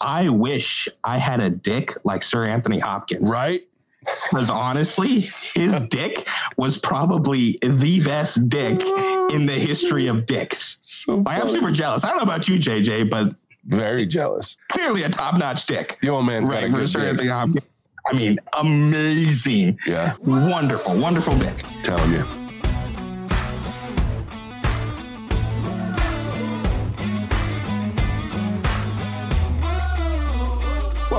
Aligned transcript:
I 0.00 0.28
wish 0.28 0.88
I 1.04 1.18
had 1.18 1.40
a 1.40 1.50
dick 1.50 1.92
like 2.04 2.22
Sir 2.22 2.44
Anthony 2.44 2.78
Hopkins. 2.78 3.28
Right? 3.28 3.64
Because 4.30 4.48
honestly, 4.48 5.30
his 5.54 5.80
dick 5.90 6.28
was 6.56 6.78
probably 6.78 7.58
the 7.62 8.00
best 8.04 8.48
dick 8.48 8.80
in 9.32 9.44
the 9.46 9.52
history 9.54 10.06
of 10.06 10.24
dicks. 10.24 10.78
So 10.82 11.16
Like, 11.16 11.42
I'm 11.42 11.48
super 11.50 11.70
jealous. 11.72 12.04
I 12.04 12.08
don't 12.08 12.18
know 12.18 12.22
about 12.22 12.48
you, 12.48 12.58
JJ, 12.58 13.10
but 13.10 13.34
very 13.66 14.06
jealous. 14.06 14.56
clearly 14.70 15.02
a 15.02 15.08
top 15.10 15.36
notch 15.38 15.66
dick. 15.66 15.98
The 16.00 16.08
old 16.08 16.24
man's 16.26 16.48
Right, 16.48 16.60
got 16.62 16.68
a 16.68 16.70
for 16.72 16.78
good 16.78 16.88
Sir. 16.88 17.06
Anthony 17.08 17.28
Hopkins. 17.28 17.64
I 18.06 18.12
mean, 18.14 18.38
amazing. 18.54 19.78
Yeah, 19.86 20.14
Wonderful, 20.24 20.96
wonderful 20.98 21.36
dick. 21.38 21.56
telling 21.82 22.12
you. 22.12 22.24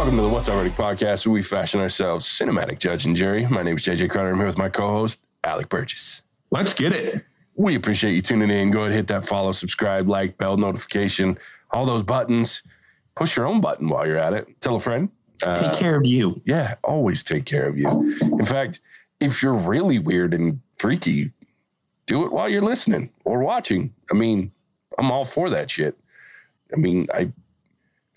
Welcome 0.09 0.23
to 0.23 0.27
the 0.27 0.33
What's 0.33 0.49
Already 0.49 0.71
podcast, 0.71 1.27
where 1.27 1.33
we 1.33 1.43
fashion 1.43 1.79
ourselves 1.81 2.25
cinematic 2.25 2.79
judge 2.79 3.05
and 3.05 3.15
jury. 3.15 3.45
My 3.45 3.61
name 3.61 3.75
is 3.75 3.83
JJ 3.83 4.09
Carter. 4.09 4.31
I'm 4.31 4.37
here 4.37 4.47
with 4.47 4.57
my 4.57 4.67
co-host, 4.67 5.21
Alec 5.43 5.69
Burgess. 5.69 6.23
Let's 6.49 6.73
get 6.73 6.93
it. 6.93 7.23
We 7.53 7.75
appreciate 7.75 8.13
you 8.15 8.23
tuning 8.23 8.49
in. 8.49 8.71
Go 8.71 8.81
ahead, 8.81 8.93
hit 8.93 9.07
that 9.09 9.23
follow, 9.23 9.51
subscribe, 9.51 10.09
like, 10.09 10.35
bell 10.39 10.57
notification, 10.57 11.37
all 11.69 11.85
those 11.85 12.01
buttons. 12.01 12.63
Push 13.15 13.37
your 13.37 13.45
own 13.45 13.61
button 13.61 13.87
while 13.87 14.07
you're 14.07 14.17
at 14.17 14.33
it. 14.33 14.47
Tell 14.61 14.77
a 14.77 14.79
friend. 14.79 15.09
Uh, 15.43 15.55
Take 15.55 15.73
care 15.73 15.95
of 15.95 16.07
you. 16.07 16.41
yeah, 16.43 16.73
always 16.83 17.23
take 17.23 17.45
care 17.45 17.67
of 17.67 17.77
you. 17.77 17.87
In 18.19 18.45
fact, 18.45 18.79
if 19.19 19.43
you're 19.43 19.53
really 19.53 19.99
weird 19.99 20.33
and 20.33 20.59
freaky, 20.79 21.33
do 22.07 22.25
it 22.25 22.31
while 22.31 22.49
you're 22.49 22.63
listening 22.63 23.11
or 23.25 23.43
watching. 23.43 23.93
I 24.11 24.15
mean, 24.15 24.53
I'm 24.97 25.11
all 25.11 25.23
for 25.23 25.51
that 25.51 25.69
shit. 25.69 25.99
I 26.73 26.77
mean, 26.77 27.05
I 27.13 27.31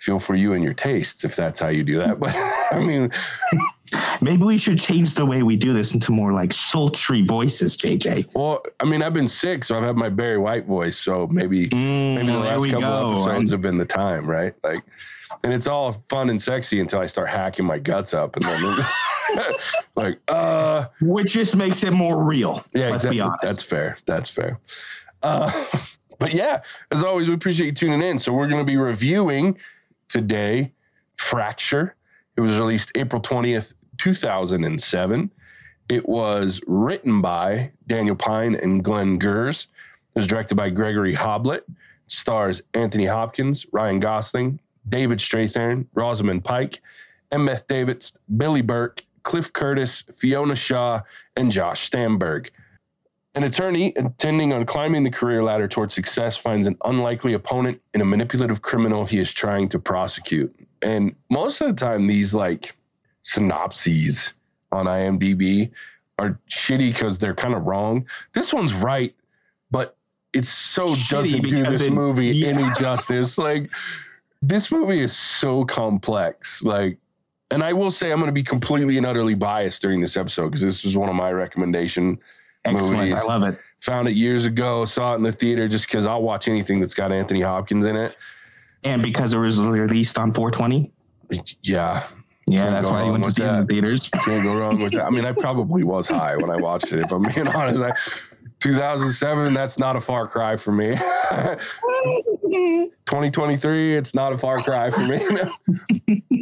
feel 0.03 0.19
for 0.19 0.35
you 0.35 0.53
and 0.53 0.63
your 0.65 0.75
tastes 0.75 1.25
if 1.25 1.37
that's 1.37 1.61
how 1.61 1.69
you 1.69 1.85
do 1.85 1.99
that. 1.99 2.19
But 2.19 2.35
I 2.73 2.79
mean, 2.79 3.11
Maybe 4.23 4.43
we 4.45 4.57
should 4.57 4.79
change 4.81 5.15
the 5.15 5.27
way 5.27 5.43
we 5.43 5.55
do 5.57 5.75
this 5.75 5.93
into 5.93 6.13
more 6.13 6.33
like 6.33 6.55
sultry 6.55 7.21
voices, 7.21 7.77
JJ. 7.77 8.29
well, 8.35 8.63
I 8.81 8.85
mean, 8.87 9.03
I've 9.03 9.13
been 9.13 9.29
sick, 9.29 9.65
so 9.65 9.77
I've 9.77 9.83
had 9.83 9.97
my 9.97 10.09
Barry 10.09 10.39
White 10.39 10.65
voice. 10.65 10.97
So 10.97 11.27
maybe 11.27 11.69
Mm, 11.69 12.15
maybe 12.15 12.29
the 12.29 12.39
last 12.39 12.65
couple 12.71 12.81
go. 12.81 13.11
episodes 13.27 13.51
have 13.51 13.61
been 13.61 13.77
the 13.77 13.85
time, 13.85 14.25
right? 14.27 14.55
Like, 14.65 14.83
and 15.45 15.53
it's 15.53 15.67
all 15.67 15.93
fun 16.09 16.31
and 16.31 16.41
sexy 16.41 16.81
until 16.81 17.01
I 17.01 17.07
start 17.07 17.29
hacking 17.29 17.67
my 17.67 17.79
guts 17.79 18.15
up, 18.15 18.37
and 18.37 18.45
then 18.47 18.77
like, 19.97 20.19
uh, 20.29 20.87
Which 21.03 21.33
just 21.33 21.55
makes 21.57 21.85
it 21.85 21.93
more 21.93 22.23
real. 22.23 22.65
Yeah, 22.73 22.85
let's 22.91 23.05
exactly. 23.05 23.17
be 23.19 23.21
honest. 23.21 23.43
That's 23.43 23.63
fair. 23.63 23.99
That's 24.07 24.31
fair. 24.31 24.59
Uh, 25.23 25.51
but 26.19 26.33
yeah, 26.33 26.63
as 26.91 27.03
always, 27.03 27.29
we 27.29 27.35
appreciate 27.35 27.67
you 27.67 27.73
tuning 27.73 28.03
in. 28.03 28.19
So 28.19 28.33
we're 28.33 28.49
going 28.49 28.65
to 28.65 28.71
be 28.71 28.79
reviewing 28.79 29.59
today 30.13 30.73
Fracture. 31.17 31.97
It 32.37 32.43
was 32.43 32.59
released 32.59 32.93
April 32.95 33.21
20th, 33.23 33.75
2007. 33.99 35.31
It 35.89 36.09
was 36.09 36.61
written 36.67 37.23
by 37.23 37.73
Daniel 37.87 38.17
Pyne 38.17 38.55
and 38.55 38.85
Glenn 38.85 39.19
Gers. 39.19 39.69
It 40.15 40.19
was 40.19 40.27
directed 40.27 40.57
by 40.57 40.69
Gregory 40.71 41.15
Hoblit. 41.15 41.63
It 41.69 42.11
stars 42.11 42.63
Anthony 42.75 43.07
Hopkins, 43.07 43.67
Ryan 43.73 44.01
Gosling, 44.01 44.61
David 44.87 45.19
Strathairn, 45.19 45.87
Rosamund 45.95 46.45
Pike, 46.45 46.81
Embeth 47.33 47.67
Davidtz, 47.67 48.15
Billy 48.37 48.63
Burke, 48.63 49.05
Cliff 49.23 49.53
Curtis, 49.53 50.03
Fiona 50.15 50.57
Shaw, 50.57 51.01
and 51.37 51.51
Josh 51.51 51.89
Stamberg. 51.89 52.51
An 53.35 53.45
attorney 53.45 53.95
intending 53.97 54.53
on 54.53 54.67
climbing 54.67 55.05
the 55.05 55.11
career 55.11 55.43
ladder 55.43 55.67
towards 55.67 55.95
success 55.95 56.37
finds 56.37 56.67
an 56.67 56.77
unlikely 56.85 57.33
opponent 57.33 57.81
in 57.95 58.03
a 58.03 58.05
manipulative 58.05 58.61
criminal 58.61 59.07
he 59.07 59.19
is 59.19 59.33
trying 59.33 59.69
to 59.71 59.79
prosecute. 59.79 60.55
And 60.83 61.15
most 61.31 61.61
of 61.63 61.69
the 61.69 61.75
time, 61.75 62.07
these 62.07 62.35
like 62.35 62.77
synopses 63.23 64.35
on 64.71 64.87
IMDb 64.87 65.71
are 66.19 66.39
shitty 66.51 66.93
because 66.93 67.19
they're 67.19 67.35
kind 67.35 67.55
of 67.55 67.65
wrong. 67.65 68.07
This 68.35 68.53
one's 68.53 68.75
right, 68.75 69.15
but 69.71 69.97
it 70.33 70.45
so 70.45 70.87
Shitty 70.89 71.11
doesn't 71.11 71.43
do 71.49 71.59
this 71.59 71.81
it- 71.83 71.93
movie 71.93 72.29
yeah. 72.29 72.49
any 72.49 72.73
justice. 72.79 73.39
Like, 73.39 73.71
this 74.43 74.71
movie 74.71 75.01
is 75.01 75.17
so 75.17 75.65
complex. 75.65 76.63
Like, 76.63 76.99
and 77.51 77.63
I 77.63 77.73
will 77.73 77.91
say 77.91 78.11
I'm 78.11 78.19
going 78.19 78.27
to 78.29 78.33
be 78.33 78.43
completely 78.43 78.97
and 78.97 79.07
utterly 79.07 79.35
biased 79.35 79.83
during 79.83 80.01
this 80.01 80.17
episode 80.17 80.47
because 80.47 80.63
this 80.63 80.85
was 80.85 80.97
one 80.97 81.09
of 81.09 81.15
my 81.15 81.31
recommendation 81.33 82.19
Excellent. 82.65 82.97
movies. 82.99 83.15
I 83.15 83.23
love 83.25 83.43
it. 83.43 83.59
Found 83.81 84.09
it 84.09 84.15
years 84.15 84.45
ago, 84.45 84.85
saw 84.85 85.13
it 85.15 85.17
in 85.17 85.23
the 85.25 85.33
theater 85.33 85.67
just 85.69 85.87
because 85.87 86.07
I'll 86.07 86.23
watch 86.23 86.47
anything 86.49 86.81
that's 86.81 86.95
got 86.95 87.11
Anthony 87.13 87.41
Hopkins 87.41 87.85
in 87.87 87.97
it. 87.97 88.17
And 88.85 89.03
because 89.03 89.33
it 89.33 89.39
was 89.39 89.59
released 89.61 90.19
on 90.19 90.33
420. 90.33 90.93
Yeah, 91.63 92.05
Yeah, 92.47 92.63
Can't 92.65 92.75
that's 92.75 92.89
why 92.89 93.05
you 93.05 93.11
went 93.13 93.25
to 93.25 93.31
see 93.31 93.43
it 93.43 93.49
in 93.49 93.57
the 93.61 93.67
theaters. 93.67 94.09
can't 94.25 94.45
go 94.45 94.55
wrong 94.57 94.81
with 94.81 94.93
that. 94.93 95.05
I 95.07 95.11
mean, 95.11 95.25
I 95.25 95.33
probably 95.33 95.83
was 95.83 96.07
high 96.09 96.37
when 96.37 96.51
I 96.51 96.57
watched 96.57 96.93
it. 96.93 97.01
If 97.01 97.11
I'm 97.13 97.23
being 97.23 97.49
honest, 97.55 97.81
I, 97.83 97.93
2007, 98.61 99.53
that's 99.55 99.79
not 99.79 99.97
a 99.97 100.01
far 100.01 100.29
cry 100.29 100.57
for 100.57 100.71
me. 100.73 100.95
2023, 102.53 103.97
it's 103.97 104.15
not 104.15 104.33
a 104.33 104.39
far 104.39 104.61
cry 104.61 104.91
for 104.91 105.01
me. 105.01 106.42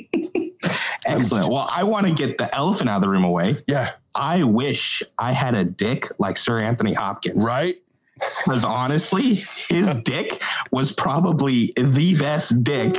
Excellent. 1.16 1.48
Well, 1.48 1.69
I 1.71 1.84
want 1.84 2.06
to 2.06 2.12
get 2.12 2.38
the 2.38 2.54
elephant 2.54 2.88
out 2.91 2.97
of 2.97 3.03
the 3.03 3.09
room 3.09 3.25
away. 3.25 3.56
yeah, 3.66 3.91
I 4.15 4.43
wish 4.44 5.03
I 5.19 5.32
had 5.32 5.54
a 5.54 5.65
dick 5.65 6.06
like 6.19 6.37
Sir 6.37 6.59
Anthony 6.60 6.93
Hopkins. 6.93 7.43
right. 7.44 7.76
Because 8.44 8.65
honestly, 8.65 9.44
his 9.71 9.97
dick 10.04 10.43
was 10.71 10.93
probably 10.93 11.72
the 11.75 12.15
best 12.19 12.62
dick 12.62 12.94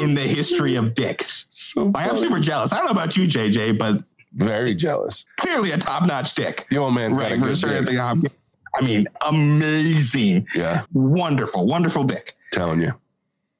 in 0.00 0.14
the 0.14 0.22
history 0.26 0.74
of 0.74 0.94
dicks. 0.94 1.46
So 1.50 1.92
I'm 1.94 2.16
super 2.18 2.40
jealous. 2.40 2.72
I 2.72 2.78
don't 2.78 2.86
know 2.86 2.90
about 2.90 3.16
you, 3.16 3.28
JJ, 3.28 3.78
but 3.78 4.02
very 4.32 4.74
jealous. 4.74 5.26
clearly 5.36 5.70
a 5.70 5.78
top 5.78 6.06
notch 6.08 6.34
dick. 6.34 6.66
The 6.70 6.78
old 6.78 6.92
man's 6.94 7.16
Right, 7.16 7.28
got 7.28 7.38
a 7.38 7.40
good 7.40 7.56
Sir 7.56 7.68
dick. 7.68 7.76
Anthony 7.78 7.98
Hopkins. 7.98 8.34
I 8.76 8.84
mean, 8.84 9.06
amazing. 9.24 10.48
Yeah, 10.56 10.82
Wonderful, 10.92 11.66
wonderful 11.66 12.02
dick. 12.02 12.32
telling 12.50 12.80
you, 12.82 12.94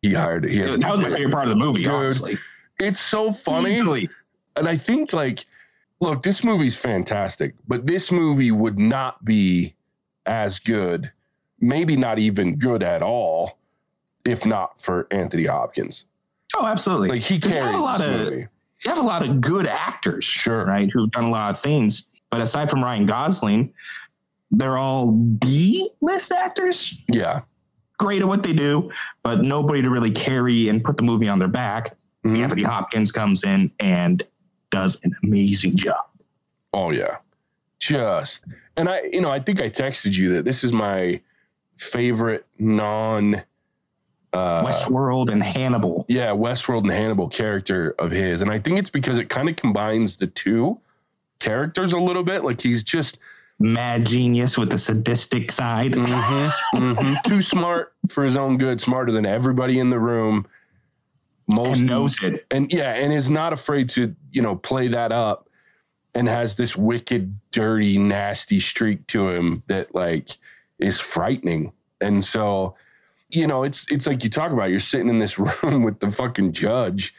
he 0.03 0.13
hired 0.15 0.45
it. 0.45 0.51
He 0.51 0.59
That 0.59 0.79
was 0.97 1.01
my 1.01 1.11
favorite 1.11 1.33
part 1.33 1.45
of 1.45 1.51
the 1.51 1.57
movie, 1.57 1.85
Dude, 1.85 1.93
honestly. 1.93 2.39
It's 2.79 3.01
so 3.01 3.33
funny. 3.33 3.75
Easily. 3.77 4.09
And 4.57 4.69
I 4.69 4.77
think 4.77 5.13
like, 5.13 5.45
look, 6.01 6.23
this 6.23 6.43
movie's 6.45 6.77
fantastic, 6.77 7.55
but 7.69 7.87
this 7.87 8.11
movie 8.13 8.51
would 8.51 8.79
not 8.79 9.25
be 9.25 9.75
as 10.27 10.59
good, 10.59 11.11
maybe 11.61 11.97
not 11.97 12.19
even 12.19 12.57
good 12.57 12.83
at 12.83 13.03
all, 13.03 13.59
if 14.25 14.47
not 14.47 14.81
for 14.81 15.07
Anthony 15.11 15.45
Hopkins. 15.47 16.07
Oh, 16.57 16.67
absolutely. 16.67 17.09
Like 17.11 17.23
he 17.23 17.39
carries 17.39 17.75
a 17.75 17.79
lot 17.79 18.01
of 18.01 18.11
movie. 18.31 18.37
you 18.85 18.89
have 18.91 18.99
a 18.99 19.03
lot 19.03 19.27
of 19.27 19.41
good 19.41 19.67
actors, 19.67 20.25
Sure. 20.25 20.65
right, 20.65 20.89
who've 20.93 21.11
done 21.11 21.25
a 21.25 21.31
lot 21.31 21.55
of 21.55 21.61
things. 21.61 22.05
But 22.31 22.41
aside 22.41 22.71
from 22.71 22.83
Ryan 22.83 23.07
Gosling, 23.07 23.73
they're 24.51 24.77
all 24.79 25.09
B 25.11 25.91
list 26.01 26.33
actors. 26.33 26.97
Yeah. 27.13 27.41
Great 27.99 28.23
at 28.23 28.29
what 28.29 28.43
they 28.43 28.53
do, 28.53 28.91
but 29.23 29.43
nobody 29.43 29.83
to 29.83 29.91
really 29.91 30.11
carry 30.11 30.69
and 30.69 30.83
put 30.83 30.97
the 30.97 31.03
movie 31.03 31.29
on 31.29 31.39
their 31.39 31.49
back. 31.49 31.97
Mhm. 32.25 32.39
Anthony 32.43 32.63
Hopkins 32.63 33.13
comes 33.13 33.45
in 33.45 33.71
and 33.81 34.23
does 34.71 34.99
an 35.05 35.15
amazing 35.23 35.77
job. 35.77 36.05
Oh 36.73 36.91
yeah. 36.91 37.19
Just 37.79 38.45
and 38.77 38.89
I, 38.89 39.03
you 39.13 39.21
know, 39.21 39.31
I 39.31 39.39
think 39.39 39.61
I 39.61 39.69
texted 39.69 40.17
you 40.17 40.31
that 40.35 40.45
this 40.45 40.65
is 40.65 40.73
my 40.73 41.21
favorite 41.77 42.47
non 42.59 43.43
uh 44.33 44.65
Westworld 44.65 45.31
and 45.31 45.43
Hannibal. 45.43 46.07
yeah, 46.09 46.31
Westworld 46.31 46.83
and 46.83 46.91
Hannibal 46.93 47.29
character 47.29 47.95
of 47.99 48.11
his. 48.11 48.43
And 48.43 48.51
I 48.51 48.59
think 48.59 48.79
it's 48.79 48.91
because 48.91 49.19
it 49.19 49.29
kind 49.29 49.49
of 49.49 49.57
combines 49.57 50.17
the 50.17 50.27
two 50.27 50.81
characters 51.41 51.93
a 51.93 51.99
little 51.99 52.25
bit. 52.25 52.43
Like 52.45 52.61
he's 52.61 52.83
just 52.83 53.19
Mad 53.61 54.05
genius 54.07 54.59
with 54.59 54.71
the 54.71 54.79
sadistic 54.79 55.53
side. 55.53 55.93
mhm, 55.93 56.51
mhm, 56.75 57.23
too 57.25 57.41
smart 57.41 57.93
for 58.09 58.25
his 58.25 58.37
own 58.37 58.59
good, 58.59 58.81
smarter 58.81 59.13
than 59.13 59.25
everybody 59.25 59.79
in 59.79 59.91
the 59.91 59.99
room. 60.01 60.45
Most 61.47 61.79
and 61.79 61.87
knows 61.87 62.23
it. 62.23 62.47
and 62.51 62.73
yeah, 62.73 62.95
and 62.95 63.13
is 63.13 63.29
not 63.29 63.53
afraid 63.53 63.89
to, 63.91 64.15
you 64.33 64.43
know, 64.43 64.57
play 64.57 64.89
that 64.89 65.13
up 65.13 65.49
and 66.15 66.29
has 66.29 66.55
this 66.55 66.77
wicked, 66.77 67.39
dirty, 67.51 67.99
nasty 67.99 68.61
streak 68.61 69.07
to 69.09 69.29
him 69.29 69.63
that 69.67 69.95
like 69.95 70.39
is 70.79 71.01
frightening. 71.01 71.73
And 72.01 72.25
so, 72.25 72.77
you 73.29 73.47
know, 73.47 73.63
it's 73.63 73.91
it's 73.91 74.07
like 74.07 74.25
you 74.25 74.31
talk 74.31 74.53
about, 74.53 74.71
you're 74.71 74.79
sitting 74.79 75.09
in 75.09 75.19
this 75.19 75.39
room 75.63 75.83
with 75.83 76.01
the 76.01 76.11
fucking 76.11 76.53
judge 76.53 77.15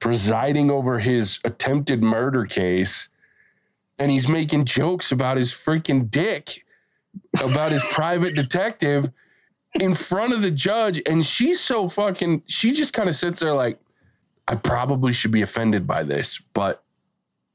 presiding 0.00 0.70
over 0.70 1.00
his 1.00 1.40
attempted 1.44 2.02
murder 2.02 2.44
case, 2.44 3.08
and 3.98 4.10
he's 4.12 4.28
making 4.28 4.64
jokes 4.64 5.10
about 5.10 5.36
his 5.36 5.52
freaking 5.52 6.08
dick, 6.08 6.64
about 7.42 7.72
his 7.72 7.82
private 7.90 8.34
detective 8.34 9.10
in 9.80 9.94
front 9.94 10.32
of 10.32 10.42
the 10.42 10.50
judge. 10.50 11.00
And 11.06 11.24
she's 11.24 11.60
so 11.60 11.88
fucking, 11.88 12.42
she 12.46 12.72
just 12.72 12.92
kind 12.92 13.08
of 13.08 13.14
sits 13.14 13.40
there 13.40 13.52
like, 13.52 13.78
I 14.46 14.54
probably 14.54 15.12
should 15.12 15.30
be 15.30 15.42
offended 15.42 15.86
by 15.86 16.02
this, 16.04 16.40
but 16.54 16.82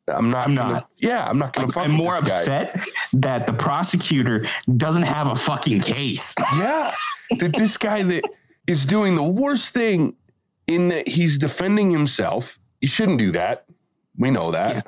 I'm 0.08 0.30
not. 0.30 0.48
I'm 0.48 0.56
gonna- 0.56 0.74
not. 0.74 0.90
Yeah, 0.98 1.26
I'm 1.28 1.40
not 1.40 1.54
going 1.54 1.70
to 1.70 1.80
I'm 1.80 1.92
more 1.92 2.20
this 2.22 2.30
guy. 2.30 2.40
upset 2.40 2.86
that 3.14 3.48
the 3.48 3.54
prosecutor 3.54 4.46
doesn't 4.78 5.04
have 5.04 5.28
a 5.28 5.36
fucking 5.36 5.82
case. 5.82 6.36
Yeah, 6.58 6.94
that 7.40 7.54
this 7.56 7.78
guy 7.78 8.04
that 8.04 8.24
is 8.68 8.86
doing 8.86 9.16
the 9.16 9.24
worst 9.24 9.74
thing 9.74 10.16
in 10.68 10.90
that 10.90 11.08
he's 11.08 11.38
defending 11.38 11.90
himself. 11.90 12.60
He 12.82 12.88
shouldn't 12.88 13.18
do 13.18 13.32
that. 13.32 13.66
We 14.18 14.30
know 14.30 14.52
that. 14.52 14.76
Yeah. 14.76 14.82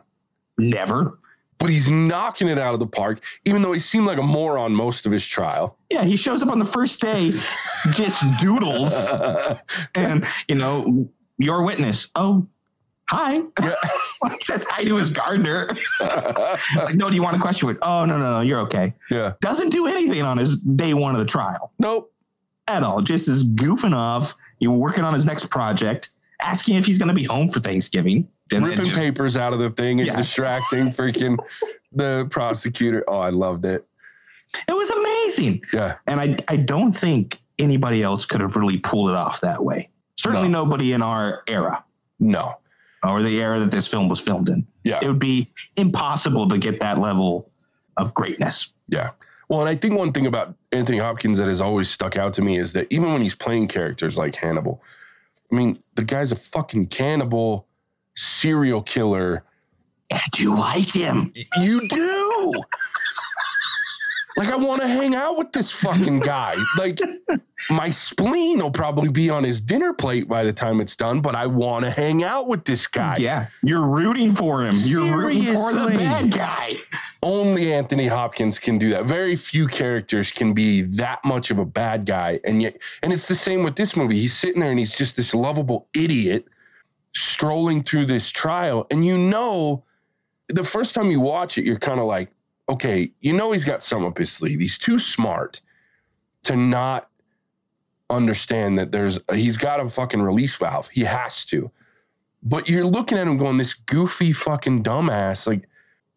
Never. 0.58 1.18
But 1.58 1.70
he's 1.70 1.90
knocking 1.90 2.48
it 2.50 2.58
out 2.60 2.74
of 2.74 2.80
the 2.80 2.86
park, 2.88 3.22
even 3.46 3.62
though 3.62 3.72
he 3.72 3.80
seemed 3.80 4.06
like 4.06 4.18
a 4.18 4.24
moron 4.24 4.74
most 4.76 5.06
of 5.06 5.12
his 5.12 5.26
trial. 5.26 5.78
Yeah, 5.90 6.04
he 6.04 6.16
shows 6.18 6.44
up 6.44 6.50
on 6.50 6.60
the 6.60 6.66
first 6.66 7.00
day, 7.00 7.32
just 7.92 8.22
doodles, 8.40 8.94
and 9.96 10.28
you 10.50 10.56
know, 10.56 11.10
your 11.38 11.64
witness. 11.64 12.08
Oh, 12.16 12.46
hi. 13.10 13.42
Yeah. 13.62 13.76
Like, 14.24 14.42
says 14.42 14.66
hi 14.68 14.84
to 14.86 14.96
his 14.96 15.10
gardener. 15.12 15.68
like, 16.00 16.96
no, 16.96 17.10
do 17.10 17.16
you 17.16 17.22
want 17.22 17.36
to 17.36 17.42
question 17.42 17.70
it? 17.70 17.78
Oh, 17.82 18.06
no, 18.06 18.18
no, 18.18 18.36
no, 18.36 18.42
you're 18.42 18.62
okay. 18.62 18.94
yeah. 19.12 19.34
Doesn't 19.42 19.70
do 19.70 19.86
anything 19.88 20.24
on 20.24 20.38
his 20.38 20.58
day 20.58 20.94
one 20.96 21.14
of 21.14 21.20
the 21.20 21.26
trial 21.26 21.72
Nope. 21.78 22.12
at 22.68 22.82
all. 22.82 23.02
Just 23.02 23.28
is 23.28 23.44
goofing 23.44 23.94
off. 23.94 24.34
You're 24.60 24.72
working 24.72 25.04
on 25.04 25.14
his 25.14 25.26
next 25.26 25.50
project, 25.52 26.10
asking 26.42 26.76
if 26.76 26.86
he's 26.86 26.98
going 26.98 27.10
to 27.10 27.14
be 27.14 27.26
home 27.26 27.52
for 27.52 27.60
Thanksgiving. 27.60 28.28
And 28.54 28.66
Ripping 28.66 28.86
just- 28.86 28.98
papers 28.98 29.38
out 29.38 29.54
of 29.54 29.60
the 29.60 29.70
thing 29.72 30.00
and 30.00 30.08
Yeah. 30.08 30.16
distracting 30.18 30.88
freaking 30.92 31.38
the 31.92 32.28
prosecutor. 32.30 33.04
Oh, 33.08 33.20
I 33.20 33.30
loved 33.30 33.66
it. 33.66 33.86
It 34.68 34.74
was 34.74 34.90
amazing. 34.90 35.62
Yeah. 35.74 35.96
And 36.08 36.20
I, 36.22 36.38
I 36.48 36.56
don't 36.58 36.92
think 36.92 37.40
anybody 37.60 38.04
else 38.04 38.26
could 38.26 38.42
have 38.42 38.56
really 38.56 38.78
pulled 38.78 39.10
it 39.10 39.16
off 39.16 39.42
that 39.42 39.64
way. 39.64 39.90
Certainly 40.18 40.50
No. 40.50 40.64
nobody 40.64 40.94
in 40.94 41.02
our 41.02 41.44
era 41.48 41.84
No. 42.20 42.56
or 43.04 43.22
the 43.22 43.42
era 43.42 43.60
that 43.60 43.72
this 43.72 43.88
film 43.88 44.08
was 44.10 44.22
filmed 44.22 44.50
in. 44.50 44.66
Yeah. 44.84 45.00
It 45.02 45.08
would 45.08 45.20
be 45.20 45.52
impossible 45.76 46.48
to 46.50 46.58
get 46.58 46.80
that 46.82 47.00
level 47.00 47.50
of 47.98 48.14
greatness. 48.14 48.72
Yeah. 48.88 49.12
Well, 49.50 49.62
and 49.62 49.70
I 49.70 49.76
think 49.76 49.98
one 49.98 50.12
thing 50.12 50.26
about 50.26 50.56
Anthony 50.72 50.98
Hopkins 51.00 51.38
that 51.38 51.48
has 51.48 51.62
always 51.62 51.90
stuck 51.90 52.18
out 52.18 52.34
to 52.34 52.42
me 52.42 52.58
is 52.60 52.74
that 52.74 52.88
even 52.92 53.12
when 53.12 53.22
he's 53.22 53.36
playing 53.36 53.68
characters 53.68 54.18
like 54.18 54.36
Hannibal, 54.36 54.82
I 55.52 55.56
mean, 55.56 55.80
the 55.96 56.04
guy's 56.04 56.32
a 56.32 56.36
fucking 56.36 56.88
cannibal, 56.88 57.68
serial 58.16 58.82
killer. 58.82 59.44
And 60.10 60.22
you 60.38 60.56
like 60.56 60.94
him. 60.94 61.34
You 61.58 61.88
do. 61.88 62.54
Like, 64.38 64.50
I 64.50 64.58
want 64.58 64.82
to 64.82 64.88
hang 64.88 65.16
out 65.16 65.38
with 65.38 65.54
this 65.54 65.72
fucking 65.72 66.20
guy. 66.20 66.56
Like, 66.78 67.00
my 67.70 67.90
spleen 67.90 68.60
will 68.60 68.70
probably 68.70 69.08
be 69.08 69.30
on 69.30 69.46
his 69.46 69.62
dinner 69.62 69.94
plate 69.94 70.28
by 70.28 70.44
the 70.44 70.52
time 70.52 70.82
it's 70.82 70.98
done, 70.98 71.22
but 71.22 71.36
I 71.36 71.48
want 71.48 71.86
to 71.86 71.92
hang 71.92 72.22
out 72.22 72.48
with 72.48 72.66
this 72.66 72.86
guy. 72.86 73.16
Yeah. 73.18 73.48
You're 73.64 73.86
rooting 73.86 74.34
for 74.34 74.66
him. 74.66 74.76
You're 74.80 75.18
rooting 75.18 75.54
for 75.54 75.72
the 75.72 75.98
bad 75.98 76.32
guy. 76.32 76.74
only 77.26 77.74
Anthony 77.74 78.08
Hopkins 78.08 78.60
can 78.60 78.78
do 78.78 78.92
that. 78.92 79.06
Very 79.06 79.36
few 79.36 79.68
characters 79.68 80.32
can 80.32 80.54
be 80.54 80.84
that 80.84 81.26
much 81.26 81.50
of 81.50 81.58
a 81.58 81.66
bad 81.66 82.06
guy. 82.06 82.40
And 82.44 82.62
yet, 82.62 82.78
and 83.02 83.12
it's 83.12 83.28
the 83.28 83.36
same 83.36 83.64
with 83.64 83.76
this 83.76 83.96
movie. 83.96 84.20
He's 84.20 84.38
sitting 84.38 84.62
there 84.62 84.70
and 84.70 84.80
he's 84.80 84.98
just 84.98 85.18
this 85.18 85.34
lovable 85.34 85.88
idiot 85.94 86.46
strolling 87.16 87.82
through 87.84 88.06
this 88.06 88.30
trial. 88.30 88.86
And 88.92 89.06
you 89.06 89.18
know, 89.18 89.84
the 90.50 90.64
first 90.64 90.94
time 90.94 91.10
you 91.12 91.20
watch 91.20 91.58
it, 91.58 91.66
you're 91.66 91.80
kind 91.80 92.00
of 92.00 92.06
like, 92.06 92.30
okay, 92.70 93.12
you 93.22 93.34
know, 93.34 93.52
he's 93.52 93.66
got 93.66 93.82
some 93.84 94.06
up 94.06 94.18
his 94.18 94.32
sleeve. 94.32 94.60
He's 94.60 94.78
too 94.78 95.00
smart 95.00 95.62
to 96.44 96.56
not 96.56 97.10
understand 98.10 98.78
that 98.78 98.92
there's, 98.92 99.20
he's 99.34 99.58
got 99.58 99.80
a 99.80 99.88
fucking 99.88 100.22
release 100.22 100.56
valve. 100.56 100.90
He 100.90 101.04
has 101.06 101.46
to. 101.46 101.72
But 102.44 102.70
you're 102.70 102.86
looking 102.86 103.18
at 103.18 103.28
him 103.28 103.38
going, 103.38 103.58
this 103.58 103.74
goofy 103.74 104.32
fucking 104.32 104.84
dumbass, 104.84 105.48
like, 105.48 105.68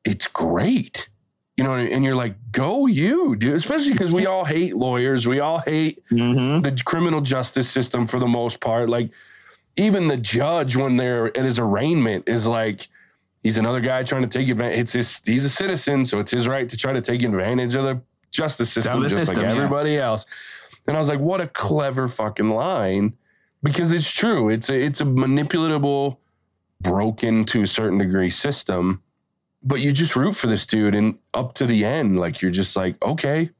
it's 0.04 0.26
great. 0.26 1.08
You 1.56 1.64
know, 1.64 1.74
and 1.74 2.04
you're 2.04 2.14
like, 2.14 2.36
go 2.52 2.86
you, 2.86 3.34
dude. 3.34 3.54
Especially 3.54 3.92
because 3.92 4.12
we 4.12 4.26
all 4.26 4.44
hate 4.44 4.76
lawyers. 4.76 5.26
We 5.26 5.40
all 5.40 5.58
hate 5.58 6.02
Mm-hmm. 6.10 6.62
the 6.62 6.80
criminal 6.84 7.20
justice 7.20 7.68
system 7.68 8.06
for 8.06 8.20
the 8.20 8.28
most 8.28 8.60
part. 8.60 8.88
Like, 8.88 9.10
even 9.78 10.08
the 10.08 10.16
judge, 10.16 10.76
when 10.76 10.96
they're 10.96 11.36
at 11.36 11.44
his 11.44 11.58
arraignment, 11.58 12.28
is 12.28 12.46
like, 12.46 12.88
he's 13.42 13.58
another 13.58 13.80
guy 13.80 14.02
trying 14.02 14.22
to 14.22 14.28
take 14.28 14.48
advantage. 14.48 14.78
It's 14.78 14.92
his, 14.92 15.22
he's 15.25 15.44
a 15.44 15.50
citizen, 15.50 16.04
so 16.04 16.20
it's 16.20 16.30
his 16.30 16.48
right 16.48 16.69
to 16.69 16.76
try 16.76 16.92
to 16.92 17.00
take 17.00 17.22
advantage 17.22 17.75
of 17.75 17.84
the 17.84 18.00
justice 18.30 18.72
system, 18.72 19.00
the 19.00 19.08
just 19.08 19.26
system, 19.26 19.44
like 19.44 19.54
yeah. 19.54 19.56
everybody 19.56 19.98
else. 19.98 20.26
And 20.86 20.96
I 20.96 21.00
was 21.00 21.08
like, 21.08 21.20
what 21.20 21.40
a 21.40 21.48
clever 21.48 22.08
fucking 22.08 22.50
line, 22.50 23.16
because 23.62 23.92
it's 23.92 24.10
true. 24.10 24.48
It's 24.48 24.70
a, 24.70 24.75
it's 24.75 25.00
a 25.00 25.04
manipulatable, 25.04 26.16
broken 26.81 27.44
to 27.46 27.62
a 27.62 27.66
certain 27.66 27.98
degree 27.98 28.31
system 28.31 29.02
but 29.62 29.81
you 29.81 29.92
just 29.92 30.16
root 30.16 30.34
for 30.34 30.46
this 30.46 30.66
dude 30.66 30.94
and 30.94 31.19
up 31.34 31.54
to 31.54 31.66
the 31.66 31.84
end 31.84 32.19
like 32.19 32.40
you're 32.40 32.50
just 32.50 32.76
like 32.76 32.96
okay 33.02 33.50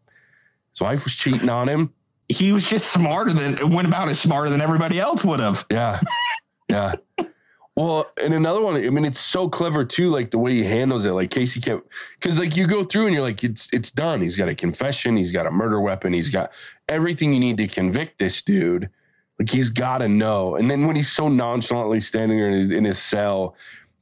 his 0.71 0.81
wife 0.81 1.05
was 1.05 1.15
cheating 1.15 1.49
on 1.49 1.69
him 1.69 1.93
He 2.29 2.53
was 2.53 2.69
just 2.69 2.93
smarter 2.93 3.33
than, 3.33 3.71
went 3.71 3.89
about 3.89 4.09
it 4.09 4.15
smarter 4.17 4.51
than 4.51 4.61
everybody 4.61 5.01
else 5.01 5.25
would 5.25 5.41
have. 5.41 5.67
yeah. 5.71 6.01
Yeah. 6.69 6.95
Well 7.75 8.11
and 8.21 8.35
another 8.35 8.61
one 8.61 8.75
i 8.75 8.91
mean 8.91 9.05
it's 9.05 9.21
so 9.21 9.49
clever 9.49 9.85
too 9.85 10.09
like 10.11 10.33
the 10.33 10.39
way 10.39 10.53
he 10.53 10.65
handles 10.65 11.07
it 11.07 11.13
like 11.13 11.31
casey 11.31 11.61
kept 11.61 11.87
because 12.19 12.37
like 12.37 12.57
you 12.57 12.67
go 12.67 12.83
through 12.83 13.07
and 13.07 13.15
you're 13.15 13.23
like 13.23 13.45
it's 13.45 13.73
it's 13.73 13.93
done. 13.93 14.21
He's 14.21 14.37
got 14.37 14.49
a 14.49 14.55
confession. 14.57 15.17
He's 15.17 15.31
got 15.31 15.47
a 15.47 15.51
murder 15.53 15.81
weapon. 15.81 16.13
He's 16.13 16.29
got 16.29 16.53
everything 16.89 17.33
you 17.33 17.39
need 17.39 17.57
to 17.59 17.69
convict 17.69 18.19
this 18.19 18.43
dude. 18.43 18.91
Like 19.39 19.51
he's 19.51 19.71
got 19.71 19.99
to 19.99 20.09
know. 20.09 20.57
And 20.57 20.69
then 20.69 20.89
when 20.89 20.97
he's 20.97 21.13
so 21.13 21.29
nonchalantly 21.29 22.01
standing 22.01 22.39
there 22.39 22.49
in 22.49 22.55
his, 22.55 22.71
in 22.73 22.85
his 22.85 22.99
cell 22.99 23.55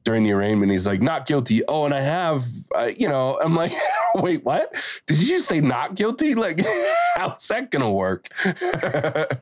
during 0.07 0.23
the 0.23 0.31
arraignment 0.31 0.71
he's 0.71 0.87
like 0.87 1.01
not 1.01 1.25
guilty 1.25 1.61
oh 1.67 1.83
and 1.83 1.93
i 1.93 1.99
have 1.99 2.41
uh, 2.77 2.89
you 2.97 3.09
know 3.09 3.37
i'm 3.43 3.53
like 3.55 3.73
wait 4.15 4.41
what 4.45 4.73
did 5.05 5.19
you 5.19 5.39
say 5.41 5.59
not 5.59 5.95
guilty 5.95 6.33
like 6.33 6.65
how's 7.15 7.45
that 7.49 7.69
gonna 7.71 7.91
work 7.91 8.29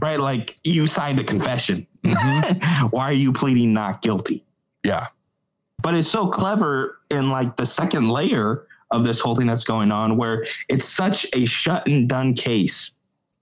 Right? 0.00 0.20
Like 0.20 0.58
you 0.64 0.86
signed 0.86 1.18
a 1.18 1.24
confession. 1.24 1.86
Why 2.90 3.04
are 3.04 3.12
you 3.12 3.32
pleading 3.32 3.72
not 3.72 4.02
guilty? 4.02 4.44
yeah 4.84 5.06
But 5.80 5.94
it's 5.94 6.08
so 6.08 6.26
clever 6.26 6.98
in 7.10 7.30
like 7.30 7.56
the 7.56 7.66
second 7.66 8.08
layer 8.08 8.66
of 8.90 9.04
this 9.04 9.20
whole 9.20 9.36
thing 9.36 9.46
that's 9.46 9.64
going 9.64 9.92
on 9.92 10.16
where 10.16 10.46
it's 10.68 10.84
such 10.84 11.26
a 11.34 11.44
shut 11.46 11.86
and 11.86 12.08
done 12.08 12.34
case. 12.34 12.90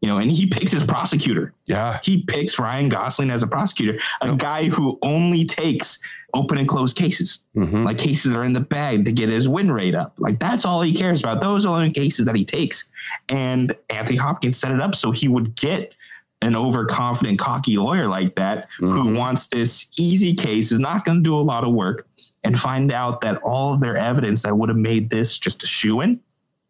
You 0.00 0.08
know, 0.08 0.16
and 0.18 0.30
he 0.30 0.46
picks 0.46 0.72
his 0.72 0.82
prosecutor. 0.82 1.52
yeah 1.66 1.98
He 2.02 2.22
picks 2.22 2.58
Ryan 2.58 2.88
Gosling 2.88 3.30
as 3.30 3.42
a 3.42 3.46
prosecutor, 3.46 3.98
a 4.22 4.28
Yep. 4.28 4.38
guy 4.38 4.64
who 4.68 4.98
only 5.02 5.44
takes 5.44 5.98
open 6.32 6.56
and 6.56 6.66
closed 6.66 6.96
cases, 6.96 7.40
Mhm. 7.54 7.84
like 7.84 7.98
cases 7.98 8.32
that 8.32 8.38
are 8.38 8.44
in 8.44 8.54
the 8.54 8.60
bag 8.60 9.04
to 9.04 9.12
get 9.12 9.28
his 9.28 9.46
win 9.48 9.70
rate 9.70 9.94
up. 9.94 10.14
Like 10.18 10.38
that's 10.40 10.64
all 10.64 10.80
he 10.80 10.92
cares 10.94 11.20
about. 11.20 11.42
Those 11.42 11.66
are 11.66 11.68
the 11.68 11.74
only 11.74 11.90
cases 11.90 12.24
that 12.24 12.34
he 12.36 12.44
takes. 12.46 12.86
And 13.28 13.74
Anthony 13.90 14.16
Hopkins 14.16 14.56
set 14.56 14.72
it 14.72 14.80
up 14.80 14.94
so 14.94 15.10
he 15.10 15.28
would 15.28 15.54
get 15.54 15.94
an 16.42 16.56
overconfident, 16.56 17.38
cocky 17.38 17.76
lawyer 17.76 18.06
like 18.08 18.34
that 18.36 18.68
who 18.78 18.86
Mhm. 19.04 19.18
wants 19.18 19.48
this 19.48 19.86
easy 19.98 20.32
case, 20.32 20.72
is 20.72 20.78
not 20.78 21.04
going 21.04 21.18
to 21.18 21.22
do 21.22 21.36
a 21.36 21.40
lot 21.52 21.62
of 21.64 21.72
work, 21.74 22.06
and 22.42 22.58
find 22.58 22.90
out 22.90 23.20
that 23.20 23.36
all 23.42 23.74
of 23.74 23.80
their 23.80 23.96
evidence 23.98 24.40
that 24.42 24.56
would 24.56 24.70
have 24.70 24.78
made 24.78 25.10
this 25.10 25.38
just 25.38 25.62
a 25.62 25.66
shoe 25.66 26.00
in, 26.00 26.18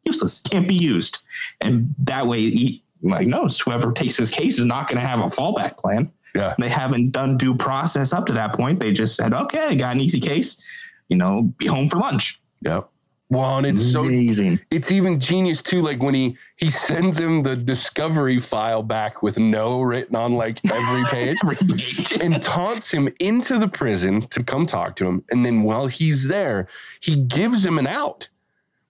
useless, 0.05 0.41
can't 0.41 0.67
be 0.67 0.75
used. 0.75 1.19
And 1.61 1.95
that 2.01 2.27
way, 2.27 2.51
he 2.51 2.83
like 3.03 3.27
knows 3.27 3.59
whoever 3.61 3.93
takes 3.93 4.17
his 4.17 4.31
case 4.31 4.59
is 4.59 4.67
not 4.67 4.89
going 4.89 5.01
to 5.01 5.07
have 5.07 5.21
a 5.21 5.25
fallback 5.25 5.77
plan. 5.77 6.11
Yeah. 6.35 6.55
They 6.59 6.69
haven't 6.69 7.11
done 7.11 7.37
due 7.37 7.55
process 7.55 8.13
up 8.13 8.27
to 8.27 8.33
that 8.35 8.53
point. 8.55 8.81
They 8.81 8.93
just 8.93 9.17
said, 9.17 9.33
okay, 9.35 9.67
I 9.67 9.75
got 9.75 9.95
an 9.95 10.01
easy 10.01 10.21
case, 10.21 10.63
you 11.09 11.17
know, 11.17 11.53
be 11.59 11.67
home 11.67 11.89
for 11.89 11.99
lunch. 11.99 12.41
Yeah. 12.63 12.83
Well, 13.31 13.59
and 13.59 13.67
it's 13.67 13.93
so 13.93 14.03
amazing. 14.03 14.59
it's 14.73 14.91
even 14.91 15.21
genius 15.21 15.63
too. 15.63 15.83
Like 15.83 16.03
when 16.03 16.15
he 16.15 16.37
he 16.57 16.69
sends 16.69 17.17
him 17.17 17.45
the 17.45 17.55
discovery 17.55 18.41
file 18.41 18.83
back 18.83 19.23
with 19.23 19.39
no 19.39 19.83
written 19.83 20.17
on 20.17 20.35
like 20.35 20.59
every 20.69 21.05
page. 21.11 21.39
Every 21.45 21.57
page. 21.57 22.13
And 22.21 22.43
taunts 22.43 22.91
him 22.91 23.09
into 23.21 23.57
the 23.59 23.69
prison 23.69 24.23
to 24.29 24.43
come 24.43 24.67
talk 24.67 24.97
to 24.97 25.07
him. 25.07 25.25
And 25.31 25.47
then 25.47 25.63
while 25.63 25.87
he's 25.87 26.27
there, 26.27 26.67
he 27.01 27.15
gives 27.15 27.65
him 27.65 27.79
an 27.79 27.87
out. 27.87 28.29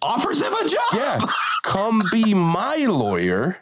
offers 0.01 0.41
him 0.41 0.55
a 0.55 0.69
job. 0.69 0.95
Yeah. 0.95 1.21
Come 1.63 2.03
be 2.11 2.33
my 2.33 2.77
lawyer. 2.77 3.59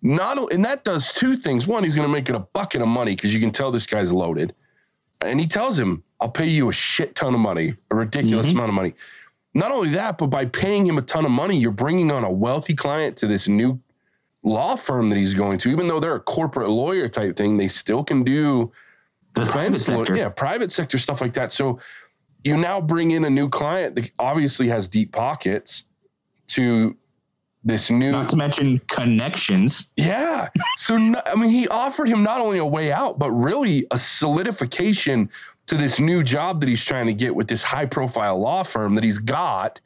Not 0.00 0.52
and 0.52 0.64
that 0.64 0.84
does 0.84 1.12
two 1.12 1.36
things. 1.36 1.66
One, 1.66 1.82
he's 1.82 1.94
gonna 1.96 2.08
make 2.08 2.28
it 2.28 2.34
a 2.34 2.40
bucket 2.40 2.82
of 2.82 2.88
money 2.88 3.16
because 3.16 3.34
you 3.34 3.40
can 3.40 3.50
tell 3.50 3.70
this 3.72 3.86
guy's 3.86 4.12
loaded. 4.12 4.54
And 5.20 5.40
he 5.40 5.46
tells 5.46 5.78
him, 5.78 6.04
I'll 6.20 6.28
pay 6.30 6.46
you 6.48 6.68
a 6.68 6.72
shit 6.72 7.14
ton 7.16 7.34
of 7.34 7.40
money, 7.40 7.74
a 7.90 7.94
ridiculous 7.94 8.46
Mhm. 8.48 8.52
amount 8.52 8.68
of 8.68 8.74
money. 8.74 8.94
Not 9.54 9.72
only 9.72 9.90
that, 9.90 10.18
but 10.18 10.28
by 10.28 10.44
paying 10.44 10.86
him 10.86 10.98
a 10.98 11.02
ton 11.02 11.24
of 11.24 11.32
money, 11.32 11.56
you're 11.56 11.72
bringing 11.72 12.12
on 12.12 12.22
a 12.22 12.30
wealthy 12.30 12.74
client 12.74 13.16
to 13.16 13.26
this 13.26 13.48
new 13.48 13.80
law 14.44 14.76
firm 14.76 15.10
that 15.10 15.16
he's 15.16 15.34
going 15.34 15.58
to. 15.58 15.68
Even 15.70 15.88
though 15.88 15.98
they're 15.98 16.14
a 16.14 16.20
corporate 16.20 16.68
lawyer 16.68 17.08
type 17.08 17.36
thing, 17.36 17.56
they 17.56 17.66
still 17.66 18.04
can 18.04 18.22
do 18.22 18.70
The 19.34 19.42
private 19.46 19.72
defense 19.74 19.88
law- 19.88 19.96
sector. 19.98 20.16
yeah, 20.16 20.28
private 20.28 20.70
sector 20.70 20.98
stuff 20.98 21.20
like 21.20 21.34
that. 21.34 21.50
So 21.50 21.80
you 22.44 22.56
now 22.56 22.80
bring 22.80 23.10
in 23.10 23.24
a 23.24 23.30
new 23.30 23.48
client 23.48 23.96
that 23.96 24.12
obviously 24.18 24.68
has 24.68 24.86
deep 24.88 25.10
pockets 25.12 25.84
to 26.48 26.96
this 27.64 27.90
new 27.90 28.12
Not 28.12 28.28
to 28.30 28.36
mention 28.36 28.80
connections. 28.86 29.90
yeah. 29.96 30.48
So 30.76 30.96
no- 30.96 31.20
I 31.26 31.34
mean, 31.34 31.50
he 31.50 31.66
offered 31.68 32.08
him 32.08 32.22
not 32.22 32.40
only 32.40 32.58
a 32.58 32.64
way 32.64 32.92
out, 32.92 33.18
but 33.18 33.30
really 33.32 33.86
a 33.90 33.98
solidification 33.98 35.30
to 35.66 35.74
this 35.74 35.98
new 36.00 36.22
job 36.22 36.60
that 36.60 36.68
he's 36.68 36.84
trying 36.84 37.06
to 37.06 37.12
get 37.12 37.34
with 37.34 37.48
this 37.48 37.62
high 37.62 37.84
profile 37.86 38.38
law 38.38 38.62
firm 38.62 38.94
that 38.94 39.04
he's 39.04 39.18
got, 39.18 39.80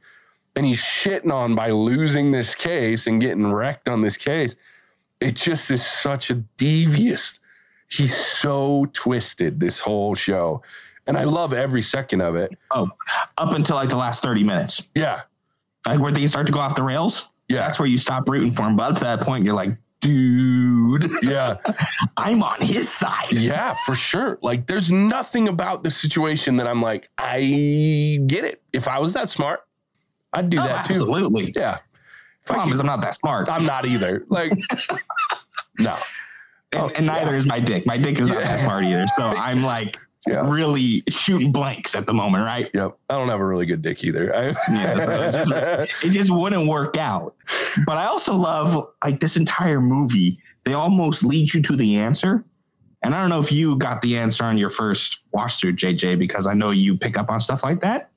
and 0.55 0.67
he's 0.67 0.81
shitting 0.81 1.33
on 1.33 1.55
by 1.55 1.71
losing 1.71 2.31
this 2.31 2.55
case 2.55 3.07
and 3.07 3.21
getting 3.21 3.51
wrecked 3.53 3.89
on 3.89 4.03
this 4.03 4.17
case. 4.17 4.55
It 5.21 5.35
just 5.37 5.71
is 5.71 5.85
such 5.85 6.31
a 6.31 6.35
devious. 6.57 7.41
He's 7.89 8.17
so 8.17 8.87
twisted 8.93 9.61
this 9.61 9.81
whole 9.81 10.15
show. 10.15 10.63
And 11.07 11.17
I 11.17 11.25
love 11.25 11.53
every 11.53 11.83
second 11.83 12.21
of 12.21 12.37
it. 12.37 12.53
Oh, 12.71 12.91
up 13.39 13.53
until 13.53 13.77
like 13.77 13.89
the 13.89 13.97
last 13.97 14.23
30 14.23 14.45
minutes. 14.45 14.83
Yeah. 14.95 15.23
Like 15.87 15.99
where 16.01 16.13
things 16.13 16.31
start 16.31 16.47
to 16.47 16.53
go 16.53 16.61
off 16.61 16.75
the 16.77 16.83
rails. 16.85 17.29
Yeah. 17.53 17.67
That's 17.67 17.79
where 17.79 17.89
you 17.89 17.99
stop 17.99 18.29
rooting 18.29 18.51
for 18.53 18.63
him. 18.63 18.77
But 18.77 18.93
up 18.93 18.99
to 18.99 19.05
that 19.05 19.21
point, 19.21 19.45
you're 19.45 19.55
like, 19.55 19.77
dude, 20.01 21.05
Yeah. 21.23 21.57
I'm 22.17 22.43
on 22.43 22.61
his 22.61 22.89
side. 22.89 23.33
Yeah, 23.33 23.75
for 23.87 23.95
sure. 23.95 24.39
Like 24.43 24.67
there's 24.67 24.91
nothing 24.91 25.49
about 25.49 25.85
the 25.85 25.91
situation 25.91 26.57
that 26.57 26.67
I'm 26.67 26.83
like, 26.83 27.09
I 27.19 28.19
get 28.27 28.45
it. 28.45 28.63
If 28.73 28.89
I 28.89 28.99
was 28.99 29.13
that 29.15 29.29
smart, 29.29 29.61
I'd 30.33 30.51
do 30.51 30.59
Oh, 30.59 30.65
that 30.65 30.87
too. 30.87 30.95
absolutely. 30.95 31.53
Yeah. 31.55 31.79
If 32.41 32.47
Problem 32.47 32.69
could- 32.69 32.75
is, 32.75 32.81
I'm 32.81 32.87
not 32.87 33.01
that 33.03 33.15
smart. 33.15 33.49
I'm 33.51 33.65
not 33.65 33.85
either. 33.85 34.25
Like, 34.29 34.53
no. 35.79 35.97
and, 36.73 36.91
and 36.97 37.11
oh, 37.11 37.13
neither 37.15 37.37
is 37.37 37.47
my 37.47 37.61
dick. 37.61 37.87
My 37.87 37.97
dick 37.99 38.19
is 38.19 38.27
not 38.29 38.39
Yeah. 38.41 38.49
that 38.49 38.61
smart 38.61 38.85
either. 38.85 39.07
So 39.17 39.23
I'm 39.25 39.63
like 39.63 39.99
Yeah. 40.27 40.49
really 40.49 41.03
shooting 41.09 41.51
blanks 41.51 41.97
at 41.97 42.07
the 42.07 42.15
moment, 42.15 42.45
right? 42.45 42.71
Yep. 42.73 42.97
I 43.11 43.15
don't 43.15 43.29
have 43.29 43.41
a 43.41 43.45
really 43.45 43.67
good 43.67 43.83
dick 43.83 44.05
either. 44.05 44.35
I, 44.35 44.55
Yeah, 44.71 44.97
so 44.97 45.45
just- 45.45 45.93
It 46.05 46.11
just 46.11 46.31
wouldn't 46.31 46.69
work 46.69 46.97
out. 46.97 47.35
But 47.87 47.99
I 47.99 48.07
also 48.07 48.35
love 48.35 48.89
like 49.03 49.19
this 49.19 49.37
entire 49.37 49.81
movie. 49.81 50.39
They 50.65 50.75
almost 50.75 51.25
lead 51.25 51.53
you 51.53 51.61
to 51.63 51.77
the 51.77 51.97
answer. 51.97 52.45
And 53.03 53.15
I 53.15 53.21
don't 53.21 53.31
know 53.31 53.41
if 53.41 53.51
you 53.51 53.77
got 53.79 54.01
the 54.01 54.17
answer 54.17 54.45
on 54.45 54.57
your 54.57 54.71
first 54.71 55.23
watch 55.33 55.59
through, 55.59 55.75
JJ, 55.75 56.19
because 56.21 56.47
I 56.47 56.55
know 56.55 56.71
you 56.71 56.97
pick 56.97 57.19
up 57.19 57.29
on 57.29 57.41
stuff 57.41 57.65
like 57.65 57.81
that. 57.81 58.11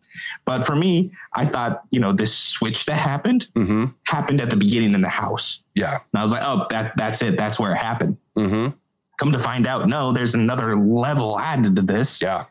But 0.45 0.65
for 0.65 0.75
me, 0.75 1.11
I 1.33 1.45
thought, 1.45 1.83
you 1.91 1.99
know, 1.99 2.13
this 2.13 2.35
switch 2.35 2.85
that 2.85 2.95
happened 2.95 3.47
mm-hmm. 3.55 3.85
happened 4.03 4.41
at 4.41 4.49
the 4.49 4.55
beginning 4.55 4.93
in 4.93 5.01
the 5.01 5.09
house. 5.09 5.63
Yeah. 5.73 5.99
And 6.13 6.19
I 6.19 6.23
was 6.23 6.31
like, 6.31 6.43
oh, 6.45 6.67
that 6.69 6.95
that's 6.97 7.21
it. 7.21 7.37
That's 7.37 7.59
where 7.59 7.71
it 7.73 7.77
happened. 7.77 8.17
Mm-hmm. 8.37 8.77
Come 9.17 9.31
to 9.31 9.39
find 9.39 9.65
out, 9.67 9.87
no, 9.87 10.11
there's 10.11 10.33
another 10.35 10.75
level 10.77 11.39
added 11.39 11.75
to 11.77 11.81
this. 11.81 12.21
Yeah. 12.21 12.45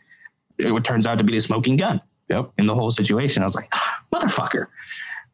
It 0.58 0.84
turns 0.84 1.04
out 1.06 1.18
to 1.18 1.24
be 1.24 1.32
the 1.34 1.40
smoking 1.40 1.76
gun 1.76 2.00
Yep. 2.28 2.52
in 2.58 2.66
the 2.66 2.74
whole 2.74 2.90
situation. 2.90 3.42
I 3.42 3.46
was 3.46 3.54
like, 3.54 3.70
motherfucker. 4.12 4.68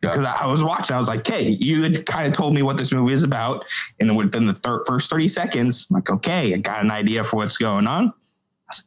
Yeah. 0.03 0.11
Because 0.13 0.25
I 0.25 0.47
was 0.47 0.65
watching, 0.65 0.97
I 0.97 0.99
was 0.99 1.09
like, 1.09 1.21
okay, 1.21 1.51
you 1.61 1.83
had 1.83 2.05
kind 2.07 2.27
of 2.27 2.33
told 2.33 2.55
me 2.55 2.63
what 2.63 2.79
this 2.79 2.91
movie 2.91 3.13
is 3.13 3.23
about. 3.23 3.65
And 4.01 4.09
then 4.09 4.17
within 4.17 4.47
the 4.47 4.55
thir- 4.55 4.83
first 4.87 5.11
30 5.11 5.29
seconds, 5.29 5.87
I'm 5.91 5.95
like, 5.97 6.11
okay, 6.11 6.55
I 6.55 6.57
got 6.57 6.83
an 6.83 6.91
idea 6.91 7.23
for 7.23 7.37
what's 7.37 7.59
going 7.59 7.87
on. 7.87 8.13
I 8.69 8.73
was 8.73 8.83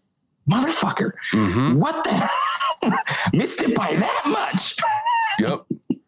like, 0.57 0.75
motherfucker, 0.75 1.11
Mm-hmm. 1.31 1.79
what 1.79 2.03
the 2.03 2.09
hell? 2.11 2.99
Missed 3.33 3.61
it 3.61 3.75
by 3.75 3.95
that 3.95 4.23
much, 4.27 4.75
Yep. 5.39 5.65
which 5.87 5.99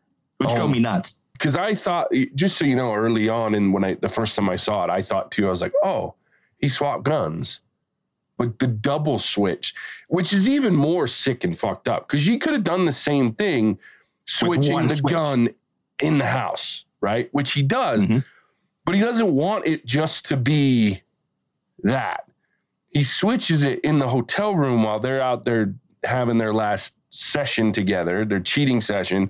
Oh. 0.49 0.55
drove 0.55 0.71
me 0.71 0.79
nuts. 0.79 1.15
Because 1.33 1.55
I 1.55 1.75
thought, 1.75 2.07
just 2.33 2.57
so 2.57 2.65
you 2.65 2.75
know, 2.75 2.93
early 2.93 3.29
on, 3.29 3.55
and 3.55 3.73
when 3.73 3.83
I 3.83 3.93
the 3.95 4.09
first 4.09 4.35
time 4.35 4.49
I 4.49 4.55
saw 4.55 4.83
it, 4.85 4.89
I 4.89 5.01
thought 5.01 5.31
too, 5.31 5.47
I 5.47 5.49
was 5.49 5.61
like, 5.61 5.73
oh, 5.83 6.15
he 6.65 6.69
swapped 6.69 7.03
guns. 7.03 7.61
But 8.37 8.57
the 8.59 8.65
double 8.67 9.17
switch, 9.19 9.73
which 10.09 10.33
is 10.33 10.49
even 10.49 10.75
more 10.75 11.05
sick 11.07 11.43
and 11.43 11.57
fucked 11.57 11.87
up, 11.87 12.07
because 12.07 12.25
you 12.27 12.37
could 12.39 12.53
have 12.53 12.63
done 12.63 12.85
the 12.85 12.91
same 12.91 13.33
thing, 13.33 13.77
switching 14.25 14.87
the 14.87 14.95
switch. 14.95 15.13
gun 15.13 15.49
in 16.01 16.17
the 16.17 16.25
house, 16.25 16.85
right? 17.01 17.29
Which 17.33 17.53
he 17.53 17.61
does, 17.61 18.07
Mhm. 18.07 18.25
but 18.83 18.95
he 18.95 19.01
doesn't 19.01 19.31
want 19.33 19.67
it 19.67 19.85
just 19.85 20.25
to 20.25 20.37
be 20.37 21.01
that. 21.83 22.27
He 22.89 23.03
switches 23.03 23.63
it 23.63 23.79
in 23.81 23.99
the 23.99 24.09
hotel 24.09 24.55
room 24.55 24.81
while 24.83 24.99
they're 24.99 25.21
out 25.21 25.45
there 25.45 25.75
having 26.03 26.37
their 26.39 26.53
last 26.53 26.95
session 27.11 27.71
together, 27.71 28.25
their 28.25 28.39
cheating 28.41 28.81
session, 28.81 29.29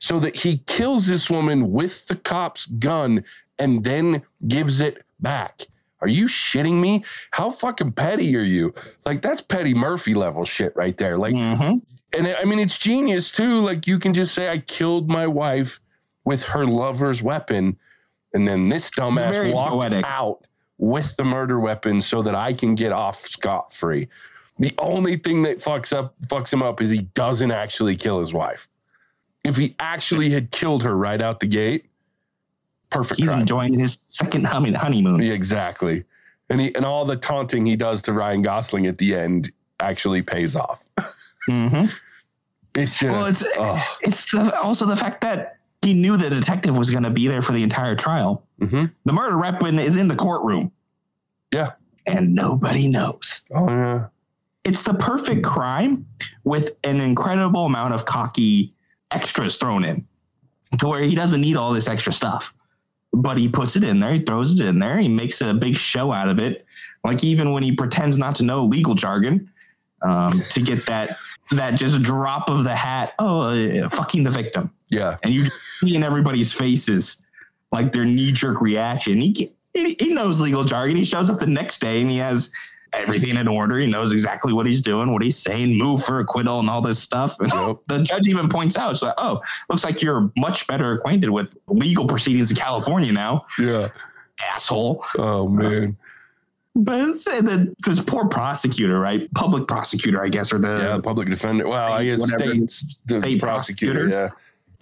so 0.00 0.18
that 0.20 0.36
he 0.36 0.58
kills 0.66 1.06
this 1.06 1.30
woman 1.30 1.70
with 1.72 2.08
the 2.08 2.16
cop's 2.16 2.66
gun 2.66 3.24
and 3.58 3.84
then 3.84 4.22
gives 4.48 4.80
it 4.82 5.02
back. 5.20 5.62
Are 6.00 6.08
you 6.08 6.26
shitting 6.26 6.80
me? 6.80 7.04
How 7.30 7.50
fucking 7.50 7.92
petty 7.92 8.36
are 8.36 8.42
you? 8.42 8.74
Like 9.04 9.22
that's 9.22 9.40
petty 9.40 9.74
Murphy 9.74 10.14
level 10.14 10.44
shit 10.44 10.74
right 10.76 10.96
there. 10.96 11.16
Like 11.16 11.34
Mhm. 11.34 11.80
and 12.12 12.26
I 12.28 12.44
mean, 12.44 12.58
it's 12.58 12.76
genius 12.78 13.30
too. 13.32 13.58
Like 13.60 13.86
you 13.86 13.98
can 13.98 14.12
just 14.12 14.34
say, 14.34 14.50
I 14.50 14.58
killed 14.58 15.08
my 15.08 15.26
wife 15.26 15.80
with 16.24 16.42
her 16.44 16.64
lover's 16.66 17.22
weapon. 17.22 17.76
And 18.32 18.46
then 18.48 18.68
this 18.68 18.90
dumbass 18.90 19.52
walked 19.52 19.72
poetic. 19.72 20.04
out 20.06 20.46
with 20.76 21.14
the 21.16 21.24
murder 21.24 21.60
weapon 21.60 22.00
so 22.00 22.20
that 22.22 22.34
I 22.34 22.52
can 22.52 22.74
get 22.74 22.90
off 22.92 23.16
scot 23.16 23.72
free. 23.72 24.08
The 24.58 24.74
only 24.78 25.16
thing 25.16 25.42
that 25.42 25.58
fucks 25.58 25.92
up 25.92 26.14
fucks 26.26 26.52
him 26.52 26.62
up 26.62 26.80
is 26.80 26.90
he 26.90 27.02
doesn't 27.14 27.50
actually 27.50 27.96
kill 27.96 28.20
his 28.20 28.32
wife. 28.34 28.68
If 29.44 29.56
he 29.56 29.74
actually 29.78 30.30
had 30.30 30.50
killed 30.50 30.82
her 30.82 30.96
right 30.96 31.20
out 31.20 31.40
the 31.40 31.46
gate, 31.46 31.86
perfect. 32.94 33.20
He's 33.20 33.28
crime. 33.28 33.40
enjoying 33.40 33.78
his 33.78 33.98
second 34.00 34.44
honeymoon. 34.46 35.20
Yeah, 35.22 35.32
exactly. 35.32 36.04
And 36.50 36.60
he 36.60 36.74
and 36.74 36.84
all 36.84 37.04
the 37.04 37.16
taunting 37.16 37.66
he 37.66 37.76
does 37.76 38.02
to 38.02 38.12
Ryan 38.12 38.42
Gosling 38.42 38.86
at 38.86 38.98
the 38.98 39.14
end 39.14 39.52
actually 39.80 40.22
pays 40.22 40.56
off. 40.56 40.86
Mhm. 41.48 41.90
It 42.74 42.86
just 42.86 43.02
Well, 43.04 43.26
it's 43.26 43.46
oh. 43.58 43.96
it's 44.00 44.30
the, 44.30 44.58
also 44.60 44.86
the 44.86 44.96
fact 44.96 45.20
that 45.22 45.58
he 45.82 45.92
knew 45.94 46.16
the 46.16 46.30
detective 46.30 46.76
was 46.76 46.90
going 46.90 47.02
to 47.02 47.10
be 47.10 47.28
there 47.28 47.42
for 47.42 47.52
the 47.52 47.62
entire 47.62 47.94
trial. 47.94 48.42
Mhm. 48.60 48.92
The 49.04 49.12
murder 49.12 49.38
weapon 49.38 49.78
is 49.78 49.96
in 49.96 50.08
the 50.08 50.16
courtroom. 50.16 50.70
Yeah. 51.52 51.72
And 52.06 52.34
nobody 52.34 52.88
knows. 52.88 53.42
Oh 53.54 53.68
yeah. 53.68 54.06
It's 54.64 54.82
the 54.82 54.94
perfect 54.94 55.44
crime 55.44 56.06
with 56.44 56.76
an 56.84 57.00
incredible 57.00 57.66
amount 57.66 57.92
of 57.94 58.06
cocky 58.06 58.72
extras 59.10 59.56
thrown 59.56 59.84
in 59.84 60.06
to 60.78 60.88
where 60.88 61.02
he 61.02 61.14
doesn't 61.14 61.40
need 61.42 61.56
all 61.56 61.72
this 61.72 61.86
extra 61.86 62.12
stuff. 62.12 62.54
But 63.14 63.38
he 63.38 63.48
puts 63.48 63.76
it 63.76 63.84
in 63.84 64.00
there, 64.00 64.12
he 64.12 64.20
throws 64.20 64.58
it 64.58 64.66
in 64.66 64.78
there, 64.78 64.98
he 64.98 65.08
makes 65.08 65.40
a 65.40 65.54
big 65.54 65.76
show 65.76 66.12
out 66.12 66.28
of 66.28 66.38
it. 66.38 66.66
Like 67.04 67.22
even 67.22 67.52
when 67.52 67.62
he 67.62 67.72
pretends 67.72 68.16
not 68.18 68.34
to 68.36 68.44
know 68.44 68.64
legal 68.64 68.94
jargon 68.94 69.50
um, 70.02 70.32
to 70.50 70.60
get 70.60 70.84
that 70.86 71.16
that 71.50 71.74
just 71.74 72.02
drop 72.02 72.48
of 72.48 72.64
the 72.64 72.74
hat, 72.74 73.12
oh, 73.18 73.42
uh, 73.42 73.88
fucking 73.90 74.24
the 74.24 74.30
victim 74.30 74.70
Yeah. 74.90 75.16
and 75.22 75.32
you 75.32 75.46
see 75.78 75.94
in 75.94 76.02
everybody's 76.02 76.52
faces 76.52 77.18
like 77.70 77.92
their 77.92 78.04
knee 78.04 78.32
jerk 78.32 78.60
reaction. 78.60 79.18
He 79.18 79.52
he 79.74 80.14
knows 80.14 80.40
legal 80.40 80.64
jargon. 80.64 80.96
He 80.96 81.04
shows 81.04 81.28
up 81.28 81.38
the 81.38 81.46
next 81.46 81.80
day 81.80 82.00
and 82.00 82.10
he 82.10 82.16
has 82.18 82.50
everything 82.96 83.36
in 83.36 83.48
order. 83.48 83.78
He 83.78 83.86
knows 83.86 84.12
exactly 84.12 84.52
what 84.52 84.66
he's 84.66 84.82
doing, 84.82 85.12
what 85.12 85.22
he's 85.22 85.36
saying, 85.38 85.76
move 85.76 86.04
for 86.04 86.20
acquittal, 86.20 86.60
and 86.60 86.68
all 86.70 86.80
this 86.82 86.98
stuff. 86.98 87.38
And 87.40 87.52
Yep. 87.52 87.76
the 87.88 87.98
judge 88.02 88.26
even 88.28 88.48
points 88.48 88.76
out, 88.76 88.92
it's 88.92 89.02
like, 89.02 89.14
oh, 89.18 89.40
looks 89.68 89.84
like 89.84 90.02
you're 90.02 90.30
much 90.36 90.66
better 90.66 90.92
acquainted 90.92 91.30
with 91.30 91.56
legal 91.68 92.06
proceedings 92.06 92.50
in 92.50 92.56
California 92.56 93.12
now, 93.12 93.46
Yeah. 93.58 93.88
asshole. 94.54 95.04
Oh 95.18 95.48
man. 95.48 95.96
But 96.76 97.02
uh, 97.02 97.40
the, 97.40 97.72
this 97.86 98.00
poor 98.00 98.26
prosecutor, 98.26 98.98
right? 98.98 99.32
Public 99.34 99.68
prosecutor, 99.68 100.20
I 100.24 100.28
guess, 100.28 100.52
or 100.52 100.58
the 100.58 100.78
Yeah. 100.82 100.98
Public 101.00 101.28
defender. 101.28 101.68
Well, 101.68 101.92
I 101.92 102.04
guess 102.04 102.20
states 102.32 102.98
the 103.06 103.20
State 103.22 103.40
prosecutor. 103.40 103.94
prosecutor. 103.94 104.08
Yeah. 104.08 104.28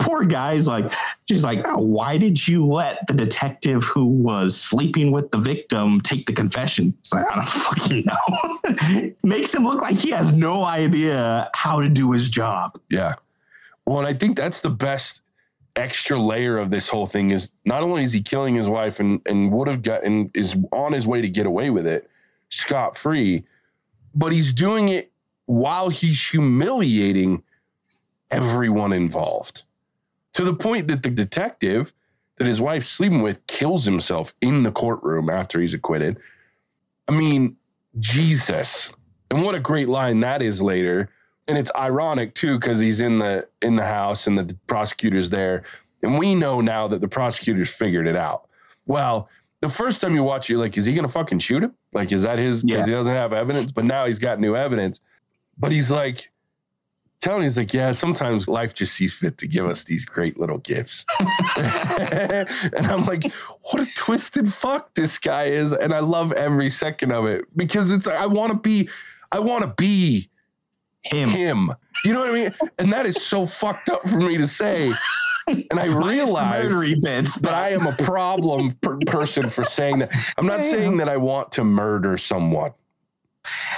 Poor 0.02 0.24
guy's 0.24 0.66
like 0.66 0.92
she's 1.28 1.44
like 1.44 1.60
oh, 1.66 1.78
why 1.78 2.18
did 2.18 2.46
you 2.46 2.66
let 2.66 3.06
the 3.06 3.14
detective 3.14 3.84
who 3.84 4.04
was 4.04 4.56
sleeping 4.56 5.12
with 5.12 5.30
the 5.30 5.38
victim 5.38 6.00
take 6.00 6.26
the 6.26 6.32
confession? 6.32 6.94
It's 7.00 7.12
like 7.12 7.24
i 7.30 7.34
don't 7.34 7.46
fucking 7.46 8.04
know. 8.04 9.12
Makes 9.22 9.54
him 9.54 9.64
look 9.64 9.80
like 9.80 9.96
he 9.96 10.10
has 10.10 10.34
no 10.34 10.64
idea 10.64 11.50
how 11.54 11.80
to 11.80 11.88
do 11.88 12.12
his 12.12 12.28
job. 12.28 12.78
Yeah. 12.90 13.14
Well, 13.86 13.98
and 13.98 14.06
I 14.06 14.14
think 14.14 14.36
that's 14.36 14.60
the 14.60 14.70
best 14.70 15.22
extra 15.76 16.18
layer 16.18 16.58
of 16.58 16.70
this 16.70 16.88
whole 16.88 17.06
thing 17.06 17.30
is 17.30 17.50
not 17.64 17.82
only 17.82 18.02
is 18.02 18.12
he 18.12 18.20
killing 18.20 18.54
his 18.54 18.68
wife 18.68 19.00
and, 19.00 19.22
and 19.24 19.50
would 19.52 19.68
have 19.68 19.82
gotten 19.82 20.30
is 20.34 20.54
on 20.70 20.92
his 20.92 21.06
way 21.06 21.22
to 21.22 21.28
get 21.28 21.46
away 21.46 21.70
with 21.70 21.86
it 21.86 22.10
scot 22.50 22.96
free, 22.96 23.44
but 24.14 24.32
he's 24.32 24.52
doing 24.52 24.90
it 24.90 25.10
while 25.46 25.88
he's 25.88 26.28
humiliating 26.28 27.42
everyone 28.30 28.92
involved 28.92 29.62
to 30.34 30.44
the 30.44 30.54
point 30.54 30.88
that 30.88 31.02
the 31.02 31.10
detective 31.10 31.92
that 32.38 32.46
his 32.46 32.60
wife's 32.60 32.88
sleeping 32.88 33.22
with 33.22 33.46
kills 33.46 33.84
himself 33.84 34.32
in 34.40 34.62
the 34.62 34.72
courtroom 34.72 35.28
after 35.30 35.60
he's 35.60 35.74
acquitted. 35.74 36.18
I 37.06 37.12
mean, 37.12 37.56
Jesus. 37.98 38.90
And 39.30 39.42
what 39.42 39.54
a 39.54 39.60
great 39.60 39.88
line 39.88 40.20
that 40.20 40.42
is 40.42 40.60
later 40.62 41.08
and 41.48 41.58
it's 41.58 41.70
ironic 41.76 42.34
too 42.34 42.58
because 42.58 42.78
he's 42.78 43.00
in 43.00 43.18
the 43.18 43.46
in 43.62 43.76
the 43.76 43.84
house 43.84 44.26
and 44.26 44.38
the 44.38 44.56
prosecutor's 44.66 45.30
there 45.30 45.64
and 46.02 46.18
we 46.18 46.34
know 46.34 46.60
now 46.60 46.86
that 46.88 47.00
the 47.00 47.08
prosecutor's 47.08 47.70
figured 47.70 48.06
it 48.06 48.14
out 48.16 48.46
well 48.86 49.28
the 49.60 49.68
first 49.68 50.00
time 50.00 50.14
you 50.14 50.22
watch 50.22 50.48
it 50.48 50.52
you're 50.52 50.60
like 50.62 50.76
is 50.78 50.84
he 50.84 50.94
gonna 50.94 51.08
fucking 51.08 51.38
shoot 51.38 51.62
him 51.62 51.74
like 51.92 52.12
is 52.12 52.22
that 52.22 52.38
his 52.38 52.62
because 52.62 52.78
Yeah. 52.78 52.84
he 52.86 52.92
doesn't 52.92 53.14
have 53.14 53.32
evidence 53.32 53.72
but 53.72 53.84
now 53.84 54.06
he's 54.06 54.18
got 54.18 54.38
new 54.38 54.54
evidence 54.56 55.00
but 55.58 55.72
he's 55.72 55.90
like 55.90 56.30
he's 57.24 57.56
like 57.56 57.72
yeah 57.72 57.92
sometimes 57.92 58.48
life 58.48 58.74
just 58.74 58.94
sees 58.94 59.14
fit 59.14 59.38
to 59.38 59.46
give 59.46 59.66
us 59.66 59.84
these 59.84 60.04
great 60.04 60.38
little 60.38 60.58
gifts 60.58 61.04
and 61.20 62.86
i'm 62.86 63.04
like 63.04 63.32
what 63.70 63.80
a 63.80 63.86
twisted 63.94 64.52
fuck 64.52 64.92
this 64.94 65.18
guy 65.18 65.44
is 65.44 65.72
and 65.72 65.92
i 65.92 66.00
love 66.00 66.32
every 66.32 66.68
second 66.68 67.12
of 67.12 67.26
it 67.26 67.44
because 67.56 67.92
it's 67.92 68.08
i 68.08 68.26
want 68.26 68.52
to 68.52 68.58
be 68.58 68.88
i 69.30 69.38
want 69.38 69.62
to 69.62 69.72
be 69.80 70.28
him 71.02 71.28
him. 71.28 71.72
You 72.04 72.12
know 72.12 72.20
what 72.20 72.30
I 72.30 72.32
mean? 72.32 72.54
And 72.78 72.92
that 72.92 73.06
is 73.06 73.16
so 73.16 73.46
fucked 73.46 73.88
up 73.90 74.08
for 74.08 74.18
me 74.18 74.36
to 74.36 74.46
say. 74.46 74.92
and 75.48 75.78
I 75.78 75.86
realize 76.06 76.72
bits, 77.00 77.34
that 77.36 77.54
I 77.54 77.70
am 77.70 77.86
a 77.86 77.92
problem 77.92 78.72
per- 78.80 78.98
person 79.06 79.48
for 79.48 79.62
saying 79.62 80.00
that. 80.00 80.12
I'm 80.38 80.46
not 80.46 80.62
saying 80.62 80.98
that 80.98 81.08
I 81.08 81.16
want 81.16 81.52
to 81.52 81.64
murder 81.64 82.16
someone. 82.16 82.72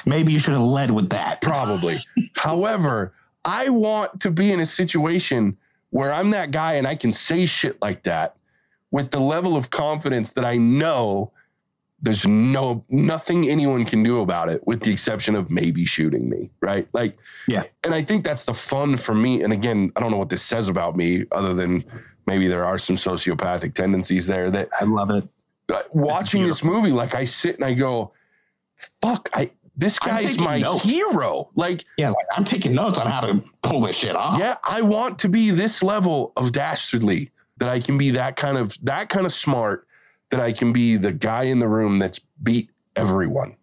Maybe 0.04 0.32
you 0.32 0.38
should 0.38 0.52
have 0.52 0.62
led 0.62 0.90
with 0.90 1.10
that. 1.10 1.40
Probably. 1.40 1.98
However, 2.36 3.14
I 3.44 3.68
want 3.68 4.20
to 4.20 4.30
be 4.30 4.52
in 4.52 4.60
a 4.60 4.66
situation 4.66 5.56
where 5.90 6.12
I'm 6.12 6.30
that 6.30 6.50
guy 6.50 6.74
and 6.74 6.86
I 6.86 6.96
can 6.96 7.12
say 7.12 7.46
shit 7.46 7.80
like 7.80 8.02
that 8.04 8.36
with 8.90 9.10
the 9.10 9.20
level 9.20 9.56
of 9.56 9.70
confidence 9.70 10.32
that 10.32 10.44
I 10.44 10.56
know 10.56 11.32
there's 12.04 12.26
no 12.26 12.84
nothing 12.90 13.48
anyone 13.48 13.84
can 13.84 14.02
do 14.02 14.20
about 14.20 14.50
it 14.50 14.66
with 14.66 14.82
the 14.82 14.92
exception 14.92 15.34
of 15.34 15.50
maybe 15.50 15.86
shooting 15.86 16.28
me 16.28 16.50
right? 16.60 16.86
Like 16.92 17.16
yeah. 17.48 17.64
and 17.82 17.94
i 17.94 18.02
think 18.02 18.24
that's 18.24 18.44
the 18.44 18.52
fun 18.52 18.96
for 18.96 19.14
me. 19.14 19.42
And 19.42 19.52
again 19.52 19.90
i 19.96 20.00
don't 20.00 20.10
know 20.10 20.18
what 20.18 20.28
this 20.28 20.42
says 20.42 20.68
about 20.68 20.96
me 20.96 21.24
other 21.32 21.54
than 21.54 21.84
maybe 22.26 22.46
there 22.46 22.64
are 22.64 22.76
some 22.76 22.96
sociopathic 22.96 23.74
tendencies 23.74 24.26
there 24.26 24.50
that 24.50 24.68
i 24.78 24.84
love 24.84 25.10
it. 25.10 25.24
Watching 25.92 26.42
this, 26.42 26.56
this 26.56 26.64
movie 26.64 26.92
like 26.92 27.14
i 27.14 27.24
sit 27.24 27.56
and 27.56 27.64
i 27.64 27.72
go 27.72 28.12
fuck 29.00 29.30
i 29.32 29.50
this 29.76 29.98
guy's 29.98 30.38
my 30.38 30.58
notes. 30.58 30.84
hero. 30.84 31.50
Like, 31.54 31.84
yeah, 31.96 32.10
like 32.10 32.26
I'm 32.36 32.44
taking 32.44 32.74
notes 32.74 32.98
on 32.98 33.06
how 33.06 33.20
to 33.22 33.42
pull 33.62 33.80
this 33.80 33.96
shit 33.96 34.14
off. 34.14 34.38
Yeah, 34.38 34.56
I 34.64 34.82
want 34.82 35.18
to 35.20 35.28
be 35.28 35.50
this 35.50 35.82
level 35.82 36.32
of 36.36 36.52
dastardly 36.52 37.30
that 37.56 37.68
I 37.68 37.80
can 37.80 37.98
be 37.98 38.10
that 38.10 38.36
kind 38.36 38.56
of 38.56 38.76
that 38.82 39.08
kind 39.08 39.26
of 39.26 39.32
smart 39.32 39.86
that 40.30 40.40
I 40.40 40.52
can 40.52 40.72
be 40.72 40.96
the 40.96 41.12
guy 41.12 41.44
in 41.44 41.58
the 41.58 41.68
room 41.68 41.98
that's 41.98 42.20
beat 42.42 42.70
everyone 42.96 43.56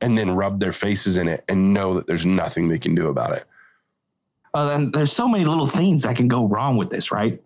and 0.00 0.18
then 0.18 0.32
rub 0.32 0.60
their 0.60 0.72
faces 0.72 1.16
in 1.16 1.28
it 1.28 1.44
and 1.48 1.72
know 1.72 1.94
that 1.94 2.06
there's 2.06 2.26
nothing 2.26 2.68
they 2.68 2.78
can 2.78 2.94
do 2.94 3.08
about 3.08 3.36
it. 3.36 3.44
Well, 4.52 4.68
then 4.68 4.92
there's 4.92 5.12
so 5.12 5.26
many 5.26 5.44
little 5.44 5.66
things 5.66 6.02
that 6.02 6.16
can 6.16 6.28
go 6.28 6.46
wrong 6.46 6.76
with 6.76 6.90
this, 6.90 7.10
right? 7.10 7.42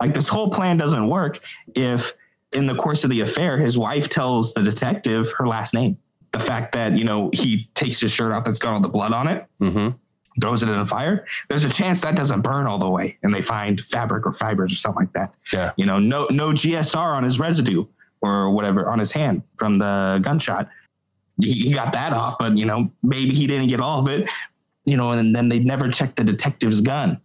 Like 0.00 0.14
this 0.14 0.28
whole 0.28 0.50
plan 0.50 0.76
doesn't 0.76 1.08
work 1.08 1.40
if 1.74 2.14
in 2.52 2.66
the 2.66 2.74
course 2.74 3.02
of 3.04 3.10
the 3.10 3.22
affair, 3.22 3.58
his 3.58 3.78
wife 3.78 4.08
tells 4.08 4.52
the 4.54 4.62
detective 4.62 5.32
her 5.38 5.46
last 5.46 5.74
name. 5.74 5.96
The 6.32 6.40
fact 6.40 6.72
that, 6.72 6.98
you 6.98 7.04
know, 7.04 7.30
he 7.32 7.68
takes 7.74 8.00
his 8.00 8.10
shirt 8.10 8.32
off 8.32 8.44
that's 8.44 8.58
got 8.58 8.72
all 8.72 8.80
the 8.80 8.88
blood 8.88 9.12
on 9.12 9.28
it. 9.28 9.46
Mm-hmm 9.60 9.96
throws 10.40 10.62
it 10.62 10.68
in 10.68 10.78
the 10.78 10.86
fire, 10.86 11.26
there's 11.48 11.64
a 11.64 11.70
chance 11.70 12.00
that 12.00 12.16
doesn't 12.16 12.40
burn 12.40 12.66
all 12.66 12.78
the 12.78 12.88
way 12.88 13.18
and 13.22 13.34
they 13.34 13.42
find 13.42 13.80
fabric 13.82 14.26
or 14.26 14.32
fibers 14.32 14.72
or 14.72 14.76
something 14.76 15.02
like 15.02 15.12
that. 15.12 15.34
Yeah. 15.52 15.72
You 15.76 15.86
know, 15.86 15.98
no 15.98 16.26
no 16.30 16.50
GSR 16.50 16.96
on 16.96 17.24
his 17.24 17.38
residue 17.38 17.84
or 18.22 18.50
whatever 18.50 18.88
on 18.88 18.98
his 18.98 19.12
hand 19.12 19.42
from 19.58 19.78
the 19.78 20.20
gunshot. 20.22 20.68
He, 21.40 21.52
he 21.52 21.72
got 21.72 21.92
that 21.92 22.12
off, 22.12 22.36
but 22.38 22.56
you 22.56 22.64
know, 22.64 22.90
maybe 23.02 23.34
he 23.34 23.46
didn't 23.46 23.68
get 23.68 23.80
all 23.80 24.00
of 24.00 24.08
it. 24.08 24.28
You 24.84 24.96
know, 24.96 25.12
and 25.12 25.34
then 25.34 25.48
they 25.48 25.60
never 25.60 25.88
checked 25.88 26.16
the 26.16 26.24
detective's 26.24 26.80
gun. 26.80 27.20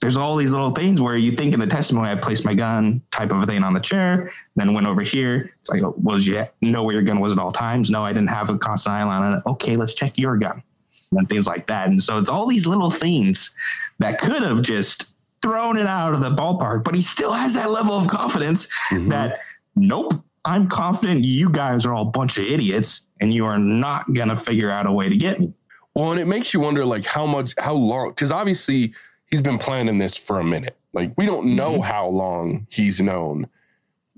There's 0.00 0.16
all 0.16 0.36
these 0.36 0.52
little 0.52 0.70
things 0.70 1.00
where 1.00 1.16
you 1.16 1.32
think 1.32 1.54
in 1.54 1.60
the 1.60 1.66
testimony, 1.66 2.08
I 2.08 2.14
placed 2.14 2.44
my 2.44 2.54
gun 2.54 3.02
type 3.10 3.32
of 3.32 3.48
thing 3.48 3.64
on 3.64 3.74
the 3.74 3.80
chair, 3.80 4.32
then 4.54 4.72
went 4.72 4.86
over 4.86 5.02
here. 5.02 5.52
It's 5.60 5.70
like, 5.70 5.82
was 5.96 6.24
you 6.24 6.46
know 6.62 6.84
where 6.84 6.94
your 6.94 7.02
gun 7.02 7.18
was 7.18 7.32
at 7.32 7.38
all 7.38 7.50
times? 7.50 7.90
No, 7.90 8.04
I 8.04 8.12
didn't 8.12 8.30
have 8.30 8.48
a 8.48 8.58
constant 8.58 8.94
eye 8.94 9.02
on 9.02 9.34
it. 9.34 9.42
Okay, 9.46 9.76
let's 9.76 9.94
check 9.94 10.16
your 10.16 10.36
gun 10.36 10.62
and 11.10 11.28
things 11.28 11.46
like 11.46 11.66
that. 11.66 11.88
And 11.88 12.00
so 12.02 12.18
it's 12.18 12.28
all 12.28 12.46
these 12.46 12.66
little 12.66 12.90
things 12.90 13.56
that 13.98 14.20
could 14.20 14.42
have 14.42 14.62
just 14.62 15.14
thrown 15.42 15.76
it 15.76 15.86
out 15.86 16.12
of 16.14 16.20
the 16.20 16.30
ballpark, 16.30 16.84
but 16.84 16.94
he 16.94 17.02
still 17.02 17.32
has 17.32 17.54
that 17.54 17.70
level 17.70 17.94
of 17.94 18.06
confidence 18.08 18.68
mm-hmm. 18.90 19.08
that, 19.08 19.40
nope, 19.74 20.14
I'm 20.44 20.68
confident 20.68 21.24
you 21.24 21.48
guys 21.48 21.84
are 21.84 21.92
all 21.92 22.02
a 22.02 22.10
bunch 22.10 22.38
of 22.38 22.44
idiots 22.44 23.08
and 23.20 23.34
you 23.34 23.46
are 23.46 23.58
not 23.58 24.12
going 24.12 24.28
to 24.28 24.36
figure 24.36 24.70
out 24.70 24.86
a 24.86 24.92
way 24.92 25.08
to 25.08 25.16
get 25.16 25.40
me. 25.40 25.52
Well, 25.94 26.12
and 26.12 26.20
it 26.20 26.26
makes 26.26 26.54
you 26.54 26.60
wonder, 26.60 26.84
like, 26.84 27.04
how 27.04 27.26
much, 27.26 27.54
how 27.58 27.74
long, 27.74 28.10
because 28.10 28.30
obviously 28.30 28.94
he's 29.28 29.40
been 29.40 29.58
planning 29.58 29.98
this 29.98 30.16
for 30.16 30.40
a 30.40 30.44
minute. 30.44 30.76
Like, 30.92 31.12
we 31.16 31.26
don't 31.26 31.54
know 31.56 31.74
mm-hmm. 31.74 31.82
how 31.82 32.08
long 32.08 32.66
he's 32.70 33.00
known 33.00 33.48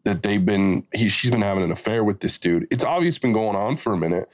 that 0.04 0.22
they've 0.22 0.44
been, 0.44 0.86
he, 0.94 1.08
she's 1.08 1.30
been 1.30 1.42
having 1.42 1.62
an 1.62 1.72
affair 1.72 2.02
with 2.02 2.20
this 2.20 2.38
dude. 2.38 2.66
It's 2.70 2.84
obvious 2.84 3.18
been 3.18 3.32
going 3.32 3.56
on 3.56 3.76
for 3.76 3.92
a 3.92 3.98
minute 3.98 4.30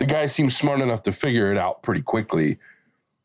the 0.00 0.06
guy 0.06 0.26
seems 0.26 0.56
smart 0.56 0.80
enough 0.80 1.04
to 1.04 1.12
figure 1.12 1.52
it 1.52 1.58
out 1.58 1.82
pretty 1.82 2.02
quickly. 2.02 2.58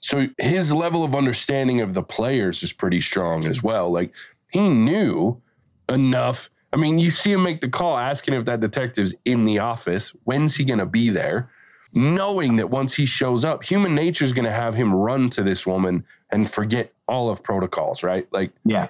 So 0.02 0.28
his 0.38 0.72
level 0.72 1.04
of 1.04 1.16
understanding 1.16 1.82
of 1.82 1.96
the 1.96 2.04
players 2.04 2.62
is 2.62 2.74
pretty 2.74 3.02
strong 3.02 3.46
as 3.46 3.64
well. 3.64 3.90
Like 3.92 4.14
he 4.50 4.70
knew 4.70 5.42
enough. 5.90 6.50
I 6.74 6.78
mean, 6.78 7.00
you 7.00 7.10
see 7.10 7.32
him 7.32 7.44
make 7.44 7.62
the 7.62 7.70
call 7.70 7.98
asking 7.98 8.36
if 8.36 8.46
that 8.46 8.60
detective's 8.60 9.16
in 9.24 9.46
the 9.46 9.60
office. 9.60 10.10
When's 10.26 10.56
he 10.56 10.66
going 10.66 10.80
to 10.80 10.86
be 10.86 11.10
there? 11.10 11.50
Knowing 11.94 12.58
that 12.58 12.70
once 12.70 12.94
he 12.96 13.06
shows 13.06 13.46
up, 13.46 13.64
human 13.64 13.96
nature 13.96 14.26
is 14.26 14.34
going 14.34 14.46
to 14.46 14.52
have 14.52 14.76
him 14.76 14.94
run 14.94 15.30
to 15.30 15.42
this 15.44 15.66
woman 15.66 16.04
and 16.32 16.50
forget 16.50 16.92
all 17.08 17.30
of 17.30 17.42
protocols, 17.44 18.04
right? 18.04 18.28
Like, 18.32 18.52
yeah, 18.66 18.88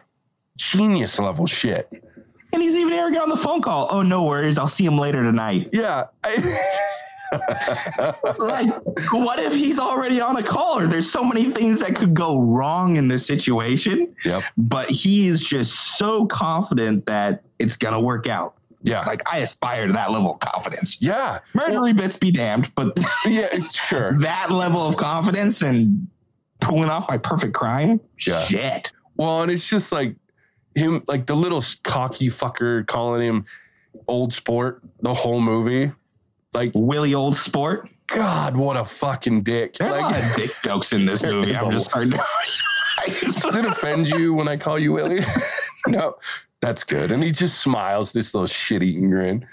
genius 0.58 1.20
level 1.20 1.46
shit. 1.46 1.88
And 2.54 2.62
he's 2.64 2.76
even 2.76 2.94
arrogant 2.94 3.22
on 3.24 3.30
the 3.30 3.38
phone 3.38 3.62
call. 3.62 3.88
Oh, 3.92 4.02
no 4.02 4.24
worries. 4.24 4.58
I'll 4.58 4.68
see 4.68 4.86
him 4.86 4.98
later 4.98 5.22
tonight. 5.24 5.70
Yeah. 5.74 6.06
I- 6.24 6.60
like, 8.38 8.72
what 9.12 9.40
if 9.40 9.54
he's 9.54 9.80
already 9.80 10.22
on 10.22 10.38
a 10.38 10.44
caller? 10.44 10.88
There's 10.88 11.10
so 11.12 11.24
many 11.24 11.46
things 11.52 11.80
that 11.80 11.96
could 11.96 12.14
go 12.14 12.40
wrong 12.40 12.98
in 12.98 13.08
this 13.08 13.26
situation. 13.26 14.16
Yep. 14.24 14.44
But 14.58 14.90
he 14.90 15.28
is 15.28 15.42
just 15.44 15.98
so 15.98 16.26
confident 16.28 17.06
that 17.08 17.44
it's 17.60 17.76
gonna 17.78 18.00
work 18.00 18.28
out. 18.28 18.56
Yeah. 18.86 19.02
Like 19.02 19.22
I 19.32 19.40
aspire 19.40 19.88
to 19.88 19.94
that 19.94 20.12
level 20.12 20.34
of 20.34 20.40
confidence. 20.40 21.02
Yeah. 21.02 21.40
Murdery 21.54 21.96
bits 21.96 22.18
be 22.18 22.32
damned, 22.32 22.72
but 22.76 22.98
yeah, 23.26 23.58
sure. 23.60 24.18
that 24.20 24.52
level 24.52 24.82
of 24.82 24.96
confidence 24.96 25.62
and 25.62 26.08
pulling 26.62 26.90
off 26.90 27.10
my 27.10 27.18
perfect 27.18 27.54
crime. 27.54 28.00
Yeah. 28.26 28.46
Shit. 28.46 28.94
Well, 29.18 29.42
and 29.42 29.52
it's 29.52 29.68
just 29.68 29.92
like 29.92 30.16
him, 30.76 31.04
like 31.08 31.26
the 31.26 31.36
little 31.36 31.64
cocky 31.84 32.28
fucker 32.28 32.86
calling 32.86 33.22
him 33.22 33.46
old 34.08 34.34
sport 34.34 34.82
the 35.02 35.14
whole 35.14 35.42
movie. 35.42 35.92
Like 36.54 36.72
Willie 36.74 37.14
Old 37.14 37.36
Sport. 37.36 37.90
God, 38.08 38.56
what 38.56 38.78
a 38.78 38.86
fucking 38.86 39.44
dick. 39.44 39.74
There's 39.74 39.96
like, 39.96 40.16
a 40.16 40.20
lot 40.20 40.30
of 40.30 40.36
dick 40.36 40.52
jokes 40.64 40.94
in 40.94 41.06
this 41.06 41.24
movie. 41.24 41.56
I'm 41.56 41.72
just 41.72 41.88
starting 41.88 42.12
to. 42.12 42.24
Does 43.22 43.56
it 43.56 43.66
offend 43.66 44.10
you 44.10 44.34
when 44.34 44.48
I 44.48 44.58
call 44.58 44.80
you 44.80 44.94
Willie? 44.94 45.24
no, 45.88 46.18
that's 46.66 46.84
good. 46.84 47.12
And 47.12 47.24
he 47.24 47.32
just 47.32 47.60
smiles, 47.60 48.12
this 48.12 48.34
little 48.34 48.48
shit 48.48 48.82
eating 48.82 49.12
grin. 49.12 49.46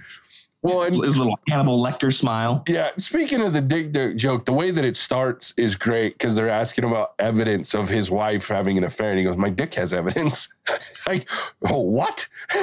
Well, 0.62 0.83
and, 0.83 0.92
his 1.05 1.18
little 1.18 1.38
Hannibal 1.46 1.79
Lecter 1.83 2.11
smile. 2.12 2.64
Yeah. 2.66 2.90
Speaking 2.96 3.42
of 3.42 3.53
the 3.53 3.61
dick 3.61 4.16
joke, 4.16 4.46
the 4.46 4.53
way 4.53 4.70
that 4.70 4.85
it 4.85 4.96
starts 4.96 5.53
is 5.59 5.75
great 5.75 6.14
because 6.14 6.37
they're 6.37 6.48
asking 6.48 6.85
about 6.85 7.14
evidence 7.18 7.75
of 7.75 7.88
his 7.88 8.11
wife 8.11 8.48
having 8.48 8.79
an 8.79 8.85
affair, 8.85 9.11
and 9.11 9.18
he 9.18 9.25
goes, 9.25 9.37
"My 9.37 9.51
dick 9.51 9.75
has 9.75 9.92
evidence." 9.92 10.48
like, 11.07 11.29
oh, 11.68 11.81
what? 11.81 12.29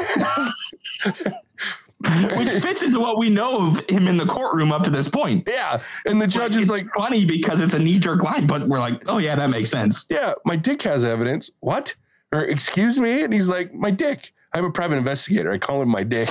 which 2.37 2.49
fits 2.63 2.81
into 2.81 2.99
what 2.99 3.19
we 3.19 3.29
know 3.29 3.67
of 3.67 3.87
him 3.89 4.07
in 4.07 4.15
the 4.15 4.25
courtroom 4.25 4.71
up 4.71 4.83
to 4.85 4.89
this 4.89 5.09
point. 5.09 5.47
Yeah. 5.47 5.81
And 6.05 6.21
the 6.21 6.27
judge 6.27 6.55
like, 6.55 6.63
is 6.63 6.69
like 6.69 6.87
funny 6.97 7.25
because 7.25 7.59
it's 7.59 7.73
a 7.73 7.79
knee 7.79 7.99
jerk 7.99 8.23
line, 8.23 8.47
but 8.47 8.67
we're 8.67 8.79
like, 8.79 9.03
oh 9.09 9.17
yeah, 9.17 9.35
that 9.35 9.49
makes 9.49 9.69
sense. 9.69 10.05
Yeah, 10.09 10.33
my 10.45 10.55
dick 10.55 10.81
has 10.83 11.03
evidence. 11.03 11.51
What? 11.59 11.93
Or 12.31 12.41
excuse 12.41 12.97
me? 12.97 13.23
And 13.23 13.33
he's 13.33 13.47
like, 13.47 13.73
my 13.73 13.91
dick. 13.91 14.33
I 14.53 14.57
have 14.57 14.65
a 14.65 14.71
private 14.71 14.97
investigator. 14.97 15.51
I 15.51 15.57
call 15.57 15.81
him 15.81 15.89
my 15.89 16.03
dick. 16.03 16.29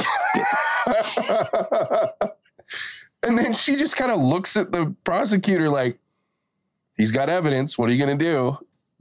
and 3.23 3.39
then 3.39 3.53
she 3.53 3.77
just 3.77 3.97
kind 3.97 4.11
of 4.11 4.21
looks 4.21 4.57
at 4.57 4.73
the 4.73 4.95
prosecutor 5.05 5.69
like, 5.69 5.99
he's 6.97 7.13
got 7.13 7.29
evidence. 7.29 7.79
What 7.79 7.89
are 7.89 7.93
you 7.93 8.05
going 8.05 8.19
to 8.19 8.25
do? 8.25 8.59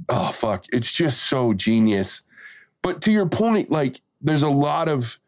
Oh, 0.09 0.31
fuck. 0.31 0.65
It's 0.71 0.91
just 0.91 1.23
so 1.23 1.53
genius. 1.53 2.23
But 2.83 3.01
to 3.03 3.11
your 3.11 3.25
point, 3.25 3.71
like, 3.71 4.01
there's 4.21 4.43
a 4.43 4.49
lot 4.49 4.87
of 4.87 5.19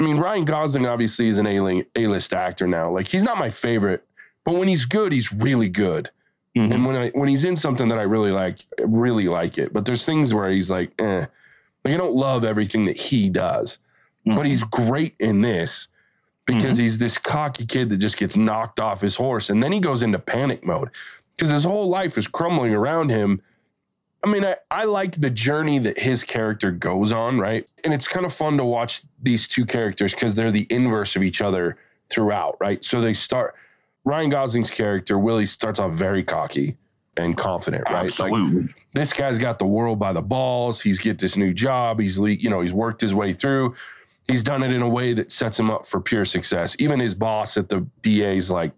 I 0.00 0.02
mean, 0.02 0.16
Ryan 0.16 0.46
Gosling 0.46 0.86
obviously 0.86 1.28
is 1.28 1.38
an 1.38 1.46
A 1.46 2.06
list 2.06 2.32
actor 2.32 2.66
now. 2.66 2.90
Like 2.90 3.06
he's 3.06 3.22
not 3.22 3.36
my 3.36 3.50
favorite, 3.50 4.02
but 4.46 4.54
when 4.54 4.66
he's 4.66 4.86
good, 4.86 5.12
he's 5.12 5.30
really 5.30 5.68
good. 5.68 6.10
Mm-hmm. 6.56 6.72
And 6.72 6.86
when 6.86 6.96
I 6.96 7.10
when 7.10 7.28
he's 7.28 7.44
in 7.44 7.54
something 7.54 7.88
that 7.88 7.98
I 7.98 8.02
really 8.02 8.30
like, 8.30 8.64
I 8.78 8.84
really 8.86 9.28
like 9.28 9.58
it. 9.58 9.74
But 9.74 9.84
there's 9.84 10.06
things 10.06 10.32
where 10.32 10.50
he's 10.50 10.70
like, 10.70 10.92
eh. 10.98 11.26
Like 11.84 11.94
I 11.94 11.96
don't 11.96 12.14
love 12.14 12.44
everything 12.44 12.84
that 12.86 12.98
he 12.98 13.30
does, 13.30 13.78
mm-hmm. 14.26 14.36
but 14.36 14.46
he's 14.46 14.64
great 14.64 15.14
in 15.18 15.40
this 15.40 15.88
because 16.46 16.74
mm-hmm. 16.74 16.82
he's 16.82 16.98
this 16.98 17.18
cocky 17.18 17.64
kid 17.64 17.90
that 17.90 17.98
just 17.98 18.16
gets 18.16 18.36
knocked 18.36 18.80
off 18.80 19.00
his 19.00 19.16
horse, 19.16 19.50
and 19.50 19.62
then 19.62 19.72
he 19.72 19.80
goes 19.80 20.02
into 20.02 20.18
panic 20.18 20.64
mode 20.64 20.90
because 21.36 21.50
his 21.50 21.64
whole 21.64 21.88
life 21.88 22.18
is 22.18 22.26
crumbling 22.26 22.74
around 22.74 23.10
him 23.10 23.40
I 24.22 24.28
mean, 24.28 24.44
I, 24.44 24.56
I 24.70 24.84
like 24.84 25.12
the 25.12 25.30
journey 25.30 25.78
that 25.78 25.98
his 25.98 26.24
character 26.24 26.70
goes 26.70 27.12
on, 27.12 27.38
right? 27.38 27.66
And 27.84 27.94
it's 27.94 28.06
kind 28.06 28.26
of 28.26 28.34
fun 28.34 28.58
to 28.58 28.64
watch 28.64 29.02
these 29.22 29.48
two 29.48 29.64
characters 29.64 30.14
because 30.14 30.34
they're 30.34 30.50
the 30.50 30.66
inverse 30.68 31.16
of 31.16 31.22
each 31.22 31.40
other 31.40 31.78
throughout, 32.10 32.56
right? 32.60 32.84
So 32.84 33.00
they 33.00 33.14
start, 33.14 33.54
Ryan 34.04 34.30
Gosling's 34.30 34.70
character, 34.70 35.18
Willie, 35.18 35.46
starts 35.46 35.78
off 35.78 35.92
very 35.92 36.22
cocky 36.22 36.76
and 37.24 37.36
confident, 37.36 37.84
right? 37.90 38.04
Absolutely. 38.04 38.62
Like, 38.62 38.76
this 38.94 39.12
guy's 39.12 39.38
got 39.38 39.58
the 39.58 39.66
world 39.66 39.98
by 39.98 40.12
the 40.12 40.22
balls. 40.22 40.80
He's 40.80 40.98
get 40.98 41.18
this 41.18 41.36
new 41.36 41.52
job. 41.52 42.00
He's, 42.00 42.18
you 42.18 42.50
know, 42.50 42.60
he's 42.60 42.72
worked 42.72 43.00
his 43.00 43.14
way 43.14 43.32
through. 43.32 43.74
He's 44.26 44.42
done 44.42 44.62
it 44.62 44.72
in 44.72 44.82
a 44.82 44.88
way 44.88 45.12
that 45.14 45.32
sets 45.32 45.58
him 45.58 45.70
up 45.70 45.86
for 45.86 46.00
pure 46.00 46.24
success. 46.24 46.76
Even 46.78 47.00
his 47.00 47.14
boss 47.14 47.56
at 47.56 47.68
the 47.68 47.86
DA's 48.02 48.50
like, 48.50 48.72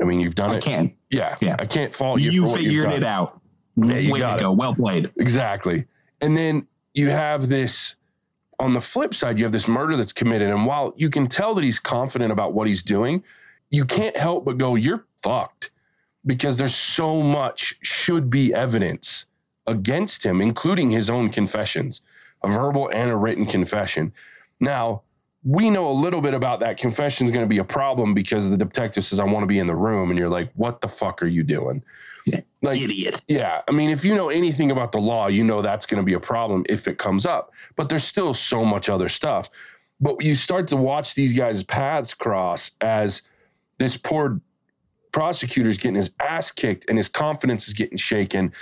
I 0.00 0.04
mean, 0.04 0.20
you've 0.20 0.34
done 0.34 0.50
I 0.50 0.54
it. 0.54 0.56
I 0.58 0.60
can't. 0.60 0.94
Yeah, 1.10 1.36
yeah. 1.40 1.56
I 1.58 1.66
can't 1.66 1.94
fault 1.94 2.20
you. 2.20 2.30
You 2.30 2.54
figured 2.54 2.92
it 2.92 3.04
out. 3.04 3.40
Yeah, 3.76 3.96
you 3.96 4.12
Way 4.12 4.18
got 4.20 4.36
to 4.36 4.42
go. 4.42 4.52
Well 4.52 4.74
played. 4.74 5.10
Exactly. 5.18 5.84
And 6.20 6.36
then 6.36 6.66
you 6.94 7.10
have 7.10 7.48
this 7.48 7.96
on 8.58 8.72
the 8.72 8.80
flip 8.80 9.14
side, 9.14 9.38
you 9.38 9.44
have 9.44 9.52
this 9.52 9.68
murder 9.68 9.96
that's 9.96 10.12
committed. 10.12 10.48
And 10.48 10.64
while 10.64 10.94
you 10.96 11.10
can 11.10 11.26
tell 11.26 11.54
that 11.54 11.64
he's 11.64 11.78
confident 11.78 12.32
about 12.32 12.52
what 12.54 12.66
he's 12.66 12.82
doing, 12.82 13.22
you 13.70 13.84
can't 13.84 14.16
help 14.16 14.44
but 14.44 14.58
go, 14.58 14.76
you're 14.76 15.04
fucked 15.22 15.70
because 16.26 16.56
there's 16.56 16.74
so 16.74 17.20
much 17.20 17.76
should 17.82 18.30
be 18.30 18.52
evidence 18.54 19.26
against 19.66 20.24
him, 20.24 20.40
including 20.40 20.90
his 20.90 21.08
own 21.08 21.30
confessions, 21.30 22.02
a 22.42 22.50
verbal 22.50 22.88
and 22.88 23.10
a 23.10 23.16
written 23.16 23.46
confession. 23.46 24.12
Now, 24.60 25.02
we 25.42 25.68
know 25.68 25.88
a 25.88 25.92
little 25.92 26.22
bit 26.22 26.32
about 26.32 26.60
that 26.60 26.78
confession 26.78 27.26
is 27.26 27.32
going 27.32 27.44
to 27.44 27.48
be 27.48 27.58
a 27.58 27.64
problem 27.64 28.14
because 28.14 28.48
the 28.48 28.56
detective 28.56 29.04
says, 29.04 29.20
I 29.20 29.24
want 29.24 29.42
to 29.42 29.46
be 29.46 29.58
in 29.58 29.66
the 29.66 29.74
room. 29.74 30.10
And 30.10 30.18
you're 30.18 30.30
like, 30.30 30.50
what 30.54 30.80
the 30.80 30.88
fuck 30.88 31.22
are 31.22 31.26
you 31.26 31.42
doing? 31.42 31.82
Like, 32.62 32.80
idiot. 32.80 33.20
Yeah. 33.28 33.60
I 33.68 33.72
mean, 33.72 33.90
if 33.90 34.06
you 34.06 34.14
know 34.14 34.30
anything 34.30 34.70
about 34.70 34.92
the 34.92 34.98
law, 34.98 35.26
you 35.26 35.44
know 35.44 35.60
that's 35.60 35.84
going 35.84 35.98
to 35.98 36.04
be 36.04 36.14
a 36.14 36.20
problem 36.20 36.64
if 36.66 36.88
it 36.88 36.96
comes 36.96 37.26
up. 37.26 37.52
But 37.76 37.90
there's 37.90 38.04
still 38.04 38.32
so 38.32 38.64
much 38.64 38.88
other 38.88 39.10
stuff. 39.10 39.50
But 40.00 40.22
you 40.24 40.34
start 40.34 40.68
to 40.68 40.76
watch 40.76 41.14
these 41.14 41.36
guys' 41.36 41.62
paths 41.62 42.14
cross 42.14 42.70
as 42.80 43.20
this 43.76 43.98
poor 43.98 44.40
prosecutor 45.14 45.70
is 45.70 45.78
getting 45.78 45.94
his 45.94 46.10
ass 46.20 46.50
kicked 46.50 46.84
and 46.88 46.98
his 46.98 47.08
confidence 47.08 47.66
is 47.66 47.72
getting 47.72 47.96
shaken. 47.96 48.52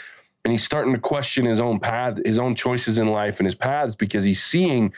And 0.45 0.53
he's 0.53 0.63
starting 0.63 0.93
to 0.93 1.01
question 1.01 1.47
his 1.47 1.61
own 1.61 1.81
path, 1.81 2.19
his 2.25 2.39
own 2.39 2.55
choices 2.55 2.99
in 2.99 3.09
life 3.09 3.41
and 3.41 3.47
his 3.47 3.55
paths 3.55 3.97
because 3.97 4.23
he's 4.23 4.43
seeing 4.43 4.93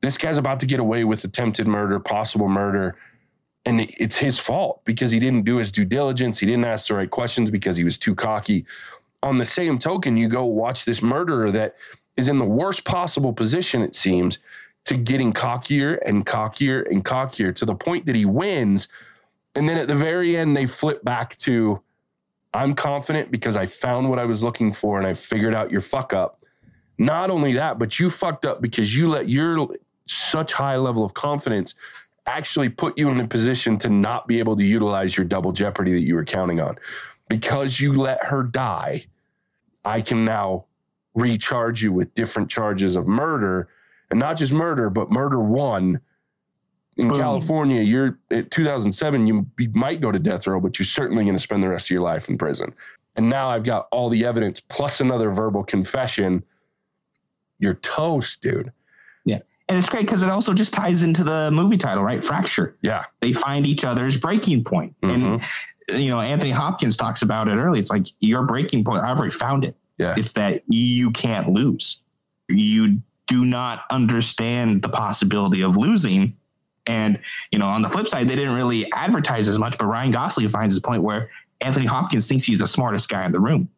this 0.00 0.16
guy's 0.16 0.38
about 0.38 0.60
to 0.60 0.66
get 0.66 0.80
away 0.80 1.04
with 1.04 1.24
attempted 1.24 1.66
murder, 1.66 1.98
possible 1.98 2.48
murder 2.48 2.96
and 3.66 3.80
it's 3.98 4.16
his 4.16 4.38
fault 4.38 4.82
because 4.84 5.10
he 5.10 5.18
didn't 5.18 5.44
do 5.44 5.56
his 5.56 5.72
due 5.72 5.84
diligence. 5.84 6.38
He 6.38 6.46
didn't 6.46 6.66
ask 6.66 6.88
the 6.88 6.94
right 6.94 7.10
questions 7.10 7.50
because 7.50 7.76
he 7.76 7.84
was 7.84 7.96
too 7.96 8.14
cocky. 8.14 8.66
On 9.22 9.38
the 9.38 9.44
same 9.44 9.78
token, 9.78 10.16
you 10.16 10.28
go 10.28 10.44
watch 10.44 10.84
this 10.84 11.00
murderer 11.00 11.50
that 11.50 11.76
is 12.16 12.28
in 12.28 12.38
the 12.38 12.44
worst 12.44 12.84
possible 12.84 13.32
position, 13.32 13.82
it 13.82 13.94
seems, 13.94 14.38
to 14.84 14.96
getting 14.96 15.32
cockier 15.32 15.98
and 16.06 16.26
cockier 16.26 16.82
and 16.90 17.04
cockier 17.04 17.54
to 17.54 17.64
the 17.64 17.74
point 17.74 18.04
that 18.04 18.14
he 18.14 18.26
wins. 18.26 18.86
And 19.54 19.68
then 19.68 19.78
at 19.78 19.88
the 19.88 19.94
very 19.94 20.36
end, 20.36 20.56
they 20.56 20.66
flip 20.66 21.04
back 21.04 21.36
to, 21.38 21.80
I'm 22.52 22.74
confident 22.74 23.30
because 23.30 23.56
I 23.56 23.66
found 23.66 24.08
what 24.10 24.18
I 24.18 24.24
was 24.24 24.42
looking 24.42 24.72
for 24.72 24.98
and 24.98 25.06
I 25.06 25.14
figured 25.14 25.54
out 25.54 25.70
your 25.70 25.80
fuck 25.80 26.12
up. 26.12 26.44
Not 26.98 27.30
only 27.30 27.52
that, 27.54 27.78
but 27.78 27.98
you 27.98 28.10
fucked 28.10 28.44
up 28.44 28.60
because 28.60 28.96
you 28.96 29.08
let 29.08 29.28
your 29.28 29.68
such 30.06 30.52
high 30.52 30.76
level 30.76 31.04
of 31.04 31.14
confidence 31.14 31.74
actually 32.26 32.68
put 32.68 32.96
you 32.98 33.10
in 33.10 33.20
a 33.20 33.26
position 33.26 33.76
to 33.78 33.88
not 33.88 34.26
be 34.26 34.38
able 34.38 34.56
to 34.56 34.64
utilize 34.64 35.16
your 35.16 35.26
double 35.26 35.52
jeopardy 35.52 35.92
that 35.92 36.02
you 36.02 36.14
were 36.14 36.24
counting 36.24 36.60
on. 36.60 36.76
Because 37.28 37.80
you 37.80 37.92
let 37.92 38.22
her 38.24 38.42
die, 38.42 39.06
I 39.84 40.00
can 40.00 40.24
now 40.24 40.66
recharge 41.14 41.82
you 41.82 41.92
with 41.92 42.14
different 42.14 42.50
charges 42.50 42.96
of 42.96 43.06
murder 43.06 43.68
and 44.10 44.18
not 44.18 44.36
just 44.36 44.52
murder, 44.52 44.90
but 44.90 45.10
murder 45.10 45.40
one. 45.40 46.00
In 46.96 47.08
Boom. 47.08 47.20
California, 47.20 47.82
you're 47.82 48.18
at 48.30 48.50
2007, 48.50 49.26
you, 49.26 49.46
you 49.58 49.70
might 49.74 50.00
go 50.00 50.12
to 50.12 50.18
death 50.18 50.46
row, 50.46 50.60
but 50.60 50.78
you're 50.78 50.86
certainly 50.86 51.24
going 51.24 51.34
to 51.34 51.42
spend 51.42 51.62
the 51.62 51.68
rest 51.68 51.86
of 51.86 51.90
your 51.90 52.02
life 52.02 52.28
in 52.28 52.38
prison. 52.38 52.72
And 53.16 53.28
now 53.28 53.48
I've 53.48 53.64
got 53.64 53.88
all 53.90 54.08
the 54.08 54.24
evidence 54.24 54.60
plus 54.60 55.00
another 55.00 55.30
verbal 55.30 55.64
confession. 55.64 56.44
You're 57.58 57.74
toast, 57.74 58.42
dude. 58.42 58.72
Yeah. 59.24 59.40
And 59.68 59.78
it's 59.78 59.88
great 59.88 60.02
because 60.02 60.22
it 60.22 60.30
also 60.30 60.52
just 60.52 60.72
ties 60.72 61.02
into 61.02 61.24
the 61.24 61.50
movie 61.52 61.76
title, 61.76 62.02
right? 62.02 62.22
Fracture. 62.22 62.76
Yeah. 62.82 63.02
They 63.20 63.32
find 63.32 63.66
each 63.66 63.84
other's 63.84 64.16
breaking 64.16 64.64
point. 64.64 64.94
Mm-hmm. 65.00 65.34
And, 65.90 66.02
you 66.02 66.10
know, 66.10 66.20
Anthony 66.20 66.52
Hopkins 66.52 66.96
talks 66.96 67.22
about 67.22 67.48
it 67.48 67.56
early. 67.56 67.78
It's 67.78 67.90
like 67.90 68.06
your 68.20 68.44
breaking 68.44 68.84
point, 68.84 69.02
I've 69.02 69.18
already 69.18 69.34
found 69.34 69.64
it. 69.64 69.76
Yeah. 69.98 70.14
It's 70.16 70.32
that 70.32 70.62
you 70.68 71.10
can't 71.10 71.50
lose. 71.50 72.00
You 72.48 73.00
do 73.26 73.44
not 73.44 73.84
understand 73.90 74.82
the 74.82 74.88
possibility 74.88 75.62
of 75.62 75.76
losing. 75.76 76.36
And, 76.86 77.18
you 77.50 77.58
know, 77.58 77.66
on 77.66 77.82
the 77.82 77.88
flip 77.88 78.08
side, 78.08 78.28
they 78.28 78.36
didn't 78.36 78.54
really 78.54 78.90
advertise 78.92 79.48
as 79.48 79.58
much, 79.58 79.78
but 79.78 79.86
Ryan 79.86 80.12
Gosling 80.12 80.48
finds 80.48 80.74
his 80.74 80.80
point 80.80 81.02
where 81.02 81.30
Anthony 81.60 81.86
Hopkins 81.86 82.28
thinks 82.28 82.44
he's 82.44 82.58
the 82.58 82.66
smartest 82.66 83.08
guy 83.08 83.24
in 83.24 83.32
the 83.32 83.40
room. 83.40 83.68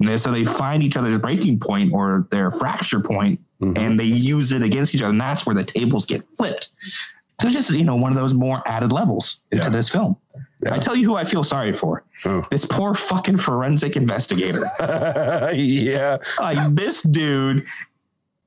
And 0.00 0.20
so 0.20 0.30
they 0.30 0.44
find 0.44 0.82
each 0.82 0.96
other's 0.96 1.18
breaking 1.18 1.60
point 1.60 1.92
or 1.92 2.26
their 2.30 2.50
fracture 2.50 3.00
point 3.00 3.40
mm-hmm. 3.60 3.76
and 3.76 4.00
they 4.00 4.04
use 4.04 4.52
it 4.52 4.62
against 4.62 4.94
each 4.94 5.02
other. 5.02 5.10
And 5.10 5.20
that's 5.20 5.46
where 5.46 5.54
the 5.54 5.64
tables 5.64 6.06
get 6.06 6.22
flipped. 6.34 6.70
So 7.40 7.46
it's 7.46 7.54
just, 7.54 7.70
you 7.70 7.84
know, 7.84 7.96
one 7.96 8.12
of 8.12 8.18
those 8.18 8.34
more 8.34 8.62
added 8.66 8.92
levels 8.92 9.40
into 9.50 9.64
yeah. 9.64 9.70
this 9.70 9.88
film. 9.88 10.16
Yeah. 10.62 10.74
I 10.74 10.78
tell 10.78 10.94
you 10.94 11.06
who 11.06 11.16
I 11.16 11.24
feel 11.24 11.42
sorry 11.42 11.72
for. 11.72 12.04
Ooh. 12.26 12.44
This 12.50 12.66
poor 12.66 12.94
fucking 12.94 13.38
forensic 13.38 13.96
investigator. 13.96 14.64
yeah. 15.54 16.18
Like 16.38 16.74
this 16.74 17.02
dude 17.02 17.64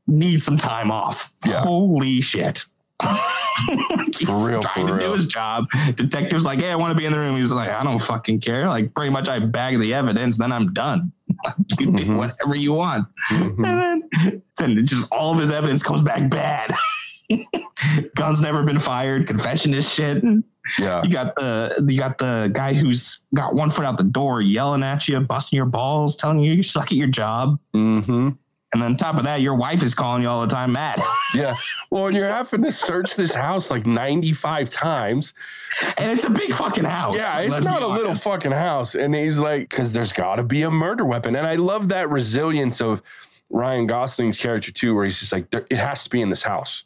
needs 0.05 0.43
some 0.43 0.57
time 0.57 0.91
off. 0.91 1.33
Yeah. 1.45 1.61
Holy 1.61 2.21
shit. 2.21 2.65
for 4.25 4.47
real, 4.47 4.61
trying 4.61 4.87
for 4.87 4.87
to 4.87 4.93
real. 4.93 4.99
do 4.99 5.13
his 5.13 5.25
job. 5.25 5.65
Detective's 5.95 6.45
like, 6.45 6.59
"Hey, 6.59 6.71
I 6.71 6.75
want 6.75 6.91
to 6.91 6.97
be 6.97 7.05
in 7.05 7.11
the 7.11 7.19
room." 7.19 7.35
He's 7.35 7.51
like, 7.51 7.69
"I 7.69 7.83
don't 7.83 8.01
fucking 8.01 8.41
care." 8.41 8.67
Like, 8.67 8.93
pretty 8.93 9.09
much, 9.09 9.27
I 9.27 9.39
bag 9.39 9.79
the 9.79 9.93
evidence, 9.93 10.37
then 10.37 10.51
I'm 10.51 10.73
done. 10.73 11.11
you 11.79 11.87
mm-hmm. 11.87 11.95
do 11.95 12.15
whatever 12.15 12.55
you 12.55 12.73
want, 12.73 13.07
mm-hmm. 13.31 13.65
and 13.65 14.03
then 14.17 14.41
and 14.59 14.87
just 14.87 15.11
all 15.11 15.33
of 15.33 15.39
his 15.39 15.51
evidence 15.51 15.83
comes 15.83 16.01
back 16.01 16.29
bad. 16.29 16.73
Gun's 18.15 18.41
never 18.41 18.63
been 18.63 18.79
fired. 18.79 19.27
Confession 19.27 19.73
is 19.73 19.91
shit. 19.91 20.23
Yeah. 20.79 21.03
You 21.03 21.09
got 21.09 21.35
the 21.35 21.85
you 21.89 21.97
got 21.97 22.17
the 22.17 22.49
guy 22.53 22.73
who's 22.73 23.19
got 23.33 23.55
one 23.55 23.69
foot 23.69 23.85
out 23.85 23.97
the 23.97 24.03
door, 24.03 24.41
yelling 24.41 24.83
at 24.83 25.07
you, 25.07 25.19
busting 25.19 25.57
your 25.57 25.65
balls, 25.65 26.15
telling 26.15 26.39
you 26.39 26.53
you 26.53 26.63
suck 26.63 26.85
at 26.85 26.93
your 26.93 27.07
job. 27.07 27.59
Mm-hmm. 27.75 28.29
And 28.73 28.83
on 28.83 28.97
top 28.97 29.17
of 29.17 29.23
that, 29.23 29.41
your 29.41 29.55
wife 29.55 29.83
is 29.83 29.93
calling 29.93 30.23
you 30.23 30.29
all 30.29 30.41
the 30.41 30.47
time 30.47 30.71
Matt. 30.73 30.99
yeah. 31.35 31.55
Well, 31.91 32.07
and 32.07 32.17
you're 32.17 32.27
having 32.27 32.63
to 32.63 32.71
search 32.71 33.15
this 33.15 33.33
house 33.33 33.69
like 33.69 33.85
95 33.85 34.69
times. 34.69 35.33
And 35.97 36.11
it's 36.11 36.23
a 36.23 36.29
big 36.29 36.53
fucking 36.53 36.83
house. 36.83 37.15
Yeah, 37.15 37.39
it's 37.39 37.63
not 37.63 37.81
a 37.81 37.87
little 37.87 38.15
fucking 38.15 38.51
house. 38.51 38.95
And 38.95 39.13
he's 39.13 39.39
like, 39.39 39.69
because 39.69 39.91
there's 39.91 40.11
got 40.11 40.35
to 40.37 40.43
be 40.43 40.63
a 40.63 40.71
murder 40.71 41.05
weapon. 41.05 41.35
And 41.35 41.45
I 41.45 41.55
love 41.55 41.89
that 41.89 42.09
resilience 42.09 42.81
of 42.81 43.01
Ryan 43.49 43.85
Gosling's 43.87 44.37
character 44.37 44.71
too, 44.71 44.95
where 44.95 45.03
he's 45.03 45.19
just 45.19 45.31
like, 45.31 45.53
it 45.53 45.77
has 45.77 46.03
to 46.05 46.09
be 46.09 46.21
in 46.21 46.29
this 46.29 46.43
house. 46.43 46.85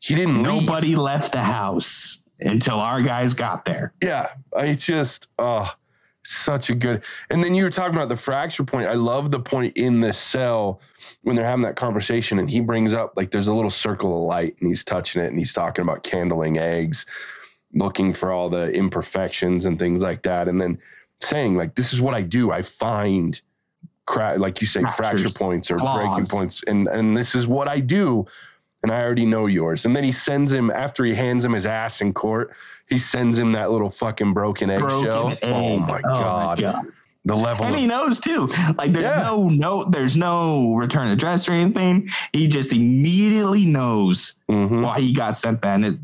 He 0.00 0.14
didn't 0.14 0.42
Nobody 0.42 0.88
leave. 0.88 0.98
left 0.98 1.32
the 1.32 1.42
house 1.42 2.18
until 2.40 2.78
our 2.78 3.02
guys 3.02 3.34
got 3.34 3.64
there. 3.64 3.92
Yeah. 4.02 4.28
I 4.56 4.74
just, 4.74 5.28
oh, 5.38 5.72
such 6.28 6.70
a 6.70 6.74
good. 6.74 7.02
And 7.30 7.42
then 7.42 7.54
you 7.54 7.64
were 7.64 7.70
talking 7.70 7.94
about 7.94 8.08
the 8.08 8.16
fracture 8.16 8.64
point. 8.64 8.88
I 8.88 8.94
love 8.94 9.30
the 9.30 9.40
point 9.40 9.76
in 9.76 10.00
the 10.00 10.12
cell 10.12 10.80
when 11.22 11.36
they're 11.36 11.44
having 11.44 11.64
that 11.64 11.76
conversation, 11.76 12.38
and 12.38 12.50
he 12.50 12.60
brings 12.60 12.92
up 12.92 13.14
like 13.16 13.30
there's 13.30 13.48
a 13.48 13.54
little 13.54 13.70
circle 13.70 14.22
of 14.22 14.28
light, 14.28 14.56
and 14.60 14.68
he's 14.68 14.84
touching 14.84 15.22
it, 15.22 15.28
and 15.28 15.38
he's 15.38 15.52
talking 15.52 15.82
about 15.82 16.02
candling 16.02 16.58
eggs, 16.58 17.06
looking 17.74 18.12
for 18.12 18.32
all 18.32 18.48
the 18.48 18.70
imperfections 18.72 19.64
and 19.64 19.78
things 19.78 20.02
like 20.02 20.22
that, 20.22 20.48
and 20.48 20.60
then 20.60 20.78
saying 21.20 21.56
like, 21.56 21.74
"This 21.74 21.92
is 21.92 22.00
what 22.00 22.14
I 22.14 22.22
do. 22.22 22.50
I 22.50 22.62
find." 22.62 23.40
Cra- 24.06 24.38
like 24.38 24.62
you 24.62 24.66
say, 24.66 24.80
Fractures, 24.80 24.96
fracture 24.96 25.30
points 25.30 25.70
or 25.70 25.76
breaking 25.76 26.24
points, 26.30 26.62
and 26.66 26.88
and 26.88 27.14
this 27.14 27.34
is 27.34 27.46
what 27.46 27.68
I 27.68 27.80
do, 27.80 28.24
and 28.82 28.90
I 28.90 29.02
already 29.02 29.26
know 29.26 29.44
yours. 29.44 29.84
And 29.84 29.94
then 29.94 30.02
he 30.02 30.12
sends 30.12 30.50
him 30.50 30.70
after 30.70 31.04
he 31.04 31.14
hands 31.14 31.44
him 31.44 31.52
his 31.52 31.66
ass 31.66 32.00
in 32.00 32.14
court 32.14 32.54
he 32.88 32.98
sends 32.98 33.38
him 33.38 33.52
that 33.52 33.70
little 33.70 33.90
fucking 33.90 34.32
broken 34.32 34.70
eggshell. 34.70 35.30
Egg. 35.30 35.38
Oh, 35.42 35.78
my, 35.78 35.98
oh 35.98 36.14
god. 36.14 36.58
my 36.58 36.62
god. 36.62 36.86
The 37.24 37.36
level 37.36 37.66
and 37.66 37.74
of- 37.74 37.80
he 37.80 37.86
knows 37.86 38.20
too. 38.20 38.46
Like 38.76 38.92
there's 38.92 39.04
yeah. 39.04 39.22
no 39.22 39.48
note, 39.48 39.92
there's 39.92 40.16
no 40.16 40.74
return 40.74 41.08
address 41.08 41.46
or 41.46 41.52
anything. 41.52 42.08
He 42.32 42.48
just 42.48 42.72
immediately 42.72 43.66
knows 43.66 44.34
mm-hmm. 44.48 44.82
why 44.82 45.00
he 45.00 45.12
got 45.12 45.36
sent 45.36 45.60
that. 45.62 45.74
And 45.74 45.84
it 45.84 45.98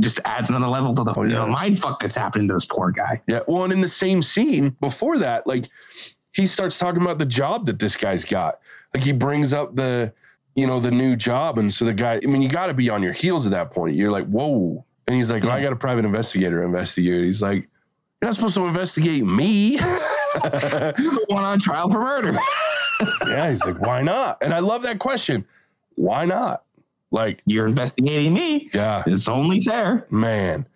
just 0.00 0.20
adds 0.24 0.50
another 0.50 0.68
level 0.68 0.94
to 0.94 1.02
the 1.02 1.12
oh, 1.16 1.24
yeah. 1.24 1.46
mind 1.46 1.80
fuck 1.80 1.98
that's 1.98 2.14
happening 2.14 2.46
to 2.48 2.54
this 2.54 2.64
poor 2.64 2.92
guy. 2.92 3.20
Yeah. 3.26 3.40
Well, 3.48 3.64
and 3.64 3.72
in 3.72 3.80
the 3.80 3.88
same 3.88 4.22
scene 4.22 4.76
before 4.80 5.18
that, 5.18 5.48
like 5.48 5.66
he 6.32 6.46
starts 6.46 6.78
talking 6.78 7.02
about 7.02 7.18
the 7.18 7.26
job 7.26 7.66
that 7.66 7.80
this 7.80 7.96
guy's 7.96 8.24
got. 8.24 8.60
Like 8.94 9.02
he 9.02 9.12
brings 9.12 9.52
up 9.52 9.74
the, 9.74 10.12
you 10.54 10.66
know, 10.66 10.78
the 10.78 10.92
new 10.92 11.16
job. 11.16 11.58
And 11.58 11.72
so 11.72 11.84
the 11.84 11.94
guy, 11.94 12.20
I 12.22 12.26
mean, 12.26 12.42
you 12.42 12.48
got 12.48 12.68
to 12.68 12.74
be 12.74 12.88
on 12.88 13.02
your 13.02 13.12
heels 13.12 13.46
at 13.46 13.50
that 13.50 13.72
point. 13.72 13.96
You're 13.96 14.12
like, 14.12 14.26
whoa, 14.26 14.84
and 15.08 15.16
he's 15.16 15.30
like, 15.30 15.42
oh, 15.42 15.50
I 15.50 15.62
got 15.62 15.72
a 15.72 15.76
private 15.76 16.04
investigator 16.04 16.62
investigate. 16.62 17.24
He's 17.24 17.40
like, 17.40 17.66
you're 18.20 18.28
not 18.28 18.34
supposed 18.34 18.54
to 18.56 18.66
investigate 18.66 19.24
me. 19.24 19.78
You're 19.78 19.80
the 20.34 21.26
one 21.30 21.42
on 21.42 21.58
trial 21.58 21.90
for 21.90 22.00
murder. 22.00 22.36
yeah, 23.26 23.48
he's 23.48 23.64
like, 23.64 23.80
why 23.80 24.02
not? 24.02 24.36
And 24.42 24.52
I 24.52 24.58
love 24.58 24.82
that 24.82 24.98
question. 24.98 25.46
Why 25.94 26.26
not? 26.26 26.64
Like, 27.10 27.40
you're 27.46 27.66
investigating 27.66 28.34
me. 28.34 28.68
Yeah. 28.74 29.02
It's 29.06 29.28
only 29.28 29.60
fair. 29.60 30.06
Man, 30.10 30.66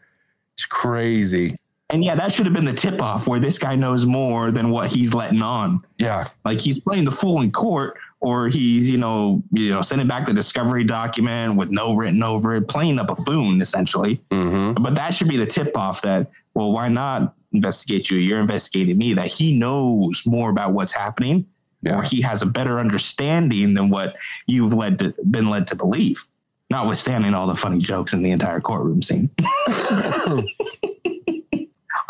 it's 0.54 0.64
crazy. 0.64 1.54
And 1.90 2.02
yeah, 2.02 2.14
that 2.14 2.32
should 2.32 2.46
have 2.46 2.54
been 2.54 2.64
the 2.64 2.72
tip 2.72 3.02
off 3.02 3.28
where 3.28 3.38
this 3.38 3.58
guy 3.58 3.76
knows 3.76 4.06
more 4.06 4.50
than 4.50 4.70
what 4.70 4.90
he's 4.90 5.12
letting 5.12 5.42
on. 5.42 5.84
Yeah. 5.98 6.28
Like 6.46 6.58
he's 6.58 6.80
playing 6.80 7.04
the 7.04 7.10
fool 7.10 7.42
in 7.42 7.52
court 7.52 7.98
or 8.22 8.48
he's, 8.48 8.88
you 8.88 8.96
know, 8.98 9.42
you 9.52 9.70
know, 9.70 9.82
sending 9.82 10.06
back 10.06 10.26
the 10.26 10.32
discovery 10.32 10.84
document 10.84 11.56
with 11.56 11.70
no 11.70 11.94
written 11.96 12.22
over 12.22 12.54
it, 12.54 12.68
playing 12.68 12.98
a 13.00 13.04
buffoon 13.04 13.60
essentially. 13.60 14.20
Mm-hmm. 14.30 14.82
But 14.82 14.94
that 14.94 15.12
should 15.12 15.28
be 15.28 15.36
the 15.36 15.44
tip 15.46 15.76
off 15.76 16.02
that, 16.02 16.30
well, 16.54 16.70
why 16.72 16.88
not 16.88 17.34
investigate 17.52 18.10
you? 18.10 18.18
You're 18.18 18.38
investigating 18.40 18.96
me, 18.96 19.12
that 19.14 19.26
he 19.26 19.58
knows 19.58 20.22
more 20.24 20.50
about 20.50 20.72
what's 20.72 20.92
happening 20.92 21.46
Yeah. 21.82 21.98
or 21.98 22.02
he 22.02 22.20
has 22.22 22.42
a 22.42 22.46
better 22.46 22.78
understanding 22.78 23.74
than 23.74 23.90
what 23.90 24.16
you've 24.46 24.72
led 24.72 25.00
to 25.00 25.12
been 25.30 25.50
led 25.50 25.66
to 25.66 25.74
believe. 25.74 26.22
Notwithstanding 26.70 27.34
all 27.34 27.46
the 27.48 27.56
funny 27.56 27.80
jokes 27.80 28.12
in 28.14 28.22
the 28.22 28.30
entire 28.30 28.60
courtroom 28.60 29.02
scene. 29.02 29.30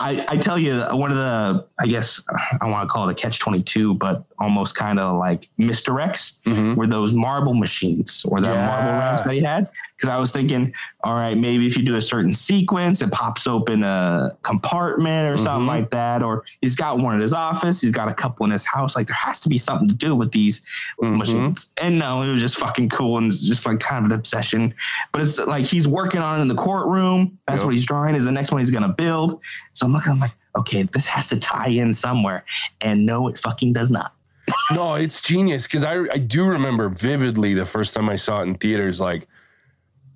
I, 0.03 0.25
I 0.31 0.37
tell 0.37 0.59
you, 0.59 0.81
one 0.91 1.11
of 1.13 1.17
the, 1.17 1.65
I 1.79 1.87
guess 1.87 2.21
I 2.61 2.69
want 2.69 2.89
to 2.89 2.93
call 2.93 3.09
it 3.09 3.13
a 3.13 3.15
catch 3.15 3.39
22, 3.39 3.95
but 3.95 4.25
almost 4.41 4.75
kind 4.75 4.99
of 4.99 5.17
like 5.19 5.49
misdirects 5.61 6.39
Mhm. 6.45 6.75
were 6.77 6.89
those 6.89 7.15
marble 7.15 7.55
machines 7.55 8.25
or 8.29 8.41
the 8.41 8.49
Yeah. 8.49 8.67
marble 8.67 8.93
rounds 8.99 9.25
they 9.25 9.39
had. 9.41 9.71
Because 9.97 10.11
I 10.11 10.19
was 10.19 10.33
thinking, 10.33 10.73
all 11.05 11.15
right, 11.15 11.37
maybe 11.37 11.67
if 11.67 11.77
you 11.77 11.83
do 11.83 11.97
a 11.97 12.01
certain 12.01 12.33
sequence, 12.33 13.03
it 13.03 13.11
pops 13.11 13.49
open 13.49 13.83
a 13.83 14.37
compartment 14.43 15.33
or 15.35 15.37
something 15.37 15.65
Mhm. 15.65 15.81
like 15.81 15.91
that. 15.91 16.23
Or 16.23 16.45
he's 16.61 16.77
got 16.77 16.99
one 16.99 17.17
in 17.17 17.21
his 17.21 17.33
office, 17.33 17.81
he's 17.81 17.91
got 17.91 18.07
a 18.09 18.15
couple 18.15 18.47
in 18.47 18.53
his 18.53 18.65
house. 18.65 18.95
Like 18.95 19.09
there 19.09 19.17
has 19.17 19.41
to 19.41 19.49
be 19.49 19.59
something 19.59 19.89
to 19.89 19.95
do 19.95 20.15
with 20.15 20.31
these 20.31 20.63
Mhm. 21.03 21.19
machines. 21.19 21.71
And 21.83 21.99
no, 21.99 22.23
it 22.23 22.31
was 22.31 22.41
just 22.41 22.57
fucking 22.57 22.91
cool 22.91 23.19
and 23.19 23.33
just 23.33 23.67
like 23.67 23.81
kind 23.81 24.05
of 24.05 24.13
an 24.13 24.17
obsession. 24.17 24.75
But 25.11 25.23
it's 25.23 25.39
like 25.45 25.65
he's 25.65 25.89
working 25.89 26.21
on 26.21 26.39
it 26.39 26.43
in 26.43 26.49
the 26.49 26.55
courtroom. 26.55 27.37
That's 27.49 27.59
Yep. 27.59 27.65
what 27.67 27.75
he's 27.75 27.85
drawing 27.87 28.15
is 28.15 28.25
the 28.25 28.33
next 28.33 28.53
one 28.53 28.61
he's 28.61 28.71
gonna 28.71 28.89
build. 28.89 29.41
So 29.73 29.87
I'm 29.87 29.93
looking, 29.93 30.13
I'm 30.13 30.21
like, 30.21 30.37
okay, 30.57 30.85
this 30.85 31.07
has 31.09 31.27
to 31.29 31.37
tie 31.37 31.69
in 31.69 31.95
somewhere. 31.95 32.45
And 32.81 33.05
no, 33.05 33.27
it 33.27 33.39
fucking 33.39 33.73
does 33.73 33.91
not. 33.91 34.13
No, 34.71 34.95
it's 34.95 35.21
genius 35.21 35.65
because 35.65 35.83
I 35.85 36.01
I 36.13 36.19
do 36.19 36.45
remember 36.45 36.89
vividly 36.89 37.55
the 37.55 37.65
first 37.65 37.93
time 37.95 38.09
I 38.09 38.17
saw 38.17 38.41
it 38.41 38.45
in 38.45 38.55
theaters. 38.55 39.01
Like, 39.01 39.27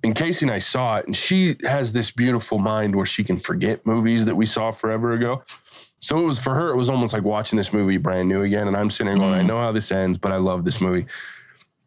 in 0.03 0.13
Casey 0.13 0.45
and 0.45 0.51
I 0.51 0.59
saw 0.59 0.97
it, 0.97 1.05
and 1.07 1.15
she 1.15 1.55
has 1.63 1.93
this 1.93 2.11
beautiful 2.11 2.59
mind 2.59 2.95
where 2.95 3.05
she 3.05 3.23
can 3.23 3.39
forget 3.39 3.85
movies 3.85 4.25
that 4.25 4.35
we 4.35 4.45
saw 4.45 4.71
forever 4.71 5.11
ago. 5.11 5.43
So 5.99 6.19
it 6.19 6.23
was 6.23 6.39
for 6.39 6.53
her, 6.53 6.69
it 6.69 6.75
was 6.75 6.89
almost 6.89 7.13
like 7.13 7.23
watching 7.23 7.57
this 7.57 7.73
movie 7.73 7.97
brand 7.97 8.29
new 8.29 8.43
again. 8.43 8.67
And 8.67 8.77
I'm 8.77 8.89
sitting 8.89 9.07
there 9.07 9.17
going, 9.17 9.33
I 9.33 9.43
mm. 9.43 9.47
know 9.47 9.59
how 9.59 9.71
this 9.71 9.91
ends, 9.91 10.17
but 10.17 10.31
I 10.31 10.37
love 10.37 10.63
this 10.63 10.79
movie. 10.79 11.07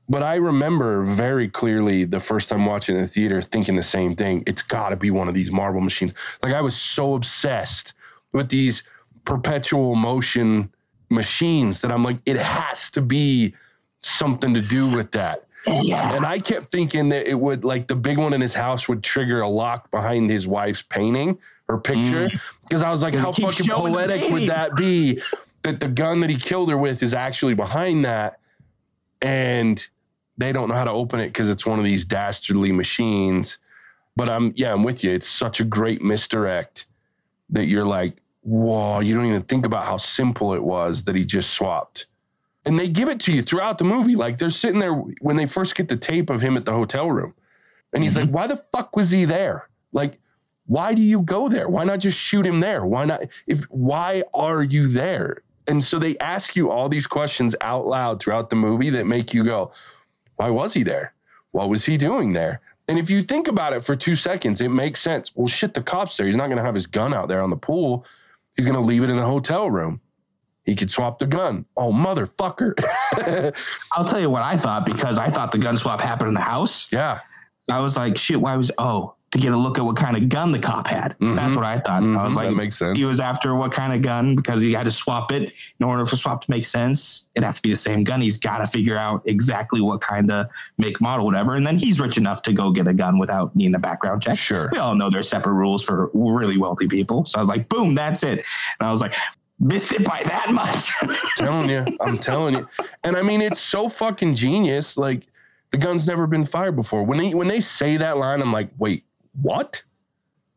But 0.09 0.25
I 0.25 0.35
remember 0.35 1.05
very 1.05 1.49
clearly 1.49 2.05
the 2.05 2.19
first 2.19 2.49
time 2.49 2.67
watching 2.67 2.97
in 2.97 3.03
the 3.03 3.09
theater 3.09 3.41
thinking 3.41 3.77
the 3.77 3.83
same 3.83 4.17
thing. 4.17 4.43
It's 4.45 4.63
got 4.63 4.89
to 4.89 4.97
be 4.97 5.13
one 5.13 5.29
of 5.29 5.35
these 5.35 5.53
marble 5.53 5.81
machines. 5.81 6.13
Like 6.43 6.53
I 6.53 6.61
was 6.61 6.75
so 6.75 7.15
obsessed 7.15 7.95
with 8.33 8.49
these 8.49 8.83
perpetual 9.25 9.95
motion 9.95 10.75
machines 11.11 11.81
that 11.83 11.93
I'm 11.93 12.03
like, 12.03 12.19
it 12.27 12.37
has 12.37 12.91
to 12.91 13.01
be 13.01 13.55
something 14.01 14.53
to 14.55 14.61
do 14.61 14.97
with 14.97 15.13
that. 15.13 15.47
Yeah. 15.67 16.15
And 16.17 16.25
I 16.25 16.39
kept 16.39 16.69
thinking 16.69 17.11
that 17.11 17.29
it 17.29 17.39
would, 17.39 17.65
like, 17.65 17.87
the 17.89 17.95
big 17.97 18.19
one 18.19 18.33
in 18.33 18.41
his 18.41 18.55
house 18.55 18.89
would 18.89 19.03
trigger 19.03 19.41
a 19.41 19.49
lock 19.49 19.91
behind 19.91 20.31
his 20.31 20.47
wife's 20.47 20.83
painting 20.83 21.39
or 21.69 21.79
picture. 21.79 22.31
Because 22.63 22.83
I 22.83 22.91
was 22.91 23.03
like, 23.03 23.15
Mm. 23.15 23.21
how 23.21 23.33
fucking 23.33 23.69
poetic 23.69 24.31
would 24.31 24.49
that 24.49 24.75
be 24.77 25.21
that 25.63 25.81
the 25.81 25.89
gun 25.89 26.21
that 26.21 26.31
he 26.31 26.37
killed 26.37 26.71
her 26.71 26.79
with 26.79 27.03
is 27.03 27.13
actually 27.15 27.55
behind 27.55 28.05
that? 28.05 28.39
And 29.23 29.87
they 30.39 30.53
don't 30.53 30.69
know 30.69 30.75
how 30.75 30.85
to 30.85 30.91
open 30.91 31.21
it 31.21 31.27
because 31.29 31.51
it's 31.51 31.67
one 31.67 31.79
of 31.79 31.85
these 31.85 32.05
dastardly 32.05 32.73
machines. 32.73 33.59
But 34.17 34.29
I'm, 34.29 34.53
yeah, 34.57 34.73
I'm 34.73 34.83
with 34.83 35.05
you. 35.05 35.11
It's 35.13 35.29
such 35.29 35.61
a 35.61 35.65
great 35.65 36.03
misdirect 36.03 36.87
that 37.51 37.67
you're 37.67 37.85
like, 37.85 38.17
whoa, 38.43 39.01
you 39.01 39.15
don't 39.15 39.27
even 39.27 39.43
think 39.43 39.67
about 39.67 39.85
how 39.85 39.99
simple 39.99 40.55
it 40.55 40.63
was 40.63 41.05
that 41.05 41.15
he 41.15 41.25
just 41.25 41.51
swapped. 41.51 42.07
And 42.65 42.79
they 42.79 42.89
give 42.89 43.09
it 43.09 43.21
to 43.21 43.33
you 43.33 43.43
throughout 43.43 43.79
the 43.79 43.85
movie. 43.85 44.17
Like 44.17 44.39
they're 44.39 44.51
sitting 44.51 44.81
there 44.81 44.93
when 44.93 45.37
they 45.37 45.47
first 45.47 45.75
get 45.75 45.89
the 45.89 45.97
tape 45.97 46.29
of 46.31 46.43
him 46.43 46.57
at 46.57 46.65
the 46.65 46.73
hotel 46.73 47.11
room. 47.11 47.35
And 47.93 48.03
he's 48.03 48.17
like, 48.17 48.27
mm-hmm. 48.27 48.35
why 48.35 48.47
the 48.47 48.57
fuck 48.73 48.95
was 48.95 49.11
he 49.11 49.25
there? 49.25 49.69
Like, 49.93 50.19
why 50.67 50.95
do 50.95 51.03
you 51.03 51.23
go 51.23 51.49
there? 51.49 51.69
Why 51.69 51.85
not 51.85 51.99
just 51.99 52.21
shoot 52.21 52.47
him 52.47 52.61
there? 52.61 52.85
Why 52.85 53.05
not? 53.05 53.23
If 53.47 53.65
why 53.65 54.23
are 54.33 54.63
you 54.63 54.87
there? 54.87 55.43
And 55.67 55.83
so 55.83 55.99
they 55.99 56.17
ask 56.19 56.55
you 56.55 56.71
all 56.71 56.89
these 56.89 57.07
questions 57.07 57.57
out 57.61 57.87
loud 57.87 58.21
throughout 58.21 58.51
the 58.51 58.57
movie 58.57 58.91
that 58.91 59.07
make 59.07 59.35
you 59.35 59.43
go, 59.43 59.73
why 60.37 60.51
was 60.51 60.75
he 60.75 60.83
there? 60.83 61.15
What 61.53 61.69
was 61.69 61.87
he 61.87 61.97
doing 61.97 62.33
there? 62.33 62.61
And 62.89 62.99
if 62.99 63.11
you 63.11 63.23
think 63.23 63.47
about 63.47 63.73
it 63.73 63.85
for 63.85 63.95
two 63.95 64.15
seconds, 64.15 64.61
it 64.61 64.69
makes 64.71 65.01
sense. 65.01 65.31
Well, 65.35 65.47
shit, 65.47 65.75
the 65.75 65.83
cop's 65.83 66.17
there. 66.17 66.27
He's 66.27 66.37
not 66.37 66.47
going 66.47 66.57
to 66.57 66.65
have 66.65 66.75
his 66.75 66.87
gun 66.87 67.15
out 67.15 67.29
there 67.29 67.43
on 67.43 67.51
the 67.51 67.57
pool. 67.57 68.05
He's 68.57 68.67
going 68.67 68.81
to 68.81 68.85
leave 68.85 69.03
it 69.03 69.11
in 69.11 69.17
the 69.17 69.25
hotel 69.25 69.71
room. 69.71 70.01
He 70.71 70.77
could 70.77 70.91
swap 70.91 71.19
the 71.19 71.27
gun. 71.27 71.65
Oh, 71.77 71.93
motherfucker. 71.93 72.75
I'll 73.93 74.05
tell 74.05 74.21
you 74.21 74.31
what 74.31 74.43
I 74.43 74.57
thought 74.57 74.87
because 74.87 75.19
I 75.19 75.29
thought 75.29 75.51
the 75.53 75.59
gun 75.59 75.77
swap 75.77 76.01
happened 76.01 76.29
in 76.29 76.35
the 76.35 76.41
house. 76.41 76.87
yeah. 76.93 77.19
I 77.71 77.81
was 77.81 77.97
like, 77.97 78.17
shit, 78.17 78.41
why 78.41 78.57
was, 78.57 78.71
oh, 78.79 79.15
to 79.31 79.39
get 79.39 79.53
a 79.53 79.57
look 79.57 79.79
at 79.79 79.85
what 79.85 79.97
kind 79.97 80.17
of 80.17 80.29
gun 80.29 80.51
the 80.51 80.59
cop 80.59 80.89
had. 80.89 81.17
Mhm. 81.21 81.37
That's 81.37 81.55
what 81.55 81.65
I 81.65 81.79
thought. 81.79 82.03
I 82.03 82.25
was 82.25 82.35
like, 82.35 82.49
that 82.49 82.55
makes 82.57 82.77
sense. 82.77 82.99
he 82.99 83.05
was 83.05 83.21
after 83.21 83.55
what 83.55 83.71
kind 83.71 83.93
of 83.93 84.03
gun 84.03 84.35
because 84.35 84.61
he 84.61 84.73
had 84.73 84.87
to 84.87 84.91
swap 84.91 85.31
it 85.31 85.53
in 85.79 85.87
order 85.87 86.05
for 86.05 86.17
swap 86.17 86.43
to 86.45 86.51
make 86.51 86.65
sense. 86.65 87.27
It 87.37 87.45
has 87.45 87.57
to 87.57 87.63
be 87.63 87.71
the 87.71 87.77
same 87.77 88.03
gun. 88.03 88.21
He's 88.21 88.39
got 88.39 88.59
to 88.59 88.67
figure 88.67 88.97
out 88.97 89.23
exactly 89.27 89.81
what 89.81 90.01
kind 90.01 90.33
of 90.33 90.47
make, 90.79 91.01
model, 91.01 91.27
whatever. 91.27 91.55
And 91.55 91.65
then 91.65 91.79
he's 91.79 92.01
rich 92.01 92.17
enough 92.17 92.43
to 92.43 92.53
go 92.53 92.73
get 92.73 92.89
a 92.89 92.95
gun 92.95 93.19
without 93.21 93.55
needing 93.55 93.77
a 93.77 93.79
background 93.79 94.21
check. 94.23 94.37
Sure. 94.37 94.69
We 94.73 94.79
all 94.79 94.97
know 94.97 95.11
there's 95.11 95.29
separate 95.29 95.53
rules 95.55 95.85
for 95.85 96.11
really 96.13 96.59
wealthy 96.59 96.89
people. 96.89 97.25
So 97.27 97.39
I 97.39 97.41
was 97.41 97.49
like, 97.49 97.69
boom, 97.69 97.95
that's 97.95 98.25
it. 98.25 98.39
And 98.81 98.89
I 98.89 98.91
was 98.91 99.01
like, 99.01 99.15
missed 99.61 99.93
it 99.93 100.05
by 100.05 100.23
that 100.25 100.51
much. 100.53 100.91
telling 101.37 101.71
you, 101.71 101.85
I'm 102.01 102.19
telling 102.19 102.55
you. 102.55 102.69
And 103.05 103.17
I 103.17 103.23
mean, 103.23 103.43
it's 103.43 103.61
so 103.61 103.89
fucking 103.89 104.35
genius. 104.35 104.97
Like 104.97 105.27
the 105.71 105.79
gun's 105.79 106.07
never 106.07 106.27
been 106.27 106.45
fired 106.45 106.75
before. 106.75 107.05
When 107.05 107.19
they 107.19 107.35
when 107.35 107.49
they 107.49 107.61
say 107.61 107.97
that 107.99 108.17
line, 108.17 108.41
I'm 108.41 108.53
like, 108.53 108.71
wait, 108.79 109.05
what? 109.41 109.83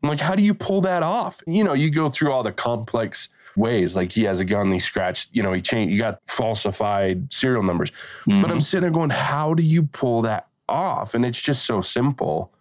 I'm 0.02 0.08
like, 0.08 0.20
how 0.20 0.34
do 0.34 0.42
you 0.42 0.54
pull 0.54 0.80
that 0.82 1.02
off? 1.02 1.40
You 1.46 1.64
know, 1.64 1.72
you 1.72 1.90
go 1.90 2.10
through 2.10 2.32
all 2.32 2.42
the 2.42 2.52
complex 2.52 3.28
ways. 3.56 3.96
Like 3.96 4.12
he 4.12 4.24
has 4.24 4.40
a 4.40 4.44
gun, 4.44 4.70
he 4.72 4.78
scratched, 4.78 5.30
you 5.32 5.42
know, 5.42 5.52
he 5.52 5.62
changed, 5.62 5.92
you 5.92 5.98
got 5.98 6.20
falsified 6.26 7.32
serial 7.32 7.62
numbers. 7.62 7.90
Mm-hmm. 8.26 8.42
But 8.42 8.50
I'm 8.50 8.60
sitting 8.60 8.82
there 8.82 8.90
going, 8.90 9.10
how 9.10 9.54
do 9.54 9.62
you 9.62 9.84
pull 9.84 10.22
that 10.22 10.48
off? 10.68 11.14
And 11.14 11.24
it's 11.24 11.40
just 11.40 11.64
so 11.64 11.80
simple 11.80 12.52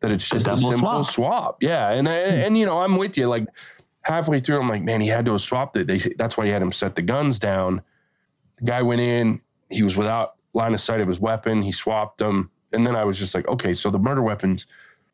that 0.00 0.10
it's 0.10 0.28
just 0.28 0.46
a, 0.46 0.56
simple 0.56 1.02
swap. 1.04 1.04
swap. 1.04 1.62
Yeah. 1.62 1.90
And, 1.90 2.08
and, 2.08 2.34
hmm. 2.34 2.40
and, 2.40 2.58
you 2.58 2.66
know, 2.66 2.80
I'm 2.80 2.96
with 2.96 3.16
you. 3.16 3.26
Like 3.26 3.46
halfway 4.02 4.40
through, 4.40 4.60
I'm 4.60 4.68
like, 4.68 4.82
man, 4.82 5.00
he 5.00 5.08
had 5.08 5.24
to 5.26 5.32
have 5.32 5.40
swapped 5.40 5.76
it. 5.76 5.86
They, 5.86 5.98
that's 6.18 6.36
why 6.36 6.46
he 6.46 6.50
had 6.52 6.62
him 6.62 6.72
set 6.72 6.94
the 6.96 7.02
guns 7.02 7.38
down. 7.38 7.82
The 8.56 8.64
guy 8.64 8.82
went 8.82 9.00
in, 9.00 9.40
he 9.70 9.82
was 9.82 9.96
without 9.96 10.34
line 10.54 10.74
of 10.74 10.80
sight 10.80 11.00
of 11.00 11.08
his 11.08 11.18
weapon. 11.20 11.62
He 11.62 11.72
swapped 11.72 12.18
them. 12.18 12.50
And 12.72 12.86
then 12.86 12.94
I 12.96 13.04
was 13.04 13.18
just 13.18 13.34
like, 13.34 13.46
okay, 13.48 13.74
so 13.74 13.90
the 13.90 13.98
murder 13.98 14.22
weapons, 14.22 14.66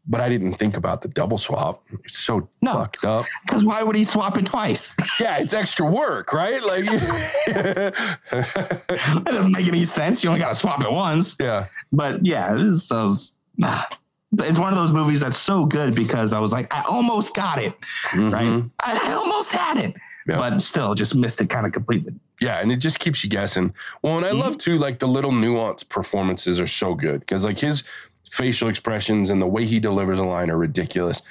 but 0.06 0.20
I 0.20 0.28
didn't 0.28 0.54
think 0.54 0.76
about 0.76 1.02
the 1.02 1.08
double 1.08 1.38
swap. 1.38 1.84
It's 2.04 2.18
so 2.18 2.48
No. 2.62 2.72
fucked 2.72 3.04
up. 3.04 3.26
Because 3.44 3.64
why 3.64 3.82
would 3.82 3.94
he 3.96 4.04
swap 4.04 4.38
it 4.38 4.46
twice? 4.46 4.94
Yeah, 5.20 5.38
it's 5.38 5.52
extra 5.52 5.84
work, 5.84 6.32
right? 6.32 6.62
Like, 6.62 6.84
that 7.46 9.22
doesn't 9.24 9.52
make 9.52 9.66
any 9.66 9.84
sense. 9.84 10.22
You 10.22 10.30
only 10.30 10.40
got 10.40 10.48
to 10.50 10.54
swap 10.54 10.82
it 10.84 10.90
once. 10.92 11.36
yeah. 11.40 11.66
But 11.92 12.24
yeah, 12.24 12.54
it 12.54 12.60
is, 12.60 12.84
so 12.84 13.08
it's, 13.08 13.32
ah, 13.62 13.88
it's 14.32 14.58
one 14.58 14.72
of 14.72 14.78
those 14.78 14.92
movies 14.92 15.20
that's 15.20 15.38
so 15.38 15.64
good 15.64 15.94
because 15.94 16.32
I 16.32 16.40
was 16.40 16.52
like, 16.52 16.72
I 16.72 16.82
almost 16.82 17.34
got 17.34 17.60
it, 17.60 17.72
right? 18.14 18.46
Mhm. 18.46 18.70
I, 18.80 19.10
I 19.10 19.12
almost 19.14 19.50
had 19.52 19.78
it, 19.78 19.94
Yeah. 20.26 20.36
but 20.36 20.60
still 20.60 20.94
just 20.94 21.14
missed 21.14 21.40
it 21.40 21.48
kind 21.48 21.66
of 21.66 21.72
completely. 21.72 22.14
Yeah, 22.40 22.58
and 22.60 22.70
it 22.70 22.76
just 22.76 22.98
keeps 23.00 23.24
you 23.24 23.30
guessing. 23.30 23.74
Well, 24.02 24.16
and 24.18 24.26
I 24.26 24.30
love 24.32 24.58
too, 24.58 24.76
like 24.78 24.98
the 24.98 25.08
little 25.08 25.32
nuanced 25.32 25.88
performances 25.88 26.60
are 26.60 26.66
so 26.66 26.94
good 26.94 27.20
because 27.20 27.44
like 27.44 27.58
his 27.58 27.82
facial 28.30 28.68
expressions 28.68 29.30
and 29.30 29.40
the 29.40 29.46
way 29.46 29.64
he 29.64 29.80
delivers 29.80 30.18
a 30.20 30.24
line 30.24 30.50
are 30.50 30.58
ridiculous. 30.58 31.22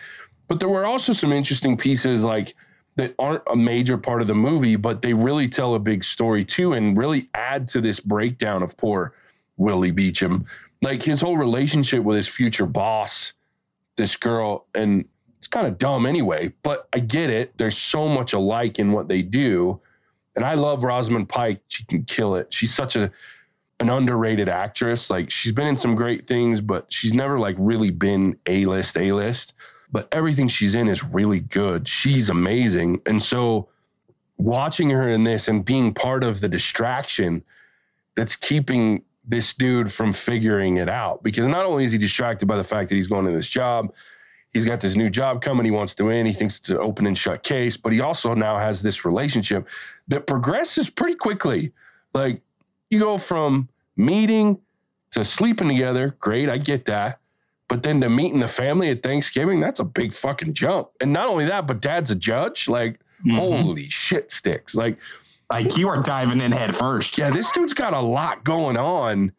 But 0.48 0.60
there 0.60 0.70
were 0.70 0.86
also 0.86 1.14
some 1.14 1.32
interesting 1.32 1.78
pieces 1.78 2.26
like 2.26 2.56
that 2.96 3.14
aren't 3.20 3.44
a 3.52 3.56
major 3.56 3.96
part 3.98 4.22
of 4.22 4.28
the 4.28 4.34
movie, 4.34 4.76
but 4.76 5.04
they 5.04 5.14
really 5.14 5.48
tell 5.48 5.76
a 5.76 5.80
big 5.80 6.04
story 6.04 6.44
too, 6.44 6.74
and 6.74 6.98
really 6.98 7.30
add 7.36 7.68
to 7.70 7.80
this 7.82 8.00
breakdown 8.00 8.64
of 8.64 8.76
poor 8.76 9.14
Willie 9.58 9.92
Beachum. 9.92 10.46
Like 10.82 11.04
his 11.04 11.22
whole 11.22 11.38
relationship 11.38 12.04
with 12.04 12.16
his 12.16 12.28
future 12.28 12.66
boss, 12.66 13.34
this 13.96 14.16
girl, 14.16 14.68
and 14.76 15.06
it's 15.38 15.48
kind 15.48 15.68
of 15.68 15.78
dumb 15.78 16.06
anyway, 16.06 16.54
but 16.64 16.88
I 16.94 17.00
get 17.00 17.30
it. 17.30 17.58
There's 17.58 17.78
so 17.78 18.08
much 18.08 18.34
alike 18.34 18.80
in 18.80 18.92
what 18.92 19.08
they 19.08 19.22
do. 19.22 19.80
And 20.36 20.46
I 20.46 20.54
love 20.54 20.84
Rosamund 20.84 21.30
Pike. 21.30 21.62
She 21.68 21.84
can 21.86 22.04
kill 22.04 22.36
it. 22.36 22.54
She's 22.54 22.74
such 22.74 22.96
a 22.96 23.12
an 23.80 23.90
underrated 23.90 24.50
actress. 24.50 25.10
Like 25.10 25.30
she's 25.30 25.52
been 25.52 25.68
in 25.68 25.78
some 25.78 25.96
great 25.96 26.28
things, 26.28 26.62
but 26.62 26.92
she's 26.92 27.14
never 27.14 27.40
like 27.40 27.56
really 27.60 27.92
been 27.92 28.38
A 28.48 28.66
list, 28.66 28.98
A 28.98 29.12
list. 29.12 29.54
But 29.92 30.08
everything 30.12 30.48
she's 30.48 30.76
in 30.76 30.88
is 30.88 31.04
really 31.04 31.40
good. 31.40 31.88
She's 31.88 32.30
amazing. 32.30 33.02
And 33.06 33.22
so 33.22 33.70
watching 34.38 34.90
her 34.90 35.08
in 35.08 35.24
this 35.24 35.48
and 35.48 35.64
being 35.64 35.94
part 35.94 36.24
of 36.24 36.42
the 36.42 36.50
distraction 36.50 37.44
that's 38.16 38.36
keeping 38.36 39.04
this 39.28 39.54
dude 39.54 39.92
from 39.92 40.14
figuring 40.14 40.78
it 40.78 40.90
out. 40.90 41.22
Because 41.22 41.48
not 41.48 41.66
only 41.66 41.84
is 41.84 41.92
he 41.92 41.98
distracted 41.98 42.46
by 42.46 42.56
the 42.56 42.64
fact 42.64 42.90
that 42.90 42.96
he's 42.96 43.08
going 43.08 43.26
to 43.26 43.32
this 43.32 43.50
job, 43.50 43.94
he's 44.54 44.66
got 44.66 44.80
this 44.82 44.96
new 44.96 45.10
job 45.10 45.42
coming. 45.42 45.66
He 45.66 45.72
wants 45.72 45.94
to 45.96 46.06
win. 46.06 46.26
He 46.26 46.34
thinks 46.34 46.60
it's 46.60 46.70
an 46.70 46.78
open 46.78 47.06
and 47.06 47.18
shut 47.18 47.44
case, 47.44 47.76
but 47.78 47.92
he 47.94 48.00
also 48.02 48.34
now 48.34 48.58
has 48.58 48.82
this 48.82 49.04
relationship 49.06 49.68
that 50.08 50.28
progresses 50.28 50.90
pretty 50.90 51.16
quickly. 51.16 51.74
Like 52.14 52.42
you 52.90 53.00
go 53.00 53.18
from 53.18 53.68
meeting 53.98 54.60
to 55.12 55.24
sleeping 55.26 55.68
together. 55.68 56.16
Great, 56.20 56.48
I 56.50 56.58
get 56.58 56.86
that. 56.86 57.20
But 57.68 57.84
then 57.84 58.00
to 58.00 58.10
meeting 58.10 58.40
the 58.40 58.48
family 58.48 58.90
at 58.92 59.04
Thanksgiving, 59.04 59.60
that's 59.60 59.82
a 59.82 59.84
big 59.84 60.14
fucking 60.14 60.54
jump. 60.54 60.88
And 61.02 61.12
not 61.12 61.28
only 61.28 61.46
that, 61.48 61.68
but 61.68 61.82
dad's 61.82 62.10
a 62.10 62.16
judge. 62.16 62.70
Like, 62.70 63.00
Mhm. 63.26 63.36
holy 63.36 63.90
shit 63.90 64.32
sticks. 64.32 64.74
Like, 64.74 64.98
Like 65.50 65.78
you 65.78 65.88
are 65.90 66.02
diving 66.02 66.42
in 66.42 66.52
head 66.52 66.76
first. 66.76 67.18
Yeah, 67.18 67.30
this 67.30 67.52
dude's 67.52 67.74
got 67.74 67.94
a 67.94 68.00
lot 68.02 68.44
going 68.44 68.76
on, 68.78 69.32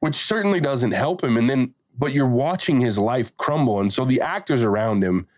which 0.00 0.16
certainly 0.16 0.60
doesn't 0.60 0.92
help 0.92 1.22
him. 1.22 1.36
And 1.36 1.48
then, 1.48 1.74
but 1.98 2.12
you're 2.12 2.26
watching 2.26 2.80
his 2.80 2.98
life 2.98 3.36
crumble. 3.36 3.80
And 3.80 3.92
so 3.92 4.04
the 4.04 4.20
actors 4.20 4.64
around 4.64 5.04
him, 5.04 5.28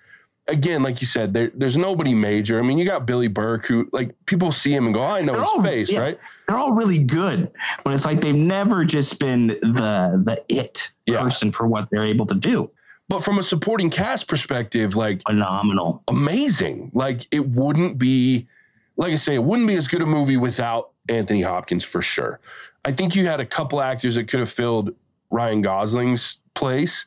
again, 0.49 0.83
like 0.83 1.03
you 1.03 1.07
said, 1.07 1.35
there, 1.35 1.51
there's 1.55 1.77
nobody 1.77 2.15
major. 2.15 2.59
I 2.59 2.63
mean, 2.63 2.79
you 2.79 2.87
got 2.87 3.05
Billy 3.05 3.29
Burke, 3.29 3.67
who 3.67 3.87
like 3.93 4.15
people 4.25 4.51
see 4.51 4.73
him 4.75 4.87
and 4.87 4.95
go, 4.95 5.03
I 5.03 5.21
know 5.21 5.33
They're 5.33 5.43
his 5.43 5.49
all- 5.51 5.63
face, 5.63 5.91
yeah. 5.93 6.01
right? 6.01 6.19
They're 6.49 6.57
all 6.57 6.73
really 6.75 6.99
good, 7.05 7.51
but 7.85 7.93
it's 7.93 8.05
like 8.07 8.21
they've 8.23 8.35
never 8.35 8.85
just 8.85 9.19
been 9.21 9.49
the 9.49 10.23
the 10.25 10.43
it 10.49 10.93
Yeah. 11.07 11.21
person 11.23 11.53
for 11.53 11.67
what 11.67 11.89
they're 11.91 12.05
able 12.05 12.27
to 12.27 12.35
do. 12.35 12.71
But 13.11 13.23
from 13.23 13.39
a 13.39 13.43
supporting 13.43 13.91
cast 13.91 14.27
perspective, 14.29 14.97
like 14.97 15.21
Phenomenal. 15.29 16.03
amazing. 16.09 16.91
Like 16.95 17.27
it 17.31 17.47
wouldn't 17.51 17.99
be, 17.99 18.49
like 18.97 19.13
I 19.13 19.17
say, 19.17 19.35
it 19.35 19.43
wouldn't 19.43 19.69
be 19.69 19.75
as 19.75 19.89
good 19.89 20.03
a 20.03 20.07
movie 20.07 20.37
without 20.37 20.91
Anthony 21.09 21.43
Hopkins 21.43 21.85
for 21.85 22.01
sure. 22.03 22.41
I 22.85 22.93
think 22.93 23.15
you 23.17 23.27
had 23.27 23.41
a 23.41 23.47
couple 23.47 23.81
actors 23.81 24.15
that 24.15 24.29
could 24.29 24.41
have 24.41 24.51
filled 24.51 24.95
Ryan 25.31 25.63
Gosling's 25.63 26.41
place. 26.55 27.07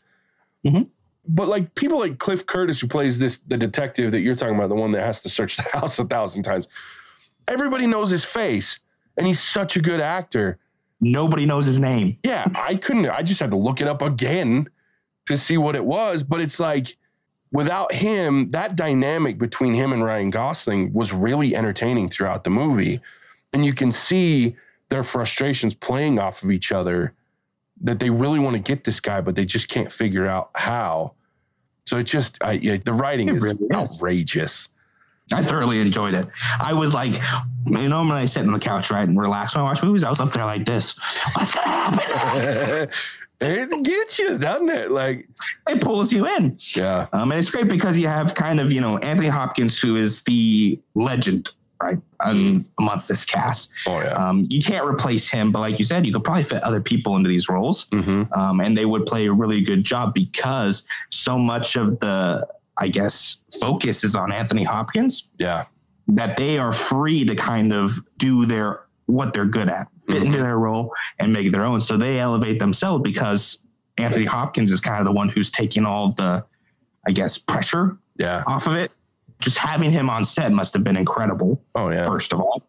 Mhm. 0.66 0.88
But 1.28 1.48
like 1.48 1.76
people 1.76 2.00
like 2.00 2.18
Cliff 2.20 2.46
Curtis, 2.46 2.80
who 2.80 2.88
plays 2.88 3.20
this 3.20 3.38
the 3.40 3.58
detective 3.58 4.12
that 4.12 4.22
you're 4.22 4.36
talking 4.36 4.56
about, 4.56 4.70
the 4.70 4.76
one 4.76 4.92
that 4.92 5.02
has 5.02 5.22
to 5.22 5.30
search 5.30 5.58
the 5.58 5.64
house 5.74 6.00
a 6.00 6.06
thousand 6.06 6.44
times. 6.44 6.68
Everybody 7.48 7.86
knows 7.88 8.10
his 8.10 8.26
face, 8.26 8.80
and 9.18 9.26
he's 9.28 9.40
such 9.40 9.76
a 9.78 9.82
good 9.82 10.00
actor. 10.02 10.58
Nobody 11.00 11.46
knows 11.46 11.66
his 11.66 11.80
name. 11.80 12.18
Yeah, 12.24 12.48
I 12.56 12.76
couldn't. 12.76 13.10
I 13.10 13.22
just 13.24 13.40
had 13.40 13.52
to 13.52 13.58
look 13.58 13.82
it 13.82 13.88
up 13.88 14.02
again 14.02 14.68
to 15.28 15.38
see 15.38 15.58
what 15.58 15.76
it 15.76 15.86
was. 15.86 16.24
But 16.24 16.42
it's 16.42 16.60
like 16.60 16.96
without 17.52 17.94
him, 17.94 18.52
that 18.52 18.76
dynamic 18.76 19.38
between 19.38 19.74
him 19.74 19.94
and 19.94 20.04
Ryan 20.04 20.30
Gosling 20.30 20.94
was 20.94 21.14
really 21.14 21.56
entertaining 21.56 22.10
throughout 22.10 22.44
the 22.44 22.50
movie, 22.50 23.00
and 23.54 23.66
you 23.66 23.74
can 23.74 23.92
see 23.92 24.56
their 24.90 25.04
frustrations 25.04 25.74
playing 25.74 26.20
off 26.20 26.44
of 26.44 26.52
each 26.52 26.72
other. 26.72 27.14
That 27.80 28.00
they 28.00 28.10
really 28.10 28.40
want 28.40 28.56
to 28.56 28.60
get 28.62 28.86
this 28.86 29.00
guy, 29.00 29.22
but 29.22 29.36
they 29.36 29.46
just 29.46 29.68
can't 29.68 29.92
figure 29.92 30.26
out 30.26 30.50
how. 30.56 31.14
So 31.86 32.00
it 32.00 32.06
just, 32.06 32.38
I, 32.44 32.54
yeah, 32.54 32.78
the 32.84 32.92
writing 32.92 33.30
It 33.30 33.36
is 33.36 33.44
really 33.44 33.66
is. 33.70 33.72
outrageous. 33.72 34.70
I 35.32 35.44
thoroughly 35.44 35.80
enjoyed 35.80 36.14
it. 36.14 36.26
I 36.60 36.74
was 36.74 36.94
like, 36.94 37.16
you 37.68 37.88
know, 37.90 38.00
when 38.02 38.12
I 38.12 38.26
sit 38.26 38.46
on 38.46 38.52
the 38.52 38.60
couch, 38.60 38.90
right, 38.90 39.08
and 39.08 39.20
relax 39.20 39.56
when 39.56 39.62
I 39.62 39.64
watch 39.66 39.84
movies, 39.84 40.04
I 40.04 40.10
was 40.10 40.20
up 40.20 40.32
there 40.32 40.46
like 40.46 40.66
this. 40.66 40.98
What's 41.34 41.52
gonna 41.54 41.68
happen? 41.68 42.90
it 43.40 43.84
gets 43.84 44.18
you, 44.20 44.38
doesn't 44.38 44.70
it? 44.70 44.92
Like, 44.92 45.28
it 45.70 45.82
pulls 45.82 46.12
you 46.12 46.28
in. 46.28 46.58
yeah, 46.76 47.08
Um, 47.14 47.32
and 47.32 47.40
it's 47.40 47.50
great 47.52 47.68
because 47.68 47.98
you 47.98 48.08
have 48.08 48.34
kind 48.34 48.60
of, 48.60 48.72
you 48.72 48.82
know, 48.82 48.98
Anthony 49.00 49.28
Hopkins, 49.28 49.80
who 49.80 49.96
is 49.96 50.24
the 50.24 50.80
legend, 50.96 51.50
right, 51.82 52.00
um, 52.22 52.66
amongst 52.80 53.08
this 53.08 53.24
cast. 53.26 53.72
oh 53.86 54.00
yeah, 54.00 54.14
Um, 54.14 54.48
you 54.50 54.62
can't 54.62 54.88
replace 54.88 55.30
him, 55.30 55.52
but 55.52 55.60
like 55.60 55.78
you 55.78 55.86
said, 55.86 56.06
you 56.08 56.14
could 56.14 56.24
probably 56.24 56.44
fit 56.44 56.64
other 56.64 56.82
people 56.82 57.16
into 57.16 57.30
these 57.30 57.48
roles, 57.50 57.88
hmm 57.92 58.24
um, 58.34 58.60
and 58.62 58.76
they 58.78 58.86
would 58.86 59.06
play 59.06 59.28
a 59.28 59.34
really 59.34 59.62
good 59.62 59.84
job 59.84 60.14
because 60.16 60.84
so 61.12 61.38
much 61.38 61.76
of 61.76 62.00
the, 62.00 62.48
I 62.80 62.88
guess, 62.88 63.38
focus 63.62 64.04
is 64.04 64.16
on 64.16 64.32
Anthony 64.32 64.64
Hopkins. 64.64 65.30
Yeah, 65.38 65.66
that 66.10 66.38
they 66.38 66.58
are 66.58 66.74
free 66.74 67.26
to 67.26 67.36
kind 67.36 67.72
of 67.74 68.00
do 68.18 68.46
their 68.46 68.82
what 69.06 69.34
they're 69.34 69.46
good 69.46 69.70
at, 69.70 69.88
fit 70.10 70.24
into 70.24 70.38
their 70.40 70.58
role, 70.58 70.94
and 71.20 71.32
make 71.34 71.46
it 71.48 71.52
their 71.52 71.66
own. 71.66 71.82
So 71.82 71.98
they 71.98 72.20
elevate 72.20 72.60
themselves 72.60 73.04
because 73.04 73.60
Anthony 73.98 74.26
Hopkins 74.26 74.72
is 74.72 74.80
kind 74.82 75.00
of 75.00 75.06
the 75.06 75.12
one 75.12 75.30
who's 75.30 75.52
taking 75.52 75.86
all 75.86 76.14
the, 76.14 76.46
I 77.08 77.12
guess, 77.12 77.38
pressure 77.38 77.98
yeah. 78.18 78.44
off 78.48 78.68
of 78.68 78.74
it. 78.74 78.92
Just 79.40 79.58
having 79.58 79.92
him 79.92 80.10
on 80.10 80.26
set 80.26 80.52
must 80.52 80.74
have 80.74 80.84
been 80.84 80.98
incredible, 80.98 81.62
Oh 81.76 81.90
yeah. 81.90 82.06
first 82.06 82.34
of 82.34 82.40
all. 82.40 82.64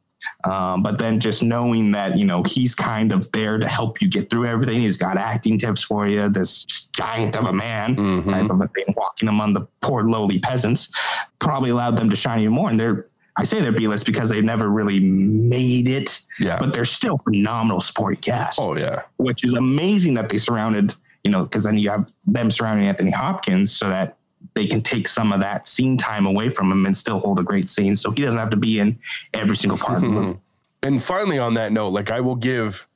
Um, 0.45 0.83
but 0.83 0.99
then 0.99 1.21
just 1.21 1.43
knowing 1.45 1.93
that, 1.93 2.19
you 2.19 2.25
know, 2.25 2.43
he's 2.43 2.75
kind 2.75 3.13
of 3.13 3.31
there 3.33 3.57
to 3.57 3.69
help 3.69 4.03
you 4.03 4.09
get 4.09 4.29
through 4.29 4.47
everything. 4.47 4.81
He's 4.81 4.97
got 4.97 5.17
acting 5.17 5.59
tips 5.59 5.83
for 5.83 6.09
you, 6.09 6.29
this 6.29 6.65
giant 6.93 7.37
of 7.37 7.47
a 7.47 7.53
man 7.53 7.95
Mhm. 7.97 8.29
type 8.29 8.51
of 8.51 8.61
a 8.61 8.67
thing, 8.69 8.93
walking 8.97 9.29
among 9.29 9.55
the 9.55 9.61
poor 9.81 10.03
lowly 10.11 10.41
peasants, 10.41 10.91
probably 11.39 11.71
allowed 11.71 11.97
them 11.97 12.11
to 12.11 12.17
shine 12.17 12.41
even 12.41 12.53
more. 12.53 12.69
And 12.69 12.79
they're, 12.81 13.07
I 13.39 13.45
say 13.45 13.61
they're 13.63 13.73
B-list 13.73 14.05
because 14.05 14.29
they've 14.29 14.45
never 14.45 14.69
really 14.69 14.99
made 15.01 15.89
it, 15.89 16.21
Yeah. 16.41 16.59
but 16.59 16.73
they're 16.73 16.85
still 16.85 17.17
phenomenal 17.19 17.81
supporting 17.81 18.21
cast 18.21 18.59
oh 18.59 18.77
yeah. 18.77 19.03
which 19.17 19.45
is 19.45 19.55
amazing 19.55 20.15
that 20.15 20.29
they 20.29 20.39
surrounded, 20.39 20.95
you 21.25 21.31
know, 21.31 21.45
because 21.45 21.63
then 21.63 21.79
you 21.79 21.89
have 21.91 22.09
them 22.27 22.51
surrounding 22.51 22.87
Anthony 22.89 23.13
Hopkins 23.13 23.73
so 23.73 23.89
that 23.89 24.17
they 24.55 24.67
can 24.67 24.81
take 24.83 25.09
some 25.09 25.33
of 25.33 25.39
that 25.41 25.69
scene 25.69 25.97
time 25.97 26.27
away 26.27 26.51
from 26.51 26.71
him 26.73 26.85
and 26.85 26.97
still 26.97 27.21
hold 27.21 27.39
a 27.39 27.43
great 27.45 27.69
scene. 27.69 27.95
So 27.97 28.11
he 28.11 28.23
doesn't 28.23 28.39
have 28.39 28.51
to 28.51 28.57
be 28.57 28.81
in 28.81 28.99
every 29.35 29.57
single 29.57 29.79
part 29.79 29.97
of 29.97 30.03
the 30.03 30.09
movie. 30.09 30.39
And 30.83 31.03
finally, 31.03 31.41
on 31.41 31.55
that 31.55 31.73
note, 31.73 31.89
like 31.89 32.09
I 32.13 32.21
will 32.21 32.37
give 32.37 32.87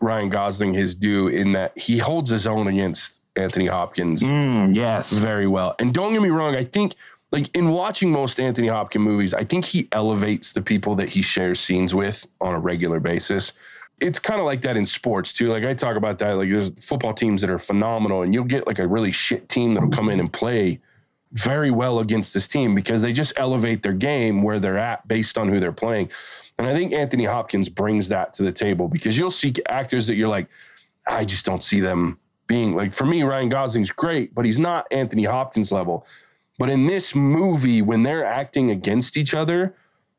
Ryan 0.00 0.28
Gosling 0.28 0.74
his 0.74 0.92
due 0.94 1.28
in 1.28 1.52
that 1.52 1.76
he 1.78 1.98
holds 1.98 2.28
his 2.30 2.48
own 2.48 2.66
against 2.66 3.20
Anthony 3.36 3.66
Hopkins 3.66 4.22
Mm, 4.24 4.74
yes. 4.74 5.12
very 5.12 5.46
well. 5.46 5.76
And 5.78 5.94
don't 5.94 6.12
get 6.12 6.20
me 6.20 6.30
wrong, 6.30 6.56
I 6.56 6.64
think 6.64 6.94
like 7.32 7.54
in 7.56 7.70
watching 7.70 8.12
most 8.12 8.38
Anthony 8.38 8.68
Hopkins 8.68 9.04
movies, 9.04 9.34
I 9.34 9.42
think 9.42 9.64
he 9.64 9.88
elevates 9.90 10.52
the 10.52 10.60
people 10.62 10.94
that 10.96 11.08
he 11.08 11.22
shares 11.22 11.58
scenes 11.58 11.94
with 11.94 12.26
on 12.40 12.54
a 12.54 12.60
regular 12.60 13.00
basis. 13.00 13.54
It's 14.00 14.18
kind 14.18 14.38
of 14.38 14.46
like 14.46 14.60
that 14.62 14.76
in 14.76 14.84
sports 14.84 15.32
too. 15.32 15.48
Like 15.48 15.64
I 15.64 15.72
talk 15.74 15.96
about 15.96 16.18
that. 16.18 16.32
Like 16.32 16.50
there's 16.50 16.70
football 16.84 17.14
teams 17.14 17.40
that 17.40 17.50
are 17.50 17.58
phenomenal, 17.58 18.22
and 18.22 18.34
you'll 18.34 18.44
get 18.44 18.66
like 18.66 18.78
a 18.78 18.86
really 18.86 19.10
shit 19.10 19.48
team 19.48 19.74
that'll 19.74 19.88
come 19.88 20.10
in 20.10 20.20
and 20.20 20.30
play 20.30 20.80
very 21.32 21.70
well 21.70 22.00
against 22.00 22.34
this 22.34 22.46
team 22.46 22.74
because 22.74 23.00
they 23.00 23.12
just 23.12 23.32
elevate 23.38 23.82
their 23.82 23.94
game 23.94 24.42
where 24.42 24.58
they're 24.58 24.76
at 24.76 25.06
based 25.08 25.38
on 25.38 25.48
who 25.48 25.58
they're 25.58 25.72
playing. 25.72 26.10
And 26.58 26.66
I 26.66 26.74
think 26.74 26.92
Anthony 26.92 27.24
Hopkins 27.24 27.70
brings 27.70 28.08
that 28.08 28.34
to 28.34 28.42
the 28.42 28.52
table 28.52 28.88
because 28.88 29.18
you'll 29.18 29.30
see 29.30 29.54
actors 29.66 30.06
that 30.08 30.16
you're 30.16 30.28
like, 30.28 30.48
I 31.06 31.24
just 31.24 31.46
don't 31.46 31.62
see 31.62 31.80
them 31.80 32.18
being 32.46 32.76
like 32.76 32.92
for 32.92 33.06
me, 33.06 33.22
Ryan 33.22 33.48
Gosling's 33.48 33.90
great, 33.90 34.34
but 34.34 34.44
he's 34.44 34.58
not 34.58 34.86
Anthony 34.90 35.24
Hopkins 35.24 35.72
level. 35.72 36.06
But 36.58 36.68
in 36.70 36.86
this 36.86 37.14
movie, 37.14 37.82
when 37.82 38.02
they're 38.02 38.24
acting 38.24 38.70
against 38.70 39.16
each 39.16 39.34
other, 39.34 39.74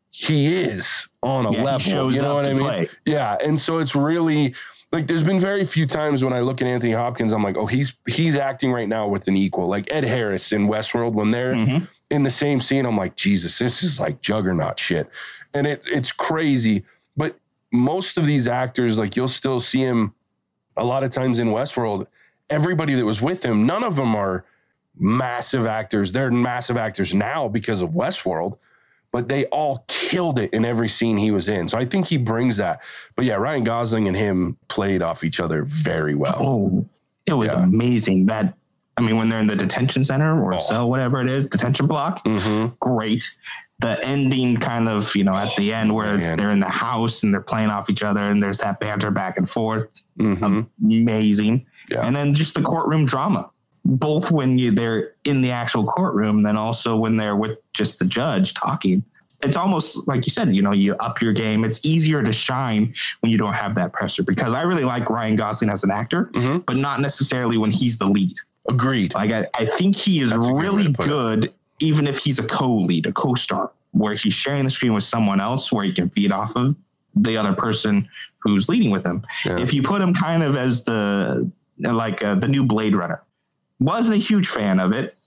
he 0.10 0.48
is 0.54 1.08
on 1.22 1.46
a 1.46 1.52
Yeah, 1.54 1.64
level. 1.64 1.80
shows 1.80 2.16
you 2.16 2.22
know 2.22 2.36
what 2.36 2.46
I 2.46 2.54
mean? 2.54 2.64
play. 2.64 2.90
Yeah. 3.06 3.38
And 3.44 3.58
so 3.58 3.80
it's 3.80 3.96
really 3.96 4.54
like 4.92 5.08
there's 5.08 5.24
been 5.24 5.40
very 5.40 5.66
few 5.66 5.88
times 5.88 6.24
when 6.24 6.34
I 6.34 6.40
look 6.42 6.62
at 6.62 6.68
Anthony 6.68 6.92
Hopkins, 6.94 7.32
I'm 7.32 7.44
like, 7.44 7.58
oh, 7.58 7.66
he's 7.66 7.96
he's 8.08 8.36
acting 8.36 8.72
right 8.72 8.88
now 8.88 9.08
with 9.08 9.28
an 9.28 9.36
equal. 9.38 9.68
Like 9.68 9.92
Ed 9.92 10.04
Harris 10.04 10.52
in 10.52 10.68
Westworld, 10.68 11.14
when 11.14 11.32
they're 11.32 11.56
Mhm. 11.56 11.88
in 12.12 12.22
the 12.24 12.30
same 12.30 12.60
scene, 12.60 12.86
I'm 12.86 12.98
like, 12.98 13.16
Jesus, 13.16 13.58
this 13.58 13.82
is 13.82 14.00
like 14.00 14.22
juggernaut 14.22 14.80
shit. 14.80 15.10
And 15.54 15.66
it 15.66 15.88
it's 15.92 16.12
crazy. 16.12 16.84
But 17.18 17.38
most 17.72 18.18
of 18.20 18.26
these 18.28 18.48
actors, 18.48 19.00
like 19.00 19.16
you'll 19.16 19.28
still 19.28 19.60
see 19.60 19.82
him 19.82 20.14
a 20.78 20.84
lot 20.86 21.04
of 21.04 21.10
times 21.10 21.40
in 21.40 21.48
Westworld. 21.50 22.06
Everybody 22.52 22.94
that 22.94 23.06
was 23.06 23.20
with 23.22 23.44
him, 23.44 23.66
none 23.66 23.84
of 23.84 23.96
them 23.96 24.16
are 24.16 24.46
massive 24.98 25.66
actors. 25.66 26.12
They're 26.12 26.32
massive 26.32 26.78
actors 26.78 27.14
now 27.14 27.48
because 27.48 27.82
of 27.82 27.92
Westworld, 27.92 28.58
but 29.12 29.28
they 29.30 29.46
all 29.46 29.86
killed 29.88 30.40
it 30.40 30.54
in 30.54 30.66
every 30.66 30.88
scene 30.88 31.18
he 31.18 31.32
was 31.32 31.50
in. 31.50 31.68
So 31.68 31.78
I 31.78 31.86
think 31.86 32.08
he 32.08 32.18
brings 32.18 32.58
that. 32.58 32.82
But 33.16 33.26
yeah, 33.26 33.36
Ryan 33.36 33.64
Gosling 33.64 34.08
and 34.08 34.18
him 34.18 34.58
played 34.68 35.02
off 35.02 35.24
each 35.24 35.40
other 35.40 35.64
very 35.64 36.16
well. 36.16 36.38
Oh, 36.40 36.86
it 37.26 37.34
was 37.34 37.52
Yeah. 37.52 37.64
amazing. 37.64 38.26
That, 38.28 38.54
I 38.98 39.02
mean, 39.02 39.18
when 39.18 39.30
they're 39.30 39.40
in 39.40 39.48
the 39.48 39.56
detention 39.56 40.04
center 40.04 40.40
or 40.44 40.54
Oh. 40.56 40.60
cell, 40.60 40.90
whatever 40.90 41.22
it 41.22 41.30
is, 41.30 41.48
detention 41.48 41.88
block, 41.88 42.22
hmm 42.26 42.68
great. 42.80 43.24
The 43.80 44.02
ending 44.06 44.58
kind 44.58 44.88
of, 44.88 45.14
you 45.16 45.24
know, 45.26 45.36
at 45.36 45.54
the 45.58 45.74
end 45.74 45.94
where 45.94 46.18
Man. 46.18 46.38
they're 46.38 46.52
in 46.52 46.60
the 46.60 46.70
house 46.70 47.24
and 47.24 47.34
they're 47.34 47.42
playing 47.42 47.70
off 47.70 47.90
each 47.90 48.04
other 48.04 48.20
and 48.22 48.42
there's 48.42 48.60
that 48.60 48.80
banter 48.80 49.12
back 49.12 49.38
and 49.38 49.50
forth. 49.50 49.88
hmm 50.18 50.62
amazing. 50.84 51.66
Yeah. 51.90 52.06
And 52.06 52.16
then 52.16 52.34
just 52.34 52.54
the 52.56 52.62
courtroom 52.62 53.06
drama, 53.06 53.50
both 53.86 54.32
when 54.32 54.58
you 54.58 54.72
they're 54.72 55.14
in 55.26 55.42
the 55.42 55.52
actual 55.52 55.86
courtroom, 55.86 56.44
then 56.44 56.58
also 56.58 56.96
when 56.96 57.18
they're 57.18 57.36
with 57.36 57.58
just 57.74 58.00
the 58.00 58.06
judge 58.06 58.54
talking. 58.54 59.04
It's 59.42 59.58
almost 59.58 60.08
like 60.08 60.26
you 60.26 60.32
said, 60.32 60.56
you 60.56 60.62
know, 60.62 60.72
you 60.72 60.96
up 60.96 61.22
your 61.22 61.34
game. 61.34 61.66
It's 61.66 61.86
easier 61.86 62.24
to 62.24 62.32
shine 62.32 62.94
when 63.20 63.30
you 63.30 63.38
don't 63.38 63.52
have 63.54 63.76
that 63.76 63.92
pressure 63.92 64.24
because 64.24 64.54
I 64.54 64.62
really 64.62 64.86
like 64.86 65.10
Ryan 65.10 65.36
Gosling 65.36 65.70
as 65.70 65.84
an 65.84 65.92
actor, 65.92 66.32
hmm 66.34 66.60
but 66.60 66.78
not 66.78 67.02
necessarily 67.02 67.58
when 67.58 67.72
he's 67.72 67.98
the 67.98 68.08
lead. 68.08 68.36
Agreed. 68.70 69.14
Like 69.14 69.32
I, 69.32 69.48
I 69.54 69.66
think 69.66 69.98
he 69.98 70.22
is 70.22 70.30
That's 70.30 70.46
a 70.46 70.50
good 70.50 70.62
really 70.62 70.86
it. 70.86 70.98
good, 70.98 71.54
even 71.80 72.08
if 72.08 72.20
he's 72.20 72.40
a 72.40 72.48
co-lead, 72.48 73.06
a 73.06 73.12
co-star, 73.12 73.72
where 73.92 74.14
he's 74.14 74.34
sharing 74.34 74.64
the 74.64 74.70
screen 74.70 74.94
with 74.94 75.04
someone 75.04 75.42
else, 75.42 75.74
where 75.74 75.84
he 75.84 75.92
can 75.92 76.10
feed 76.10 76.32
off 76.32 76.56
of 76.56 76.74
the 77.16 77.36
other 77.36 77.52
person 77.54 78.08
who's 78.40 78.70
leading 78.70 78.92
with 78.92 79.06
him. 79.06 79.26
Yeah. 79.46 79.60
If 79.60 79.74
you 79.74 79.84
put 79.84 80.02
him 80.02 80.14
kind 80.14 80.42
of 80.42 80.56
as 80.56 80.86
the 80.86 81.52
like 81.80 82.24
uh, 82.24 82.36
the 82.36 82.48
new 82.48 82.64
Blade 82.64 82.96
Runner, 82.96 83.22
wasn't 83.84 84.16
a 84.16 84.20
huge 84.20 84.48
fan 84.48 84.80
of 84.80 84.92
it, 84.94 85.18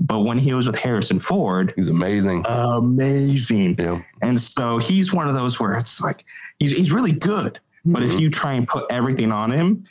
but 0.00 0.20
when 0.20 0.38
he 0.38 0.54
was 0.54 0.66
with 0.66 0.78
Harrison 0.78 1.20
Ford, 1.20 1.72
He's 1.76 1.88
amazing. 1.88 2.44
amazing. 2.48 3.76
Yeah. 3.78 4.00
And 4.22 4.40
so 4.40 4.78
he's 4.78 5.12
one 5.12 5.28
of 5.28 5.34
those 5.34 5.58
where 5.60 5.72
it's 5.74 6.00
like 6.00 6.24
he's 6.58 6.72
he's 6.76 6.92
really 6.92 7.12
good, 7.12 7.60
but 7.84 8.02
if 8.02 8.12
Mhm. 8.12 8.20
you 8.20 8.30
try 8.30 8.52
and 8.54 8.66
put 8.66 8.86
everything 8.90 9.32
on 9.32 9.50
him, 9.50 9.84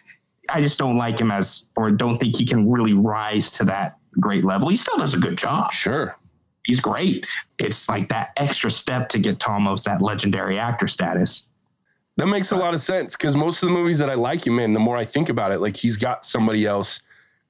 I 0.50 0.62
just 0.62 0.80
don't 0.80 0.98
like 0.98 1.20
him 1.20 1.30
as 1.32 1.68
or 1.76 1.92
don't 1.92 2.18
think 2.20 2.36
he 2.38 2.46
can 2.46 2.70
really 2.70 2.94
rise 2.94 3.52
to 3.52 3.66
that 3.66 3.98
great 4.20 4.44
level. 4.44 4.70
He 4.70 4.78
still 4.78 4.98
does 4.98 5.14
a 5.14 5.20
good 5.20 5.38
job. 5.38 5.72
Sure. 5.74 6.16
he's 6.66 6.82
great. 6.82 7.26
It's 7.60 7.88
like 7.88 8.10
that 8.10 8.32
extra 8.36 8.70
step 8.70 9.08
to 9.10 9.20
get 9.20 9.40
to 9.40 9.50
almost 9.50 9.86
that 9.86 10.02
legendary 10.02 10.60
actor 10.60 10.86
status. 10.90 11.46
That 12.18 12.28
makes 12.28 12.52
a 12.52 12.58
lot 12.58 12.74
of 12.74 12.82
sense 12.82 13.16
because 13.16 13.38
most 13.38 13.64
of 13.64 13.70
the 13.70 13.74
movies 13.74 14.00
that 14.00 14.10
I 14.10 14.16
like 14.16 14.46
him 14.46 14.60
in, 14.60 14.74
the 14.74 14.80
more 14.82 14.98
I 14.98 15.06
think 15.06 15.30
about 15.30 15.54
it, 15.54 15.62
like 15.62 15.78
he's 15.78 15.96
got 15.96 16.26
somebody 16.26 16.66
else 16.66 17.00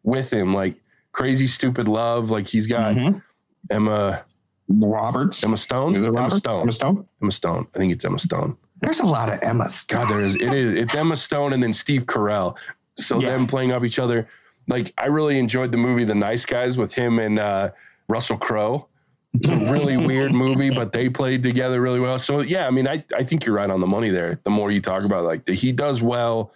with 0.07 0.31
him, 0.31 0.53
like 0.55 0.75
Crazy 1.11 1.45
Stupid 1.47 1.87
Love, 1.87 2.31
like 2.31 2.47
he's 2.47 2.65
got 2.65 2.95
Mhm. 2.95 3.21
Emma 3.69 4.23
Roberts. 4.69 5.43
Emma 5.43 5.57
Stone. 5.57 5.95
Is 5.95 6.05
it 6.05 6.07
Emma 6.07 6.29
Stone. 6.31 6.61
Emma 6.61 6.71
Stone? 6.71 7.05
Emma 7.21 7.31
Stone. 7.31 7.67
I 7.75 7.77
think 7.77 7.91
it's 7.93 8.05
Emma 8.05 8.19
Stone. 8.19 8.55
There's 8.79 8.99
a 9.01 9.05
lot 9.05 9.29
of 9.29 9.39
Emma's. 9.41 9.83
God, 9.83 10.09
there 10.09 10.21
is. 10.21 10.35
It 10.35 10.53
is. 10.53 10.79
It's 10.79 10.95
Emma 10.95 11.15
Stone 11.15 11.53
and 11.53 11.61
then 11.61 11.73
Steve 11.73 12.05
Carell. 12.05 12.57
So 12.97 13.19
Yeah. 13.19 13.31
them 13.31 13.47
playing 13.47 13.71
off 13.73 13.83
each 13.83 13.99
other. 13.99 14.27
Like 14.67 14.93
I 14.97 15.07
really 15.07 15.39
enjoyed 15.39 15.71
the 15.71 15.77
movie 15.77 16.03
The 16.05 16.15
Nice 16.15 16.45
Guys 16.45 16.77
with 16.77 16.93
him 16.93 17.19
and 17.19 17.37
uh, 17.39 17.69
Russell 18.09 18.37
Crowe. 18.37 18.87
It's 19.33 19.49
a 19.49 19.71
really 19.71 19.97
weird 20.11 20.31
movie, 20.31 20.69
but 20.69 20.91
they 20.93 21.09
played 21.09 21.43
together 21.43 21.81
really 21.81 21.99
well. 21.99 22.17
So 22.19 22.41
yeah, 22.41 22.67
I 22.67 22.71
mean, 22.71 22.87
I, 22.87 23.03
I 23.15 23.23
think 23.23 23.45
you're 23.45 23.55
right 23.55 23.69
on 23.69 23.81
the 23.81 23.87
money 23.87 24.09
there. 24.09 24.39
The 24.43 24.49
more 24.51 24.71
you 24.71 24.81
talk 24.81 25.03
about 25.05 25.23
it, 25.23 25.27
like 25.27 25.45
the, 25.45 25.53
he 25.53 25.71
does 25.73 26.01
well 26.01 26.51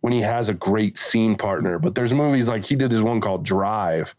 when 0.00 0.12
he 0.12 0.20
has 0.20 0.48
a 0.48 0.54
great 0.54 0.96
scene 0.96 1.36
partner. 1.36 1.78
But 1.78 1.94
there's 1.94 2.12
movies 2.12 2.48
like 2.48 2.66
he 2.66 2.76
did 2.76 2.90
this 2.90 3.02
one 3.02 3.20
called 3.20 3.44
Drive. 3.44 4.14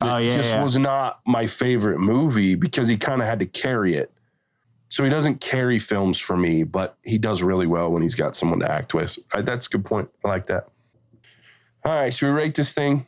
Oh 0.00 0.18
yeah, 0.18 0.36
just 0.36 0.50
yeah. 0.50 0.62
was 0.62 0.76
not 0.76 1.20
my 1.26 1.46
favorite 1.46 1.98
movie 1.98 2.54
because 2.54 2.88
he 2.88 2.96
kind 2.96 3.22
of 3.22 3.26
had 3.26 3.38
to 3.38 3.46
carry 3.46 3.94
it. 3.94 4.10
So 4.88 5.02
he 5.02 5.10
doesn't 5.10 5.40
carry 5.40 5.78
films 5.78 6.20
for 6.20 6.36
me, 6.36 6.62
but 6.62 6.96
he 7.02 7.18
does 7.18 7.42
really 7.42 7.66
well 7.66 7.90
when 7.90 8.02
he's 8.02 8.14
got 8.14 8.36
someone 8.36 8.60
to 8.60 8.70
act 8.70 8.94
with. 8.94 9.18
That's 9.42 9.66
a 9.66 9.70
good 9.70 9.84
point. 9.84 10.08
I 10.24 10.28
like 10.28 10.46
that. 10.46 10.68
All 11.84 11.92
right, 11.92 12.14
should 12.14 12.26
we 12.26 12.32
rate 12.32 12.54
this 12.54 12.72
thing? 12.72 13.06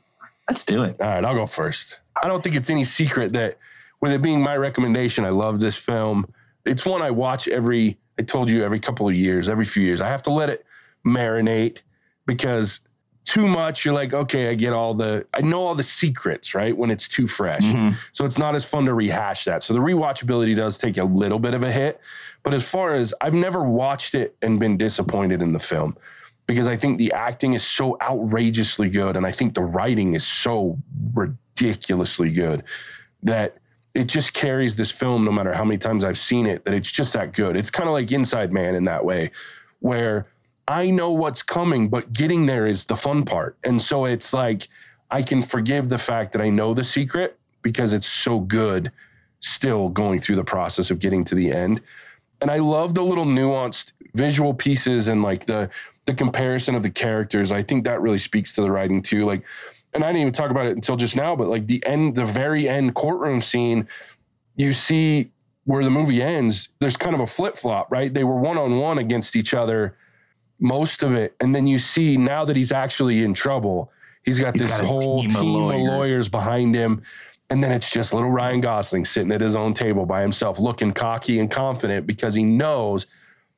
Let's 0.49 0.65
do 0.65 0.83
it. 0.83 0.97
All 1.01 1.07
right, 1.07 1.25
I'll 1.25 1.35
go 1.35 1.47
first. 1.47 2.01
I 2.23 2.29
don't 2.29 2.43
think 2.43 2.57
it's 2.57 2.71
any 2.71 2.85
secret 2.85 3.33
that 3.35 3.59
with 4.01 4.13
it 4.13 4.23
being 4.23 4.43
my 4.43 4.57
recommendation, 4.57 5.25
I 5.25 5.31
love 5.31 5.61
this 5.61 5.77
film. 5.77 6.33
It's 6.65 6.85
one 6.85 7.03
I 7.03 7.11
watch 7.11 7.49
every, 7.49 7.99
I 8.19 8.23
told 8.23 8.51
you, 8.51 8.65
every 8.65 8.81
couple 8.81 9.09
of 9.09 9.15
years, 9.15 9.49
every 9.49 9.65
few 9.65 9.83
years. 9.83 10.01
I 10.01 10.09
have 10.09 10.23
to 10.25 10.31
let 10.31 10.51
it 10.51 10.65
marinate 11.07 11.83
because 12.27 12.81
too 13.24 13.47
much, 13.49 13.85
you're 13.85 13.95
like, 13.95 14.12
okay, 14.14 14.51
I 14.51 14.55
get 14.55 14.72
all 14.72 14.95
the, 14.95 15.27
I 15.35 15.41
know 15.41 15.62
all 15.66 15.74
the 15.74 15.83
secrets, 15.83 16.55
right? 16.55 16.77
When 16.77 16.91
it's 16.93 17.09
too 17.09 17.27
fresh. 17.27 17.62
Mhm. 17.62 17.95
So 18.12 18.24
it's 18.24 18.39
not 18.39 18.55
as 18.55 18.64
fun 18.64 18.85
to 18.85 18.95
rehash 18.95 19.45
that. 19.47 19.64
So 19.64 19.74
the 19.74 19.81
rewatchability 19.81 20.55
does 20.55 20.79
take 20.79 20.97
a 20.97 21.05
little 21.05 21.41
bit 21.41 21.53
of 21.55 21.64
a 21.64 21.72
hit. 21.72 22.01
But 22.45 22.55
as 22.55 22.62
far 22.62 22.93
as 22.93 23.12
I've 23.20 23.35
never 23.35 23.64
watched 23.64 24.14
it 24.14 24.37
and 24.43 24.61
been 24.61 24.77
disappointed 24.77 25.43
in 25.43 25.53
the 25.53 25.59
film 25.59 25.97
because 26.47 26.68
I 26.68 26.77
think 26.77 26.99
the 26.99 27.11
acting 27.12 27.55
is 27.55 27.64
so 27.64 27.97
outrageously 28.01 28.91
good 28.91 29.16
and 29.16 29.27
I 29.27 29.33
think 29.33 29.55
the 29.55 29.62
writing 29.64 30.14
is 30.14 30.24
so 30.24 30.79
ridiculously 31.12 32.31
good 32.31 32.62
that 33.24 33.57
it 33.95 34.07
just 34.07 34.35
carries 34.35 34.77
this 34.77 34.93
film 34.93 35.24
no 35.24 35.33
matter 35.33 35.53
how 35.55 35.64
many 35.64 35.79
times 35.79 36.05
I've 36.05 36.18
seen 36.18 36.47
it 36.47 36.64
that 36.64 36.74
it's 36.74 36.91
just 36.93 37.12
that 37.14 37.33
good. 37.33 37.57
It's 37.57 37.70
kind 37.70 37.89
of 37.89 37.93
like 37.95 38.12
Inside 38.12 38.53
Man 38.53 38.77
in 38.77 38.85
that 38.85 39.05
way 39.05 39.33
where 39.81 40.27
I 40.69 40.91
know 40.91 41.11
what's 41.11 41.43
coming 41.43 41.89
but 41.89 42.12
getting 42.12 42.47
there 42.47 42.67
is 42.67 42.87
the 42.87 42.97
fun 42.97 43.25
part. 43.25 43.57
And 43.62 43.81
so 43.81 44.05
it's 44.05 44.33
like 44.33 44.69
I 45.11 45.23
can 45.23 45.43
forgive 45.43 45.89
the 45.89 45.99
fact 45.99 46.33
that 46.33 46.43
I 46.43 46.51
know 46.51 46.75
the 46.75 46.85
secret 46.85 47.39
because 47.62 47.93
it's 47.93 48.07
so 48.07 48.41
good 48.41 48.91
still 49.41 49.89
going 49.89 50.19
through 50.19 50.37
the 50.37 50.45
process 50.45 50.91
of 50.91 50.99
getting 50.99 51.25
to 51.25 51.35
the 51.35 51.53
end. 51.53 51.83
And 52.41 52.51
I 52.51 52.59
love 52.59 52.95
the 52.95 53.03
little 53.03 53.25
nuanced 53.25 53.93
visual 54.14 54.55
pieces 54.55 55.09
and 55.09 55.23
like 55.23 55.47
the 55.47 55.71
the 56.07 56.14
comparison 56.14 56.75
of 56.75 56.83
the 56.83 56.91
characters. 56.91 57.51
I 57.51 57.62
think 57.62 57.85
that 57.85 58.01
really 58.01 58.19
speaks 58.19 58.53
to 58.55 58.62
the 58.62 58.71
writing 58.71 59.03
too. 59.03 59.25
Like, 59.25 59.43
and 59.93 60.05
I 60.05 60.09
didn't 60.09 60.21
even 60.21 60.33
talk 60.33 60.51
about 60.51 60.67
it 60.67 60.77
until 60.77 60.97
just 60.97 61.17
now, 61.17 61.35
but 61.35 61.49
like 61.49 61.67
the 61.67 61.85
end, 61.85 62.14
the 62.14 62.25
very 62.25 62.69
end 62.69 62.95
courtroom 62.95 63.41
scene, 63.41 63.89
you 64.55 64.73
see 64.73 65.31
where 65.64 65.83
the 65.83 65.91
movie 65.91 66.23
ends, 66.23 66.69
there's 66.79 66.97
kind 66.97 67.14
of 67.14 67.21
a 67.21 67.27
flip 67.27 67.57
flop, 67.57 67.91
right? 67.91 68.14
They 68.14 68.23
were 68.23 68.37
one 68.37 68.57
on 68.57 68.79
one 68.79 68.99
against 68.99 69.35
each 69.35 69.53
other 69.53 69.97
most 70.59 71.03
of 71.03 71.13
it. 71.13 71.35
And 71.41 71.55
then 71.55 71.67
you 71.67 71.79
see 71.79 72.17
now 72.17 72.45
that 72.45 72.57
he's 72.57 72.73
actually 72.73 73.23
in 73.23 73.35
trouble, 73.35 73.93
he's 74.25 74.39
got 74.39 74.55
He's 74.55 74.63
this 74.63 74.79
got 74.79 74.87
whole 74.87 75.21
team 75.23 75.31
team, 75.31 75.37
of 75.39 75.43
of, 75.43 75.47
lawyers. 75.49 75.89
lawyers 75.89 76.29
behind 76.29 76.75
him. 76.75 77.03
And 77.49 77.63
then 77.63 77.71
it's 77.71 77.91
just 77.91 78.13
little 78.13 78.31
Ryan 78.31 78.61
Gosling 78.61 79.05
sitting 79.05 79.31
at 79.31 79.41
his 79.41 79.55
own 79.55 79.73
table 79.73 80.05
by 80.05 80.21
himself, 80.21 80.59
looking 80.59 80.93
cocky 80.93 81.39
and 81.39 81.49
confident 81.51 82.07
because 82.07 82.35
he 82.35 82.43
knows 82.43 83.07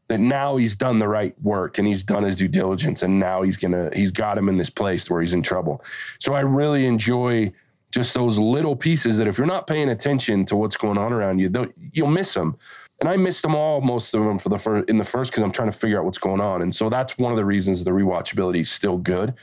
that 0.08 0.20
now 0.20 0.56
he's 0.56 0.76
done 0.76 0.98
the 0.98 1.08
right 1.08 1.34
work 1.42 1.78
and 1.78 1.86
he's 1.86 2.02
done 2.02 2.22
his 2.22 2.36
due 2.36 2.48
diligence 2.48 3.02
and 3.02 3.20
now 3.20 3.42
he's 3.42 3.56
gonna 3.58 3.90
he's 3.94 4.10
got 4.10 4.38
him 4.38 4.48
in 4.48 4.56
this 4.56 4.70
place 4.70 5.08
where 5.10 5.20
he's 5.20 5.34
in 5.34 5.42
trouble. 5.42 5.82
So 6.18 6.34
I 6.34 6.40
really 6.40 6.86
enjoy 6.86 7.52
just 7.90 8.14
those 8.14 8.38
little 8.38 8.76
pieces 8.76 9.16
that 9.18 9.26
if 9.26 9.38
you're 9.38 9.46
not 9.46 9.66
paying 9.66 9.88
attention 9.88 10.44
to 10.46 10.56
what's 10.56 10.76
going 10.76 10.98
on 10.98 11.12
around 11.12 11.38
you, 11.38 11.72
you'll 11.92 12.08
miss 12.08 12.34
them. 12.34 12.56
And 13.00 13.08
I 13.08 13.16
missed 13.16 13.42
them 13.42 13.54
all, 13.54 13.80
most 13.80 14.12
of 14.14 14.24
them 14.24 14.38
for 14.38 14.48
the 14.48 14.58
first 14.58 14.88
in 14.88 14.96
the 14.98 15.04
first 15.04 15.30
because 15.30 15.42
I'm 15.42 15.52
trying 15.52 15.70
to 15.70 15.76
figure 15.76 15.98
out 15.98 16.04
what's 16.04 16.18
going 16.18 16.40
on. 16.40 16.62
And 16.62 16.74
so 16.74 16.88
that's 16.90 17.16
one 17.16 17.32
of 17.32 17.36
the 17.36 17.44
reasons 17.44 17.84
the 17.84 17.92
rewatchability 17.92 18.60
is 18.60 18.70
still 18.70 18.96
good 18.98 19.34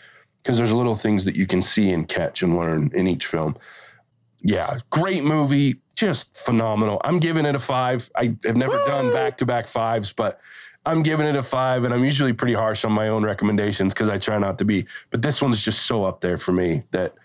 because 0.43 0.58
there's 0.58 0.74
little 0.74 0.95
things 0.95 1.24
that 1.26 1.36
you 1.36 1.47
can 1.47 1.62
see 1.62 1.91
and 1.91 2.08
catch 2.08 2.43
and 2.43 2.58
learn 2.58 2.91
in 2.93 3.08
each 3.08 3.26
film. 3.28 3.56
Yeah, 4.41 4.78
great 4.89 5.24
movie, 5.24 5.80
just 5.95 6.38
phenomenal. 6.38 7.01
I'm 7.03 7.18
giving 7.18 7.45
it 7.45 7.56
a 7.56 7.60
five. 7.60 8.12
I 8.16 8.36
have 8.43 8.58
never 8.58 8.78
done 8.86 9.12
back 9.12 9.38
to 9.38 9.45
back 9.45 9.68
fives, 9.68 10.12
but 10.14 10.39
I'm 10.86 11.01
giving 11.01 11.26
it 11.26 11.36
a 11.36 11.41
five, 11.41 11.84
and 11.84 11.93
I'm 11.93 12.03
usually 12.03 12.34
pretty 12.34 12.53
harsh 12.53 12.86
on 12.86 12.91
my 12.91 13.08
own 13.08 13.24
recommendations 13.24 13.93
because 13.93 14.08
I 14.10 14.20
try 14.20 14.38
not 14.38 14.60
to 14.60 14.66
be. 14.66 14.86
But 15.10 15.24
this 15.24 15.41
one's 15.41 15.64
just 15.64 15.88
so 15.88 16.03
up 16.03 16.22
there 16.22 16.38
for 16.38 16.51
me 16.51 16.84
that 16.91 17.16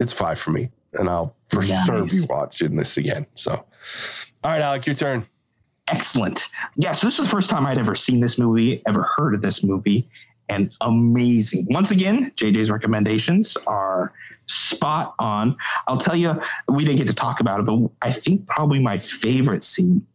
it's 0.00 0.10
five 0.12 0.40
for 0.40 0.50
me, 0.50 0.70
and 0.94 1.08
I'll 1.08 1.36
for 1.48 1.60
Nice. 1.60 1.86
sure 1.86 2.04
be 2.06 2.26
watching 2.28 2.74
this 2.74 2.96
again. 2.96 3.26
So, 3.36 3.52
all 3.52 4.50
right, 4.50 4.60
Alec, 4.62 4.86
your 4.86 4.96
turn. 4.96 5.26
Excellent. 5.88 6.48
Yeah, 6.76 6.92
so 6.92 7.06
this 7.06 7.18
is 7.18 7.26
the 7.26 7.30
first 7.30 7.50
time 7.50 7.66
I'd 7.66 7.78
ever 7.78 7.94
seen 7.94 8.20
this 8.20 8.38
movie, 8.38 8.82
ever 8.86 9.02
heard 9.02 9.34
of 9.34 9.42
this 9.42 9.62
movie, 9.62 10.08
and 10.48 10.74
amazing. 10.80 11.66
Once 11.70 11.90
again, 11.90 12.32
JJ's 12.36 12.70
recommendations 12.70 13.56
are 13.66 14.12
spot 14.46 15.14
on. 15.18 15.56
I'll 15.86 15.98
tell 15.98 16.16
you, 16.16 16.40
we 16.68 16.84
didn't 16.84 16.98
get 16.98 17.08
to 17.08 17.14
talk 17.14 17.40
about 17.40 17.60
it, 17.60 17.66
but 17.66 17.90
I 18.02 18.12
think 18.12 18.46
probably 18.46 18.78
my 18.78 18.98
favorite 18.98 19.62
scene 19.62 20.06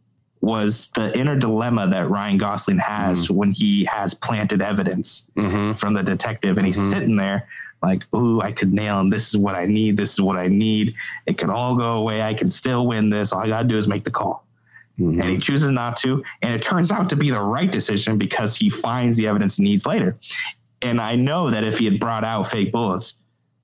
was 0.41 0.89
the 0.95 1.15
inner 1.17 1.35
dilemma 1.37 1.87
that 1.87 2.09
Ryan 2.09 2.37
Gosling 2.37 2.77
has 2.79 3.29
when 3.29 3.51
he 3.51 3.85
has 3.85 4.13
planted 4.13 4.61
evidence 4.61 5.25
Mm-hmm. 5.37 5.73
from 5.73 5.93
the 5.93 6.01
detective 6.03 6.57
and 6.57 6.65
he's 6.65 6.77
Mhm. 6.77 6.93
sitting 6.93 7.15
there 7.17 7.47
like, 7.83 8.05
ooh, 8.15 8.41
I 8.41 8.51
could 8.51 8.73
nail 8.73 8.99
him. 8.99 9.09
This 9.09 9.29
is 9.29 9.37
what 9.37 9.55
I 9.55 9.65
need. 9.65 9.97
This 9.97 10.13
is 10.13 10.21
what 10.21 10.37
I 10.37 10.47
need. 10.47 10.95
It 11.25 11.37
could 11.37 11.49
all 11.49 11.75
go 11.75 11.97
away. 11.97 12.21
I 12.21 12.33
can 12.33 12.49
still 12.49 12.87
win 12.87 13.09
this. 13.09 13.31
All 13.33 13.39
I 13.41 13.47
got 13.47 13.61
to 13.63 13.67
do 13.67 13.77
is 13.77 13.87
make 13.87 14.03
the 14.03 14.11
call 14.11 14.45
Mm-hmm. 14.99 15.21
and 15.21 15.29
he 15.29 15.37
chooses 15.37 15.71
not 15.71 15.95
to. 15.97 16.23
And 16.41 16.53
it 16.53 16.61
turns 16.61 16.91
out 16.91 17.09
to 17.09 17.15
be 17.15 17.29
the 17.29 17.41
right 17.41 17.71
decision 17.71 18.17
because 18.17 18.55
he 18.55 18.69
finds 18.69 19.17
the 19.17 19.27
evidence 19.27 19.55
he 19.55 19.63
needs 19.63 19.85
later. 19.85 20.17
And 20.81 20.99
I 20.99 21.15
know 21.15 21.49
that 21.49 21.63
if 21.63 21.77
he 21.77 21.85
had 21.85 21.99
brought 21.99 22.23
out 22.23 22.47
fake 22.47 22.71
bullets, 22.71 23.15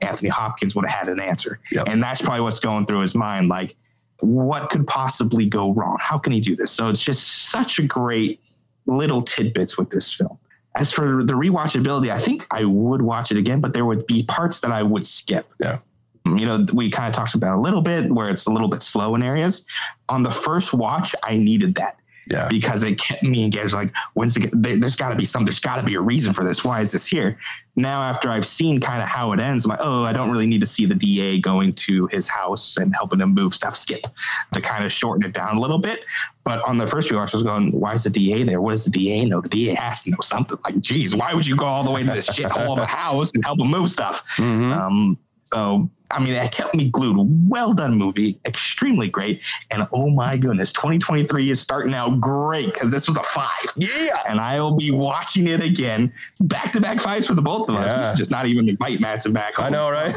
Anthony 0.01 0.29
Hopkins 0.29 0.75
would 0.75 0.85
have 0.85 0.99
had 0.99 1.09
an 1.09 1.19
answer. 1.19 1.59
Yep. 1.71 1.87
And 1.87 2.01
that's 2.01 2.21
probably 2.21 2.41
what's 2.41 2.59
going 2.59 2.85
through 2.85 2.99
his 2.99 3.15
mind. 3.15 3.49
Like, 3.49 3.75
what 4.19 4.69
could 4.69 4.87
possibly 4.87 5.45
go 5.45 5.73
wrong? 5.73 5.97
How 5.99 6.17
can 6.17 6.33
he 6.33 6.39
do 6.39 6.55
this? 6.55 6.71
So 6.71 6.87
it's 6.89 7.01
just 7.01 7.49
such 7.49 7.79
a 7.79 7.83
great 7.83 8.41
little 8.85 9.21
tidbits 9.21 9.77
with 9.77 9.89
this 9.89 10.13
film. 10.13 10.37
As 10.77 10.91
for 10.91 11.23
the 11.23 11.33
rewatchability, 11.33 12.09
I 12.09 12.19
think 12.19 12.45
I 12.51 12.65
would 12.65 13.01
watch 13.01 13.31
it 13.31 13.37
again, 13.37 13.61
but 13.61 13.73
there 13.73 13.85
would 13.85 14.05
be 14.07 14.23
parts 14.23 14.59
that 14.59 14.71
I 14.71 14.83
would 14.83 15.07
skip. 15.07 15.47
Yeah. 15.59 15.79
You 16.25 16.45
know, 16.45 16.65
we 16.73 16.89
kind 16.89 17.07
of 17.07 17.13
talked 17.13 17.35
about 17.35 17.55
a 17.57 17.61
little 17.61 17.81
bit 17.83 18.11
where 18.11 18.29
it's 18.31 18.47
a 18.47 18.51
little 18.51 18.67
bit 18.67 18.81
slow 18.81 19.13
in 19.15 19.21
areas. 19.21 19.65
On 20.09 20.23
the 20.23 20.31
first 20.31 20.73
watch, 20.73 21.13
I 21.21 21.37
needed 21.37 21.75
that 21.75 21.99
Yeah. 22.31 22.47
because 22.49 22.81
it 22.81 22.97
kept 22.99 23.21
me 23.21 23.43
engaged. 23.43 23.73
Like, 23.73 23.93
when's 24.15 24.33
the, 24.33 24.49
there, 24.53 24.77
there's 24.77 24.95
got 24.95 25.09
to 25.09 25.15
be 25.15 25.25
some, 25.25 25.45
there's 25.45 25.59
got 25.59 25.75
to 25.75 25.83
be 25.83 25.93
a 25.93 26.01
reason 26.01 26.33
for 26.33 26.43
this. 26.43 26.63
Why 26.65 26.81
is 26.81 26.91
this 26.91 27.05
here? 27.05 27.37
Now, 27.75 28.01
after 28.01 28.29
I've 28.29 28.47
seen 28.47 28.79
kind 28.81 29.03
of 29.03 29.07
how 29.07 29.33
it 29.33 29.39
ends, 29.39 29.65
I'm 29.65 29.69
like, 29.69 29.79
oh, 29.81 30.03
I 30.03 30.13
don't 30.13 30.31
really 30.31 30.47
need 30.47 30.61
to 30.61 30.65
see 30.65 30.85
the 30.87 30.95
DA 30.95 31.39
going 31.39 31.73
to 31.73 32.07
his 32.07 32.27
house 32.27 32.77
and 32.77 32.95
helping 32.95 33.19
him 33.19 33.33
move 33.35 33.53
stuff. 33.53 33.75
Skip 33.77 34.07
to 34.53 34.61
kind 34.61 34.83
of 34.83 34.91
shorten 34.91 35.23
it 35.25 35.33
down 35.33 35.57
a 35.57 35.59
little 35.59 35.77
bit. 35.79 36.05
But 36.45 36.63
on 36.63 36.77
the 36.77 36.87
first 36.87 37.07
few 37.09 37.17
watch, 37.17 37.33
I 37.33 37.37
was 37.37 37.43
going, 37.43 37.71
why 37.71 37.93
is 37.93 38.03
the 38.03 38.09
DA 38.09 38.43
there? 38.43 38.61
What 38.61 38.71
does 38.71 38.85
the 38.85 38.91
DA 38.91 39.25
know? 39.25 39.41
The 39.41 39.49
DA 39.49 39.73
has 39.75 40.03
to 40.03 40.11
know 40.11 40.17
something. 40.23 40.57
Like, 40.63 40.79
geez, 40.79 41.15
why 41.15 41.33
would 41.33 41.45
you 41.45 41.55
go 41.55 41.65
all 41.65 41.83
the 41.83 41.91
way 41.91 42.03
to 42.03 42.11
this 42.11 42.27
shithole 42.29 42.73
of 42.73 42.79
a 42.79 42.85
house 43.03 43.31
and 43.33 43.43
help 43.43 43.59
him 43.59 43.67
move 43.67 43.89
stuff? 43.89 44.23
Mhm. 44.37 44.75
Um, 44.75 45.17
so, 45.45 45.89
I 46.09 46.19
mean, 46.19 46.33
it 46.33 46.51
kept 46.51 46.75
me 46.75 46.89
glued. 46.89 47.17
Well 47.49 47.73
done 47.73 47.95
movie, 47.95 48.39
extremely 48.45 49.07
great. 49.07 49.41
And 49.69 49.87
oh 49.93 50.09
my 50.09 50.37
goodness, 50.37 50.73
2023 50.73 51.51
is 51.51 51.61
starting 51.61 51.93
out 51.93 52.19
great 52.19 52.73
because 52.73 52.91
this 52.91 53.07
was 53.07 53.15
a 53.17 53.23
five. 53.23 53.49
Yeah. 53.77 54.23
And 54.27 54.39
I 54.39 54.59
will 54.59 54.75
be 54.75 54.89
watching 54.91 55.47
it 55.47 55.63
again. 55.63 56.11
Back 56.41 56.71
to 56.73 56.81
back 56.81 56.99
fives 56.99 57.27
for 57.27 57.35
the 57.35 57.41
both 57.43 57.69
of 57.69 57.75
us, 57.75 57.87
Yeah. 57.87 57.97
which 57.99 58.13
is 58.13 58.17
just 58.19 58.31
not 58.31 58.47
even 58.47 58.65
McBite 58.65 58.99
Matson 58.99 59.33
back. 59.33 59.59
I 59.59 59.69
know, 59.69 59.89
right? 59.91 60.13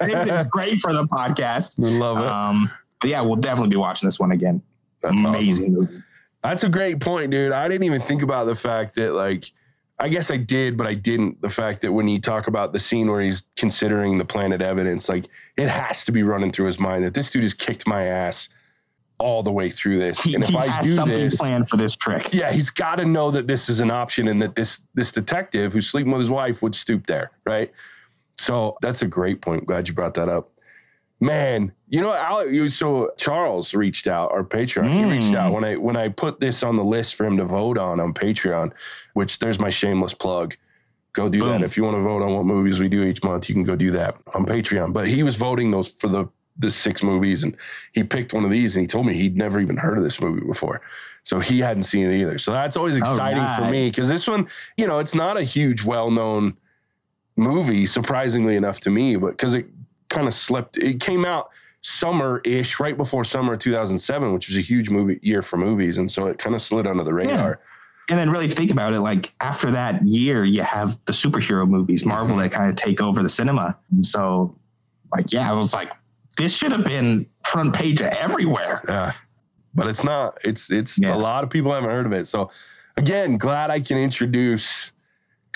this 0.00 0.28
is 0.30 0.46
great 0.48 0.80
for 0.80 0.92
the 0.92 1.04
podcast. 1.08 1.76
We 1.78 1.90
love 1.90 2.18
it. 2.18 2.24
Um, 2.26 2.70
but 3.00 3.10
yeah, 3.10 3.20
we'll 3.20 3.36
definitely 3.36 3.70
be 3.70 3.76
watching 3.76 4.06
this 4.06 4.18
one 4.20 4.30
again. 4.32 4.62
That's 5.02 5.14
awesome. 5.14 5.26
Amazing 5.26 5.74
movie. 5.74 5.94
That's 6.42 6.62
a 6.62 6.68
great 6.68 7.00
point, 7.00 7.32
dude. 7.32 7.50
I 7.50 7.66
didn't 7.66 7.84
even 7.84 8.00
think 8.00 8.22
about 8.22 8.44
the 8.46 8.54
fact 8.54 8.94
that, 8.94 9.12
like, 9.12 9.50
I 10.00 10.08
guess 10.08 10.30
I 10.30 10.36
did, 10.36 10.76
but 10.76 10.86
I 10.86 10.94
didn't. 10.94 11.40
The 11.40 11.50
fact 11.50 11.80
that 11.82 11.92
when 11.92 12.06
you 12.06 12.20
talk 12.20 12.46
about 12.46 12.72
the 12.72 12.78
scene 12.78 13.10
where 13.10 13.20
he's 13.20 13.44
considering 13.56 14.18
the 14.18 14.24
planet 14.24 14.62
evidence, 14.62 15.08
like, 15.08 15.26
it 15.56 15.68
has 15.68 16.04
to 16.04 16.12
be 16.12 16.22
running 16.22 16.52
through 16.52 16.66
his 16.66 16.78
mind 16.78 17.04
that 17.04 17.14
this 17.14 17.30
dude 17.30 17.42
has 17.42 17.52
kicked 17.54 17.86
my 17.86 18.04
ass 18.04 18.48
all 19.18 19.42
the 19.42 19.50
way 19.50 19.68
through 19.68 19.98
this. 19.98 20.20
He, 20.22 20.34
and 20.34 20.44
if 20.44 20.54
I 20.54 20.68
has 20.68 20.86
do 20.86 20.94
something 20.94 21.18
this, 21.18 21.36
planned 21.36 21.68
for 21.68 21.76
this 21.76 21.96
trick. 21.96 22.32
yeah, 22.32 22.52
he's 22.52 22.70
got 22.70 22.98
to 22.98 23.04
know 23.04 23.32
that 23.32 23.48
this 23.48 23.68
is 23.68 23.80
an 23.80 23.90
option 23.90 24.28
and 24.28 24.40
that 24.40 24.54
this 24.54 24.80
this 24.94 25.10
detective 25.10 25.72
who's 25.72 25.88
sleeping 25.88 26.12
with 26.12 26.20
his 26.20 26.30
wife 26.30 26.62
would 26.62 26.74
stoop 26.74 27.06
there, 27.06 27.32
right? 27.44 27.72
So 28.38 28.76
that's 28.80 29.02
a 29.02 29.08
great 29.08 29.40
point. 29.40 29.66
Glad 29.66 29.88
you 29.88 29.94
brought 29.94 30.14
that 30.14 30.28
up. 30.28 30.52
Man, 31.20 31.72
you 31.88 32.00
know, 32.00 32.68
so 32.68 33.10
Charles 33.16 33.74
reached 33.74 34.06
out, 34.06 34.30
our 34.30 34.44
Patreon. 34.44 34.88
He 34.92 35.04
reached 35.04 35.34
out 35.34 35.48
hmm. 35.48 35.54
when 35.54 35.64
I 35.64 35.76
when 35.76 35.96
I 35.96 36.08
put 36.08 36.38
this 36.38 36.62
on 36.62 36.76
the 36.76 36.84
list 36.84 37.16
for 37.16 37.26
him 37.26 37.36
to 37.38 37.44
vote 37.44 37.76
on 37.76 37.98
on 37.98 38.14
Patreon. 38.14 38.72
Which 39.14 39.38
there's 39.38 39.58
my 39.58 39.70
shameless 39.70 40.14
plug. 40.14 40.56
Go 41.14 41.28
do 41.28 41.44
that 41.46 41.62
if 41.62 41.76
you 41.76 41.82
want 41.82 41.96
to 41.96 42.02
vote 42.02 42.22
on 42.22 42.34
what 42.34 42.44
movies 42.44 42.78
we 42.78 42.88
do 42.88 43.02
each 43.02 43.24
month. 43.24 43.48
You 43.48 43.54
can 43.54 43.64
go 43.64 43.74
do 43.74 43.90
that 43.92 44.16
on 44.34 44.46
Patreon. 44.46 44.92
But 44.92 45.08
he 45.08 45.24
was 45.24 45.34
voting 45.34 45.72
those 45.72 45.88
for 45.88 46.06
the 46.06 46.28
the 46.58 46.70
six 46.70 47.02
movies, 47.02 47.42
and 47.42 47.56
he 47.92 48.04
picked 48.04 48.32
one 48.32 48.44
of 48.44 48.50
these, 48.50 48.76
and 48.76 48.82
he 48.82 48.86
told 48.86 49.06
me 49.06 49.14
he'd 49.14 49.36
never 49.36 49.60
even 49.60 49.76
heard 49.76 49.96
of 49.96 50.04
this 50.04 50.20
movie 50.20 50.44
before. 50.44 50.80
So 51.24 51.40
he 51.40 51.60
hadn't 51.60 51.82
seen 51.82 52.10
it 52.10 52.20
either. 52.20 52.38
So 52.38 52.52
that's 52.52 52.76
always 52.76 53.00
All 53.00 53.10
exciting 53.12 53.46
for 53.56 53.70
me 53.70 53.88
because 53.88 54.08
this 54.08 54.26
one, 54.26 54.48
you 54.76 54.86
know, 54.86 54.98
it's 54.98 55.14
not 55.14 55.36
a 55.36 55.42
huge, 55.42 55.84
well 55.84 56.10
known 56.10 56.56
movie, 57.36 57.86
surprisingly 57.86 58.56
enough 58.56 58.80
to 58.80 58.90
me, 58.90 59.16
but 59.16 59.30
because 59.30 59.54
it 59.54 59.66
kind 60.18 60.26
of 60.26 60.34
slipped, 60.34 60.76
it 60.78 60.98
came 61.00 61.24
out 61.24 61.50
summer 61.80 62.40
ish, 62.44 62.80
right 62.80 62.96
before 62.96 63.22
summer 63.22 63.52
of 63.52 63.60
2007, 63.60 64.32
which 64.34 64.48
was 64.48 64.56
a 64.56 64.60
huge 64.60 64.90
movie 64.90 65.20
year 65.22 65.42
for 65.42 65.56
movies. 65.56 65.96
And 65.98 66.10
so 66.10 66.26
it 66.26 66.38
kind 66.38 66.56
of 66.56 66.60
slid 66.60 66.88
under 66.88 67.04
the 67.04 67.14
radar. 67.14 67.60
And 68.10 68.18
then 68.18 68.30
really 68.30 68.48
think 68.48 68.70
about 68.72 68.94
it, 68.94 69.00
like 69.00 69.32
after 69.40 69.70
that 69.70 70.04
year, 70.04 70.42
you 70.44 70.62
have 70.62 70.98
the 71.04 71.12
superhero 71.12 71.68
movies, 71.68 72.04
Marvel, 72.04 72.36
that 72.38 72.50
kind 72.50 72.68
of 72.68 72.74
take 72.74 73.00
over 73.00 73.22
the 73.22 73.28
cinema. 73.28 73.76
And 73.92 74.04
so, 74.04 74.56
like, 75.14 75.30
yeah, 75.30 75.48
I 75.48 75.54
was 75.54 75.72
like, 75.72 75.92
this 76.36 76.52
should 76.52 76.72
have 76.72 76.84
been 76.84 77.26
front 77.44 77.74
page 77.74 78.00
everywhere. 78.00 78.82
Yeah. 78.88 79.12
But 79.74 79.86
it's 79.86 80.02
not. 80.02 80.38
It's 80.42 80.70
it's 80.72 80.98
Yeah. 80.98 81.14
a 81.14 81.18
lot 81.18 81.44
of 81.44 81.50
people 81.50 81.72
haven't 81.72 81.90
heard 81.90 82.06
of 82.06 82.12
it. 82.12 82.26
So 82.26 82.50
again, 82.96 83.36
glad 83.36 83.70
I 83.70 83.78
can 83.80 83.98
introduce 83.98 84.90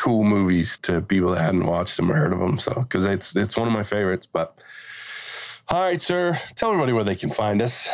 cool 0.03 0.25
movies 0.25 0.79
to 0.79 1.01
people 1.01 1.31
that 1.31 1.41
hadn't 1.41 1.65
watched 1.65 1.97
them 1.97 2.11
or 2.11 2.17
heard 2.17 2.33
of 2.33 2.41
them. 2.41 2.59
So 2.59 2.75
because 2.75 3.05
it's 3.05 3.37
it's 3.37 3.57
one 3.57 3.69
of 3.69 3.73
my 3.73 3.85
favorites. 3.85 4.27
But 4.27 4.59
all 5.69 5.81
right, 5.81 6.01
sir, 6.01 6.37
tell 6.57 6.71
everybody 6.71 6.93
where 6.93 7.05
they 7.05 7.15
can 7.15 7.31
find 7.31 7.63
us. 7.63 7.89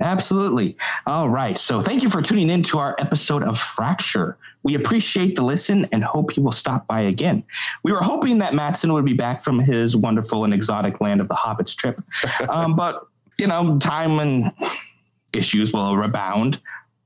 Absolutely. 0.00 0.76
All 1.06 1.28
right. 1.28 1.56
So 1.56 1.82
thank 1.82 2.02
you 2.02 2.10
for 2.10 2.20
tuning 2.20 2.50
in 2.50 2.64
to 2.64 2.78
our 2.78 2.96
episode 2.98 3.44
of 3.44 3.58
Fracture. 3.58 4.38
We 4.64 4.74
appreciate 4.74 5.36
the 5.36 5.42
listen 5.42 5.86
and 5.92 6.02
hope 6.02 6.36
you 6.36 6.42
will 6.42 6.52
stop 6.52 6.86
by 6.88 7.02
again. 7.02 7.44
We 7.84 7.92
were 7.92 8.02
hoping 8.02 8.38
that 8.38 8.52
Matson 8.52 8.92
would 8.92 9.04
be 9.04 9.14
back 9.14 9.44
from 9.44 9.60
his 9.60 9.96
wonderful 9.96 10.44
and 10.44 10.52
exotic 10.52 11.00
land 11.00 11.20
of 11.20 11.28
the 11.28 11.34
Hobbits 11.34 11.76
trip. 11.76 12.02
Um, 12.48 12.74
but, 12.76 13.06
you 13.38 13.46
know, 13.46 13.78
time 13.78 14.18
and 14.18 14.52
issues 15.32 15.72
will 15.72 15.96
rebound 15.96 16.60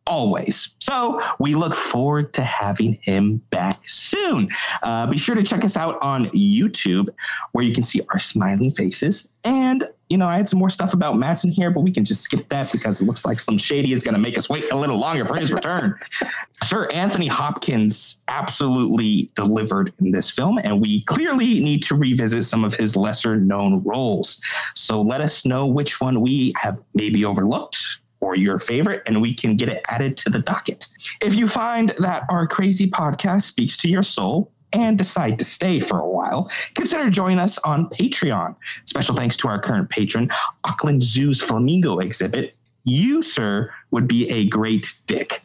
always. 0.07 0.75
So 0.81 1.21
we 1.39 1.55
look 1.55 1.75
forward 1.75 2.33
to 2.35 2.43
having 2.43 2.99
him 3.03 3.39
back 3.51 3.81
soon. 3.87 4.49
Uh, 4.83 5.07
be 5.07 5.19
sure 5.19 5.35
to 5.35 5.43
check 5.43 5.65
us 5.65 5.77
out 5.77 6.01
on 6.03 6.27
YouTube 6.27 7.09
where 7.53 7.65
you 7.65 7.73
can 7.73 7.83
see 7.83 8.03
our 8.11 8.19
smiling 8.19 8.71
faces. 8.71 9.29
And, 9.45 9.87
you 10.09 10.17
know, 10.17 10.27
I 10.27 10.37
had 10.37 10.49
some 10.49 10.59
more 10.59 10.71
stuff 10.71 10.95
about 10.95 11.17
Matson 11.19 11.51
here, 11.51 11.71
but 11.71 11.81
we 11.81 11.93
can 11.93 12.05
just 12.05 12.23
skip 12.23 12.49
that 12.49 12.73
because 12.73 13.01
it 13.01 13.05
looks 13.05 13.25
like 13.25 13.39
Slim 13.39 13.59
Shady 13.59 13.93
is 13.93 14.03
going 14.03 14.15
to 14.15 14.21
make 14.21 14.39
us 14.39 14.49
wait 14.49 14.71
a 14.71 14.77
little 14.77 14.99
longer 14.99 15.27
for 15.27 15.37
his 15.37 15.53
return. 15.53 15.99
Sir 16.65 16.87
Anthony 16.91 17.27
Hopkins 17.27 18.21
absolutely 18.29 19.31
delivered 19.35 19.93
in 20.01 20.13
this 20.13 20.31
film, 20.31 20.59
and 20.59 20.81
we 20.81 21.03
clearly 21.03 21.61
need 21.61 21.83
to 21.85 21.95
revisit 21.95 22.45
some 22.45 22.65
of 22.65 22.75
his 22.75 22.97
lesser 22.97 23.37
known 23.37 23.83
roles. 23.83 24.41
So 24.75 25.03
let 25.03 25.21
us 25.21 25.45
know 25.45 25.67
which 25.67 26.01
one 26.01 26.23
we 26.23 26.55
have 26.57 26.79
maybe 26.95 27.25
overlooked 27.25 27.94
or 28.25 28.35
your 28.35 28.59
favorite, 28.59 29.03
and 29.07 29.21
we 29.21 29.35
can 29.35 29.57
get 29.57 29.69
it 29.69 29.85
added 29.89 30.17
to 30.17 30.31
the 30.31 30.39
docket. 30.39 30.87
If 31.21 31.35
you 31.35 31.47
find 31.47 31.95
that 31.99 32.25
our 32.31 32.47
crazy 32.47 32.91
podcast 32.91 33.43
speaks 33.43 33.77
to 33.79 33.89
your 33.89 34.03
soul, 34.03 34.51
and 34.73 34.99
decide 34.99 35.39
to 35.39 35.45
stay 35.45 35.79
for 35.79 36.01
a 36.01 36.09
while, 36.09 36.51
consider 36.75 37.09
joining 37.09 37.39
us 37.39 37.59
on 37.59 37.89
Patreon. 37.91 38.57
Special 38.87 39.15
thanks 39.15 39.37
to 39.37 39.47
our 39.47 39.61
current 39.61 39.89
patron, 39.89 40.29
Auckland 40.65 41.01
Zoo's 41.01 41.41
Flamingo 41.41 42.01
exhibit. 42.01 42.57
You, 42.83 43.23
sir, 43.23 43.73
would 43.93 44.09
be 44.09 44.29
a 44.31 44.49
great 44.49 44.93
dick. 45.07 45.45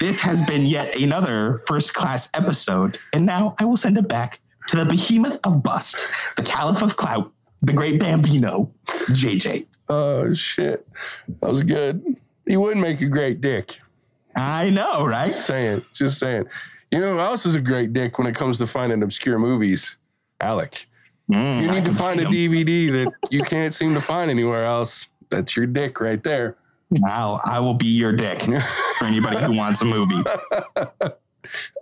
This 0.00 0.20
has 0.22 0.40
been 0.42 0.64
yet 0.64 0.96
another 0.96 1.62
first 1.66 1.92
class 1.92 2.30
episode, 2.32 2.98
and 3.12 3.26
now 3.26 3.54
I 3.58 3.66
will 3.66 3.76
send 3.76 3.98
it 3.98 4.08
back 4.08 4.40
to 4.68 4.76
the 4.76 4.86
behemoth 4.86 5.38
of 5.44 5.62
bust, 5.62 5.96
the 6.36 6.42
caliph 6.42 6.82
of 6.82 6.96
clout, 6.96 7.30
the 7.60 7.74
great 7.74 8.00
Bambino, 8.00 8.72
JJ. 9.10 9.66
Oh 9.94 10.32
shit, 10.32 10.86
that 11.40 11.50
was 11.50 11.62
good. 11.62 12.16
He 12.46 12.56
wouldn't 12.56 12.80
make 12.80 13.00
a 13.02 13.06
great 13.06 13.40
dick. 13.40 13.78
I 14.34 14.70
know, 14.70 15.04
right? 15.06 15.28
Just 15.28 15.46
saying, 15.46 15.84
just 15.92 16.18
saying. 16.18 16.44
You 16.90 17.00
know 17.00 17.14
who 17.14 17.20
else 17.20 17.44
is 17.46 17.54
a 17.54 17.60
great 17.60 17.92
dick 17.92 18.18
when 18.18 18.26
it 18.26 18.34
comes 18.34 18.58
to 18.58 18.66
finding 18.66 19.02
obscure 19.02 19.38
movies? 19.38 19.96
Alec. 20.40 20.86
Mm, 21.30 21.62
You 21.62 21.70
need 21.70 21.84
to 21.84 21.92
find 21.92 22.20
a 22.20 22.24
them. 22.24 22.32
DVD 22.32 22.90
that 22.92 23.12
you 23.30 23.42
can't 23.42 23.72
seem 23.74 23.94
to 23.94 24.00
find 24.00 24.30
anywhere 24.30 24.64
else. 24.64 25.08
That's 25.30 25.56
your 25.56 25.66
dick 25.66 26.00
right 26.00 26.22
there. 26.22 26.56
Now 26.90 27.40
I 27.44 27.60
will 27.60 27.74
be 27.74 27.86
your 27.86 28.12
dick 28.12 28.42
for 28.98 29.04
anybody 29.04 29.42
who 29.42 29.52
wants 29.52 29.80
a 29.82 29.84
movie. 29.84 30.22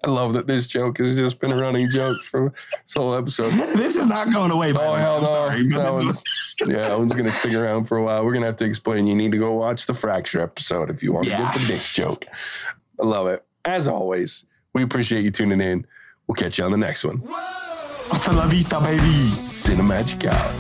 I 0.05 0.11
love 0.11 0.33
that 0.35 0.47
this 0.47 0.67
joke 0.67 0.99
has 0.99 1.17
just 1.17 1.41
been 1.41 1.53
a 1.53 1.57
running 1.57 1.89
joke 1.91 2.23
for 2.23 2.53
this 2.83 2.95
whole 2.95 3.15
episode. 3.15 3.53
This 3.77 3.97
is 3.97 4.07
not 4.07 4.33
going 4.33 4.51
away. 4.51 4.73
By 4.73 4.85
Oh 4.87 4.95
hell 4.95 5.17
I'm 5.17 5.23
no! 5.23 5.29
sorry, 5.29 5.67
That 5.69 5.93
one's- 5.93 6.17
is- 6.17 6.23
yeah, 6.69 6.89
that 6.89 6.99
one's 6.99 7.15
gonna 7.15 7.31
stick 7.31 7.55
around 7.55 7.87
for 7.87 7.97
a 7.99 8.03
while. 8.03 8.25
We're 8.25 8.33
gonna 8.35 8.47
have 8.47 8.57
to 8.57 8.65
explain. 8.65 9.07
You 9.07 9.15
need 9.15 9.33
to 9.33 9.39
go 9.39 9.53
watch 9.53 9.87
the 9.87 9.95
fracture 9.95 10.41
episode 10.43 10.91
if 10.91 11.03
you 11.03 11.13
want 11.13 11.25
to 11.25 11.31
Yeah. 11.31 11.53
get 11.53 11.61
the 11.61 11.67
dick 11.67 11.81
joke. 11.83 12.27
I 13.01 13.05
love 13.07 13.27
it. 13.29 13.45
As 13.65 13.89
always, 13.89 14.45
we 14.75 14.83
appreciate 14.83 15.25
you 15.25 15.31
tuning 15.31 15.61
in. 15.61 15.87
We'll 16.27 16.35
catch 16.37 16.59
you 16.59 16.65
on 16.65 16.71
the 16.71 16.77
next 16.77 17.05
one. 17.05 17.23
Hasta 17.27 18.33
la 18.33 18.47
vista, 18.47 18.81
baby. 18.81 19.31
Cinemagic 19.35 20.25
out. 20.27 20.60